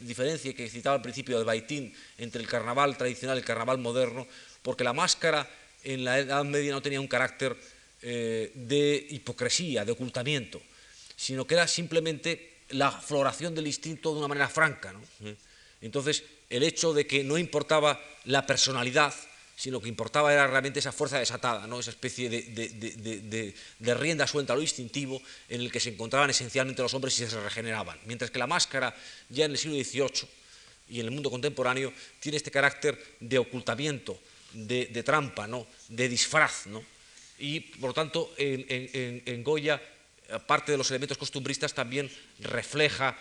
[0.00, 4.26] diferencia, que citaba al principio de Baitín, entre el carnaval tradicional y el carnaval moderno,
[4.62, 5.48] porque la máscara
[5.84, 7.56] en la Edad Media no tenía un carácter
[8.02, 10.60] eh, de hipocresía, de ocultamiento,
[11.14, 14.92] sino que era simplemente la floración del instinto de una manera franca.
[15.22, 15.36] ¿Eh?
[15.82, 19.14] Entonces, el hecho de que no importaba la personalidad,
[19.56, 21.78] sino que importaba era realmente esa fuerza desatada, ¿no?
[21.78, 23.54] esa especie de,
[23.94, 27.40] rienda suelta a lo instintivo en el que se encontraban esencialmente los hombres y se
[27.40, 27.98] regeneraban.
[28.04, 28.94] Mientras que la máscara,
[29.28, 30.28] ya en el siglo XVIII
[30.88, 34.18] y en el mundo contemporáneo, tiene este carácter de ocultamiento,
[34.52, 35.66] de, trampa, ¿no?
[35.88, 36.66] de disfraz.
[36.66, 36.84] ¿no?
[37.38, 39.80] Y por lo tanto, en, en Goya,
[40.30, 42.10] aparte de los elementos costumbristas, también
[42.40, 43.16] refleja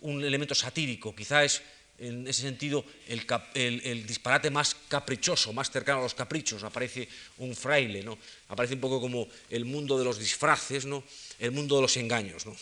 [0.00, 1.62] un elemento satírico, quizá es
[1.98, 6.62] en ese sentido, el, disparate más caprichoso, más cercano a los caprichos.
[6.62, 7.08] Aparece
[7.38, 8.18] un fraile, ¿no?
[8.48, 11.02] aparece un poco como el mundo de los disfraces, ¿no?
[11.38, 12.44] el mundo de los engaños.
[12.44, 12.54] ¿no?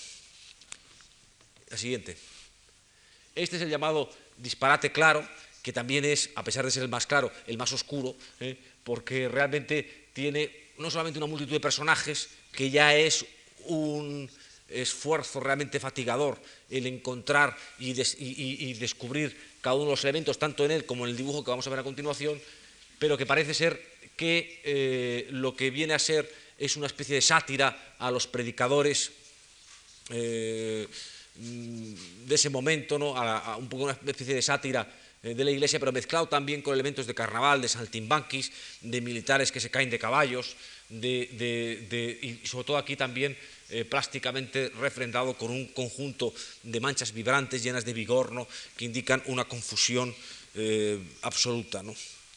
[1.70, 2.16] La siguiente.
[3.35, 5.28] Este es el llamado disparate claro,
[5.62, 8.56] que también es, a pesar de ser el más claro, el más oscuro, ¿eh?
[8.85, 13.24] porque realmente tiene no solamente una multitud de personajes, que ya es
[13.66, 14.31] un
[14.69, 16.39] esfuerzo realmente fatigador
[16.70, 17.93] el encontrar y,
[18.74, 21.66] descubrir cada uno de los elementos, tanto en él como en el dibujo que vamos
[21.66, 22.41] a ver a continuación,
[22.99, 23.81] pero que parece ser
[24.16, 29.11] que eh, lo que viene a ser es una especie de sátira a los predicadores
[30.11, 30.86] eh,
[31.36, 33.16] de ese momento, ¿no?
[33.16, 34.86] a, un poco una especie de sátira
[35.23, 39.51] eh, de la iglesia, pero mezclado también con elementos de carnaval, de saltimbanquis, de militares
[39.51, 40.57] que se caen de caballos,
[40.89, 43.36] de, y sobre todo aquí también
[43.70, 48.47] eh, plásticamente refrendado con un conjunto de manchas vibrantes llenas de vigor ¿no?
[48.77, 50.15] que indican una confusión
[50.55, 51.82] eh, absoluta.
[51.82, 51.95] ¿no?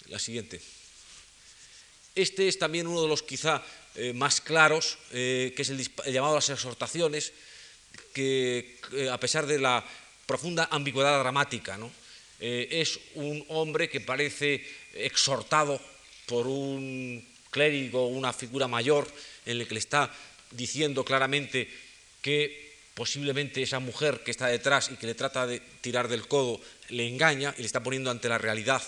[0.08, 0.62] La siguiente.
[2.16, 3.62] Este es también uno de los quizá
[3.96, 7.34] eh, más claros, que es el, llamado a las exhortaciones,
[8.14, 8.80] que
[9.12, 9.86] a pesar de la
[10.26, 11.92] profunda ambigüedad dramática, ¿no?
[12.40, 15.82] es un hombre que parece exhortado
[16.26, 19.08] por un clérigo, una figura mayor,
[19.46, 20.14] en el que le está
[20.52, 21.70] diciendo claramente
[22.22, 26.60] que posiblemente esa mujer que está detrás y que le trata de tirar del codo
[26.90, 28.82] le engaña y le está poniendo ante la realidad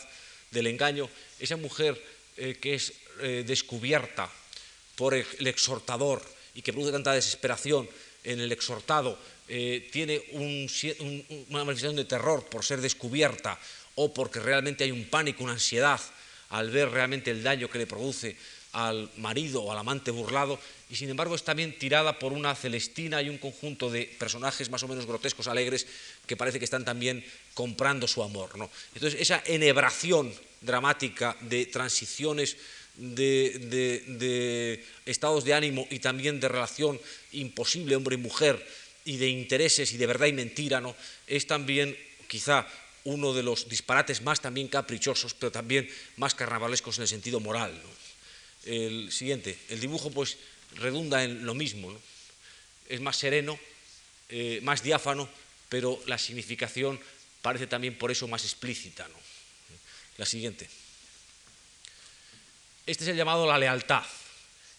[0.52, 1.10] del engaño,
[1.40, 2.02] esa mujer
[2.38, 4.32] eh, que es eh, descubierta
[4.96, 6.22] por el exhortador
[6.56, 7.88] y que produce tanta desesperación
[8.24, 9.18] en el exhortado,
[9.48, 13.60] eh, tiene una manifestación de terror por ser descubierta
[13.96, 16.00] o porque realmente hay un pánico, una ansiedad
[16.50, 18.36] al ver realmente el daño que le produce
[18.72, 20.60] al marido o al amante burlado,
[20.90, 24.84] y sin embargo es también tirada por una Celestina y un conjunto de personajes más
[24.84, 25.88] o menos grotescos, alegres,
[26.26, 28.58] que parece que están también comprando su amor.
[28.58, 28.70] ¿no?
[28.94, 32.58] Entonces, esa enhebración dramática de transiciones
[32.96, 37.00] de, estados de ánimo y también de relación
[37.32, 38.66] imposible hombre y mujer,
[39.06, 40.96] y de intereses y de verdad y mentira, ¿no?
[41.26, 41.98] es también
[42.28, 42.68] quizá
[43.06, 47.74] uno de los disparates más también caprichosos, pero también más carnavalescos en el sentido moral.
[48.66, 50.38] El siguiente, el dibujo pues
[50.76, 51.96] redunda en lo mismo,
[52.88, 53.60] es más sereno,
[54.30, 55.30] eh, más diáfano,
[55.70, 57.00] pero la significación
[57.42, 59.08] parece también por eso más explícita.
[60.18, 60.70] La siguiente.
[62.86, 64.04] Este es el llamado la lealtad,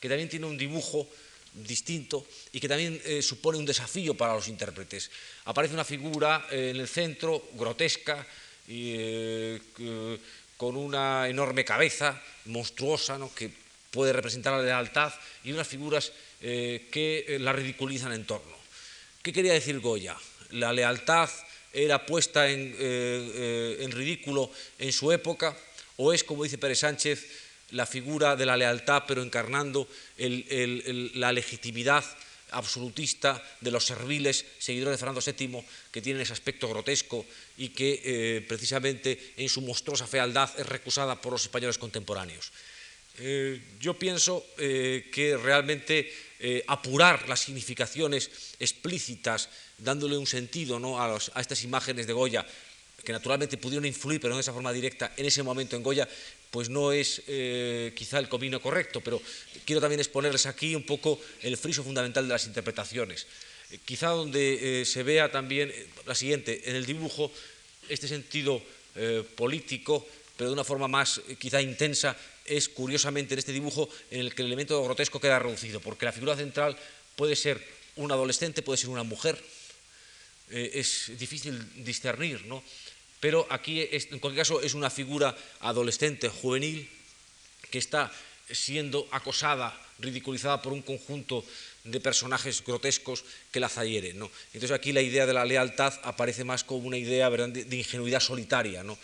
[0.00, 1.08] que también tiene un dibujo
[1.54, 5.10] distinto y que también eh, supone un desafío para los intérpretes.
[5.46, 8.26] Aparece una figura eh, en el centro, grotesca,
[8.68, 9.58] y,
[10.56, 13.34] con una enorme cabeza, monstruosa, ¿no?
[13.34, 13.50] que
[13.90, 15.12] puede representar la lealtad,
[15.44, 18.56] y unas figuras eh, que eh, la ridiculizan en torno.
[19.22, 20.16] ¿Qué quería decir Goya?
[20.50, 21.28] La lealtad
[21.72, 25.56] era puesta en, eh, ridículo en su época,
[25.96, 27.26] o es, como dice Pérez Sánchez,
[27.70, 29.86] la figura de la lealtad, pero encarnando
[30.16, 32.04] la legitimidad
[32.50, 37.24] absolutista de los serviles seguidores de Fernando VII, que tienen ese aspecto grotesco
[37.58, 42.50] y que precisamente en su monstruosa fealdad es recusada por los españoles contemporáneos.
[43.22, 51.18] Eh, yo pienso eh, que realmente eh, apurar las significaciones explícitas, dándole un sentido a,
[51.40, 52.46] estas imágenes de Goya,
[53.04, 56.08] que naturalmente pudieron influir, pero no de esa forma directa, en ese momento en Goya,
[56.50, 57.22] pues no es
[57.94, 59.22] quizá el camino correcto, pero
[59.64, 63.26] quiero también exponerles aquí un poco el friso fundamental de las interpretaciones.
[63.84, 65.72] quizá donde se vea también
[66.04, 67.32] la siguiente, en el dibujo,
[67.88, 68.60] este sentido
[69.36, 70.06] político,
[70.40, 74.40] pero de una forma más quizá intensa, es curiosamente en este dibujo en el que
[74.40, 76.78] el elemento grotesco queda reducido, porque la figura central
[77.14, 77.62] puede ser
[77.96, 79.36] un adolescente, puede ser una mujer,
[80.48, 82.64] eh, es difícil discernir, ¿no?
[83.20, 86.88] pero aquí en cualquier caso es una figura adolescente, juvenil,
[87.70, 88.10] que está
[88.50, 91.44] siendo acosada, ridiculizada por un conjunto
[91.84, 94.18] de personajes grotescos que la zahieren.
[94.18, 94.30] ¿no?
[94.54, 98.82] Entonces aquí la idea de la lealtad aparece más como una idea de, ingenuidad solitaria,
[98.82, 98.96] ¿no?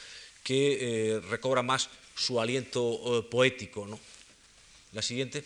[0.46, 0.78] Que
[1.16, 3.84] eh, recobra más su aliento eh, poético.
[3.84, 3.98] ¿no?
[4.92, 5.42] La siguiente.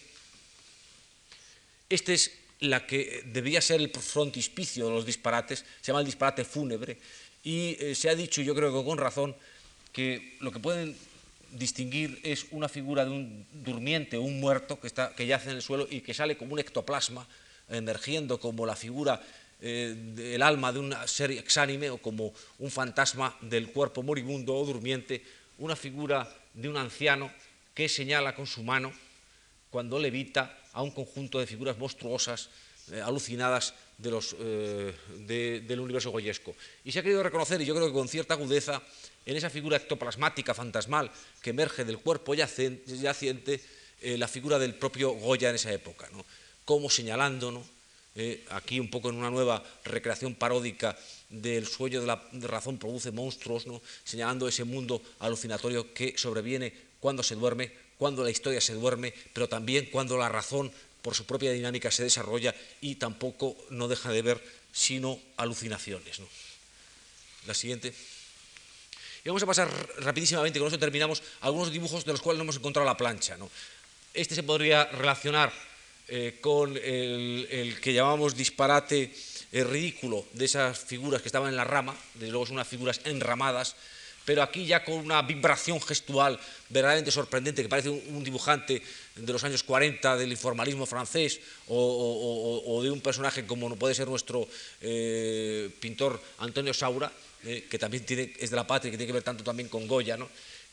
[1.88, 6.44] Este es la que debía ser el frontispicio de los disparates, se llama el disparate
[6.44, 6.98] fúnebre,
[7.42, 9.34] y eh, se ha dicho, yo creo que con razón,
[9.90, 10.94] que lo que pueden
[11.52, 15.62] distinguir es una figura de un durmiente, un muerto que, está, que yace en el
[15.62, 17.26] suelo y que sale como un ectoplasma,
[17.70, 19.22] emergiendo como la figura
[19.60, 24.64] eh, del alma de un ser exánime o como un fantasma del cuerpo moribundo o
[24.64, 25.22] durmiente,
[25.58, 27.30] una figura de un anciano
[27.74, 28.92] que señala con su mano
[29.70, 32.50] cuando levita a un conjunto de figuras monstruosas,
[32.92, 34.94] eh, alucinadas de los, eh,
[35.26, 36.56] del universo goyesco.
[36.84, 38.82] Y se ha querido reconocer, y yo creo que con cierta agudeza,
[39.26, 41.10] en esa figura ectoplasmática, fantasmal,
[41.42, 43.60] que emerge del cuerpo yaciente,
[44.00, 46.24] eh, la figura del propio Goya en esa época, ¿no?
[46.64, 47.62] como señalando,
[48.14, 48.56] ¿no?
[48.56, 50.96] aquí un poco en una nueva recreación paródica
[51.28, 53.80] del sueño de la razón produce monstruos, ¿no?
[54.04, 59.48] señalando ese mundo alucinatorio que sobreviene cuando se duerme, cuando la historia se duerme, pero
[59.48, 60.72] también cuando la razón
[61.02, 64.42] por su propia dinámica se desarrolla y tampoco no deja de ver
[64.72, 66.20] sino alucinaciones.
[67.46, 67.94] La siguiente.
[69.24, 72.56] Y vamos a pasar rapidísimamente, con esto terminamos, algunos dibujos de los cuales no hemos
[72.56, 73.36] encontrado la plancha.
[74.14, 75.52] Este se podría relacionar
[76.10, 79.12] eh, con el que llamamos disparate
[79.52, 83.00] el ridículo de esas figuras que estaban en la rama, desde luego son unas figuras
[83.04, 83.74] enramadas,
[84.24, 86.38] pero aquí ya con una vibración gestual
[86.68, 88.82] verdaderamente sorprendente, que parece un, dibujante
[89.16, 94.46] de los años 40 del informalismo francés o, de un personaje como puede ser nuestro
[94.80, 97.10] eh, pintor Antonio Saura,
[97.44, 98.04] eh, que también
[98.38, 100.28] es de la patria, que tiene que ver tanto también con Goya, ¿no?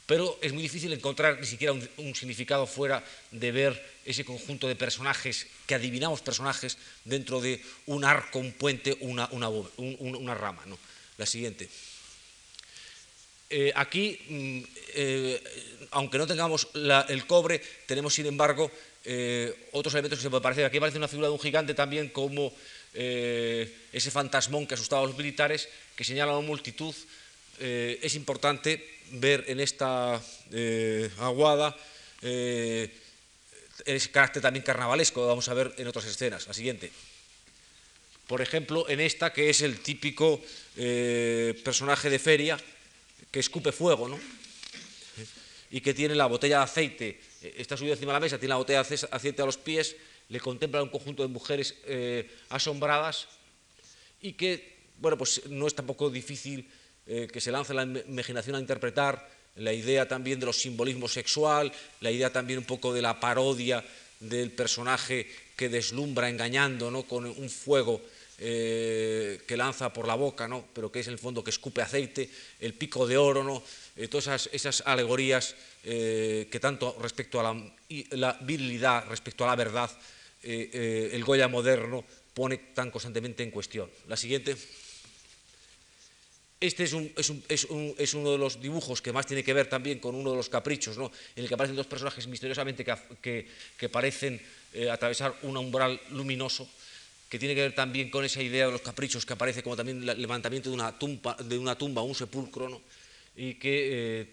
[0.07, 4.75] Pero es muy difícil encontrar ni siquiera un, significado fuera de ver ese conjunto de
[4.75, 9.27] personajes, que adivinamos personajes, dentro de un arco, un puente, una,
[10.33, 10.63] rama.
[11.17, 11.67] La siguiente.
[13.49, 14.59] Eh, aquí, mm,
[14.95, 15.43] eh,
[15.91, 18.71] aunque no tengamos el cobre, tenemos sin embargo
[19.03, 20.63] eh, otros elementos que se pueden parecer.
[20.63, 22.53] Aquí aparece una figura de un gigante también como
[22.93, 26.95] ese fantasmón que asustaba a los militares, que señala a una multitud.
[27.59, 30.21] es importante ver en esta
[31.19, 31.75] aguada
[32.21, 36.47] ese carácter también carnavalesco, lo vamos a ver en otras escenas.
[36.47, 36.91] La siguiente.
[38.27, 40.41] Por ejemplo, en esta que es el típico
[41.63, 42.57] personaje de feria,
[43.31, 44.19] que escupe fuego, ¿no?
[45.69, 48.49] Y que tiene la botella de aceite, eh, está subido encima de la mesa, tiene
[48.49, 49.95] la botella de aceite a los pies,
[50.29, 53.27] le contempla un conjunto de mujeres eh, asombradas
[54.21, 56.69] y que, bueno, pues no es tampoco difícil
[57.09, 61.71] eh, que se lance la imaginación a interpretar la idea también de los simbolismos sexual,
[62.01, 63.83] la idea también un poco de la parodia
[64.19, 65.25] del personaje
[65.55, 67.03] que deslumbra engañando ¿no?
[67.03, 68.01] con un fuego
[68.39, 70.67] eh, que lanza por la boca, ¿no?
[70.73, 72.29] pero que es en el fondo que escupe aceite,
[72.59, 73.63] el pico de oro, ¿no?
[73.95, 77.55] Eh, todas esas, alegorías que tanto respecto a
[78.11, 79.89] la, virilidad, respecto a la verdad,
[80.43, 82.03] el Goya moderno
[82.33, 83.89] pone tan constantemente en cuestión.
[84.09, 84.57] La siguiente.
[86.59, 90.37] Este es, uno de los dibujos que más tiene que ver también con uno de
[90.37, 91.11] los caprichos, ¿no?
[91.35, 94.41] en el que aparecen dos personajes misteriosamente que parecen
[94.89, 96.67] atravesar un umbral luminoso
[97.29, 100.07] que tiene que ver también con esa idea de los caprichos que aparece como también
[100.07, 102.81] el levantamiento de una tumba, de una tumba un sepulcro, ¿no?
[103.35, 104.27] y que, eh,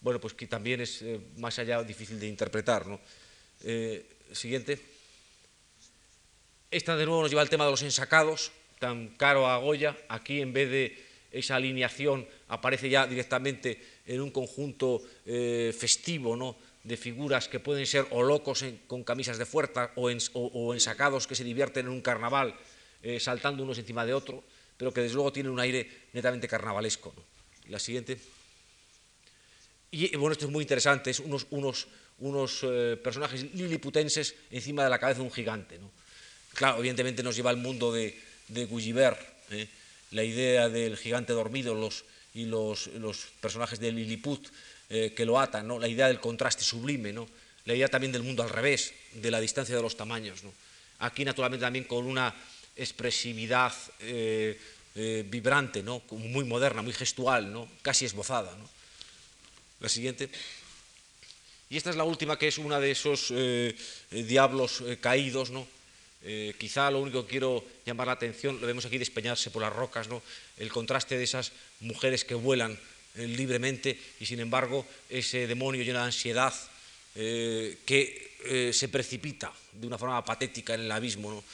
[0.00, 2.84] bueno, pues que también es eh, más allá difícil de interpretar.
[3.64, 4.78] Eh, siguiente.
[6.70, 9.96] Esta de nuevo nos lleva al tema de los ensacados, tan caro a Goya.
[10.08, 11.03] Aquí en vez de
[11.38, 16.56] esa alineación aparece ya directamente en un conjunto festivo, ¿no?
[16.84, 20.12] de figuras que pueden ser o locos con camisas de fuerza o,
[20.74, 22.54] ensacados que se divierten en un carnaval
[23.02, 24.44] eh, saltando unos encima de otro,
[24.76, 27.14] pero que desde luego tienen un aire netamente carnavalesco.
[27.68, 28.20] La siguiente.
[29.90, 31.88] Y bueno, esto es muy interesante, es unos, unos,
[32.18, 35.80] unos eh, personajes liliputenses encima de la cabeza de un gigante.
[36.52, 39.16] Claro, evidentemente nos lleva al mundo de, de Gulliver,
[39.50, 39.68] ¿eh?
[40.14, 42.04] La idea del gigante dormido los,
[42.34, 42.88] y los,
[43.40, 44.46] personajes de Lilliput
[44.88, 45.78] eh, que lo atan, ¿no?
[45.78, 47.28] la idea del contraste sublime, ¿no?
[47.64, 50.44] la idea también del mundo al revés, de la distancia de los tamaños.
[50.44, 50.52] ¿no?
[51.00, 52.32] Aquí, naturalmente, también con una
[52.76, 54.58] expresividad eh,
[54.94, 56.02] eh, vibrante, ¿no?
[56.12, 57.68] muy moderna, muy gestual, ¿no?
[57.82, 58.54] casi esbozada.
[58.56, 58.70] ¿no?
[59.80, 60.30] La siguiente.
[61.70, 63.32] Y esta es la última, que es una de esos
[64.10, 65.66] diablos caídos, ¿no?
[66.58, 70.08] Quizá lo único que quiero llamar la atención, lo vemos aquí despeñarse por las rocas,
[70.08, 70.22] ¿no?
[70.56, 72.78] el contraste de esas mujeres que vuelan
[73.16, 76.52] eh, libremente y sin embargo ese demonio lleno de ansiedad
[77.14, 81.44] eh, que eh, se precipita de una forma patética en el abismo.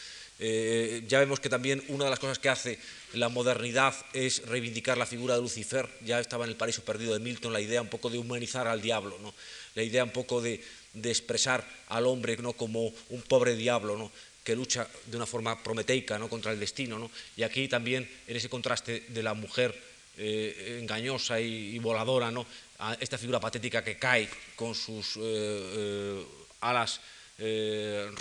[0.40, 2.78] ya vemos que también una de las cosas que hace
[3.12, 5.86] la modernidad es reivindicar la figura de Lucifer.
[6.02, 8.80] Ya estaba en el paraíso perdido de Milton la idea un poco de humanizar al
[8.80, 9.34] diablo, ¿no?
[9.74, 10.64] la idea un poco de,
[10.94, 12.54] de expresar al hombre ¿no?
[12.54, 13.98] como un pobre diablo.
[13.98, 14.10] ¿no?
[14.44, 16.28] Que lucha de una forma prometeica ¿no?
[16.28, 16.98] contra el destino.
[16.98, 17.10] ¿no?
[17.36, 19.90] Y aquí también en ese contraste de la mujer
[20.22, 22.44] eh, engañosa y, voladora, ¿no?
[22.80, 26.24] A esta figura patética que cae con sus eh, eh,
[26.60, 27.00] alas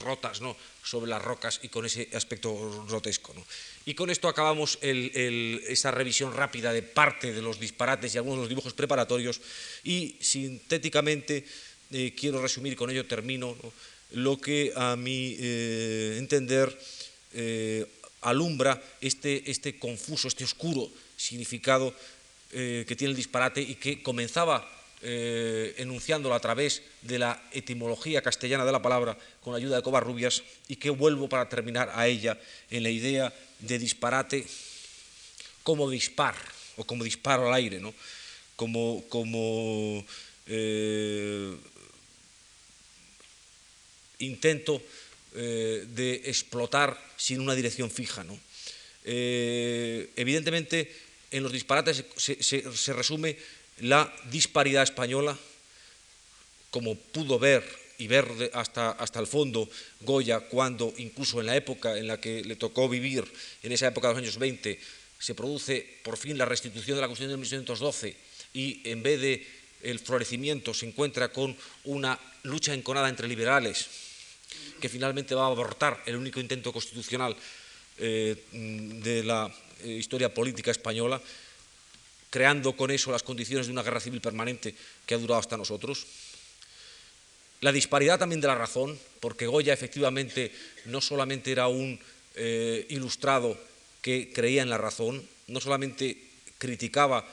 [0.06, 0.56] rotas ¿no?
[0.82, 3.34] sobre las rocas y con ese aspecto grotesco.
[3.34, 3.44] ¿no?
[3.84, 8.42] Y con esto acabamos esta revisión rápida de parte de los disparates y algunos de
[8.44, 9.42] los dibujos preparatorios
[9.84, 11.44] y sintéticamente
[12.16, 13.58] quiero resumir, con ello termino,
[14.12, 16.78] lo que a mi entender
[18.22, 21.94] alumbra este, este confuso, este oscuro significado
[22.52, 24.68] eh, que tiene el disparate y que comenzaba
[25.02, 29.84] eh, enunciándolo a través de la etimología castellana de la palabra con la ayuda de
[29.84, 32.38] Covarrubias y que vuelvo para terminar a ella
[32.70, 34.46] en la idea de disparate
[35.64, 36.36] como dispar
[36.76, 37.94] o como disparo al aire, ¿no?
[38.56, 40.04] como, como
[40.48, 41.56] eh,
[44.20, 44.82] intento
[45.34, 48.24] de explotar sin una dirección fija.
[48.24, 48.38] ¿no?
[49.06, 50.92] evidentemente,
[51.32, 53.38] en los disparates se, resume
[53.82, 55.38] la disparidad española,
[56.72, 57.64] como pudo ver
[57.98, 59.70] y ver hasta, hasta el fondo
[60.02, 63.26] Goya, cuando incluso en la época en la que le tocó vivir,
[63.64, 64.80] en esa época de los años 20,
[65.20, 68.16] se produce por fin la restitución de la Constitución de 1812
[68.54, 69.48] y en vez de
[69.84, 74.09] el florecimiento se encuentra con una lucha enconada entre liberales
[74.80, 77.36] que finalmente va a abortar el único intento constitucional
[77.98, 79.54] eh, de la
[79.84, 81.22] eh, historia política española,
[82.30, 84.74] creando con eso las condiciones de una guerra civil permanente
[85.06, 86.08] que ha durado hasta nosotros.
[87.62, 90.54] La disparidad también de la razón, porque Goya efectivamente
[90.86, 92.00] no solamente era un
[92.36, 93.60] eh, ilustrado
[94.02, 96.18] que creía en la razón, no solamente
[96.58, 97.28] criticaba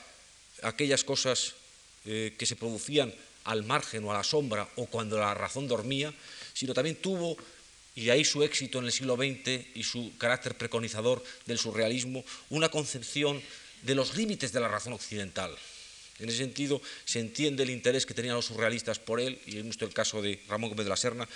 [0.63, 1.55] aquellas cosas
[2.05, 3.13] que se producían
[3.47, 6.15] al margen o a la sombra o cuando la razón dormía,
[6.57, 7.37] sino también tuvo,
[7.95, 12.25] y de ahí su éxito en el siglo XX y su carácter preconizador del surrealismo,
[12.49, 13.43] una concepción
[13.83, 15.55] de los límites de la razón occidental.
[16.19, 19.71] En ese sentido, se entiende el interés que tenían los surrealistas por él, y en
[19.79, 21.29] el caso de Ramón Gómez de la Serna,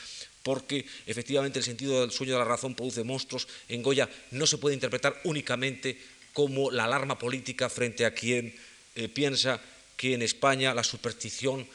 [0.42, 3.46] porque efectivamente el sentido del sueño de la razón produce monstruos.
[3.68, 5.98] En Goya no se puede interpretar únicamente
[6.32, 8.54] como la alarma política frente a quien
[8.94, 9.60] eh, piensa
[9.98, 11.68] que en España la superstición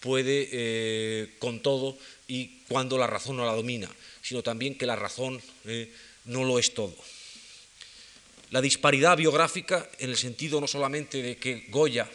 [0.00, 1.96] puede eh, con todo
[2.26, 3.88] y cuando la razón no la domina,
[4.22, 5.92] sino también que la razón eh,
[6.24, 6.96] no lo es todo.
[8.50, 12.10] La disparidad biográfica en el sentido no solamente de que Goya,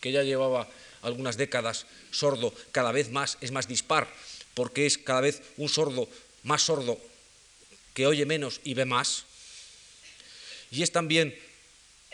[0.00, 0.68] que ya llevaba
[1.02, 4.08] algunas décadas sordo, cada vez más es más dispar,
[4.54, 6.08] porque es cada vez un sordo
[6.44, 6.98] más sordo
[7.92, 9.24] que oye menos y ve más,
[10.70, 11.36] y es también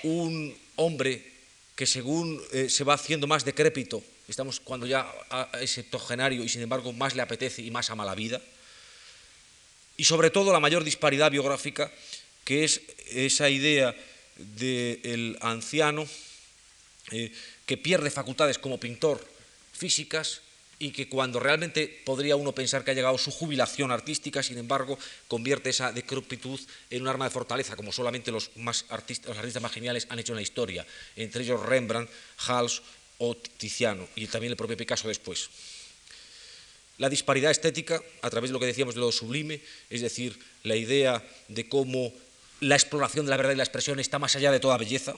[0.02, 1.32] un hombre
[1.74, 5.06] que según eh, se va haciendo más decrépito, estamos cuando ya
[5.60, 8.40] es septogenario y sin embargo más le apetece y más ama la vida,
[9.96, 11.92] y sobre todo la mayor disparidad biográfica,
[12.44, 12.80] que es
[13.10, 13.94] esa idea
[14.36, 16.06] del anciano
[17.10, 17.32] eh,
[17.66, 19.24] que pierde facultades como pintor
[19.72, 20.40] físicas
[20.78, 24.98] y que cuando realmente podría uno pensar que ha llegado su jubilación artística, sin embargo,
[25.28, 26.58] convierte esa decrepitud
[26.90, 30.18] en un arma de fortaleza, como solamente los, más artistas, los artistas más geniales han
[30.18, 30.84] hecho en la historia,
[31.14, 32.10] entre ellos Rembrandt,
[32.48, 32.82] Hals
[33.22, 35.48] o Tiziano, y también el propio Picasso después.
[36.98, 40.74] La disparidad estética, a través de lo que decíamos de lo sublime, es decir, la
[40.74, 42.12] idea de cómo
[42.58, 45.14] la exploración de la verdad y la expresión está más allá de toda belleza,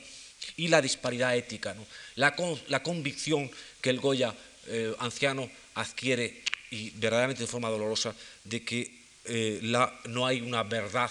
[0.59, 1.75] y la disparidad ética,
[2.17, 2.37] la,
[2.69, 3.51] la convicción
[3.81, 4.35] que el Goya
[4.67, 8.15] eh, anciano adquiere, y verdaderamente de forma dolorosa,
[8.45, 8.93] de que
[9.25, 11.11] eh, la, no hay una verdad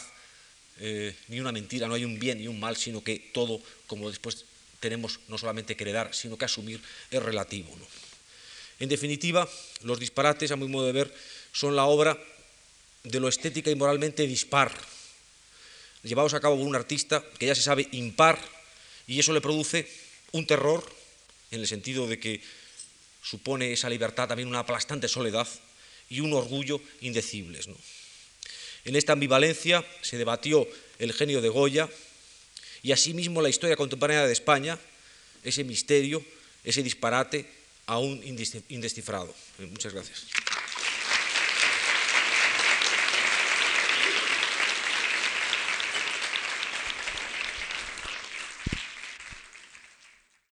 [0.80, 4.10] eh, ni una mentira, no hay un bien ni un mal, sino que todo, como
[4.10, 4.46] después
[4.84, 7.72] tenemos no solamente que heredar, sino que asumir, es relativo.
[8.84, 9.48] En definitiva,
[9.88, 11.14] los disparates, a mi modo de ver,
[11.54, 12.20] son la obra
[13.04, 14.76] de lo estética y moralmente dispar,
[16.04, 18.36] llevados a cabo por un artista que ya se sabe impar,
[19.08, 19.88] y eso le produce
[20.34, 20.84] un terror,
[21.52, 22.42] en el sentido de que
[23.24, 25.48] supone esa libertad también una aplastante soledad
[26.10, 27.70] y un orgullo indecibles.
[28.84, 30.68] En esta ambivalencia se debatió
[31.00, 31.88] el genio de Goya
[32.84, 34.78] y asimismo la historia contemporánea de España,
[35.44, 36.24] ese misterio,
[36.64, 37.48] ese disparate
[37.88, 38.22] aún
[38.70, 39.34] indescifrado.
[39.72, 40.28] Muchas gracias.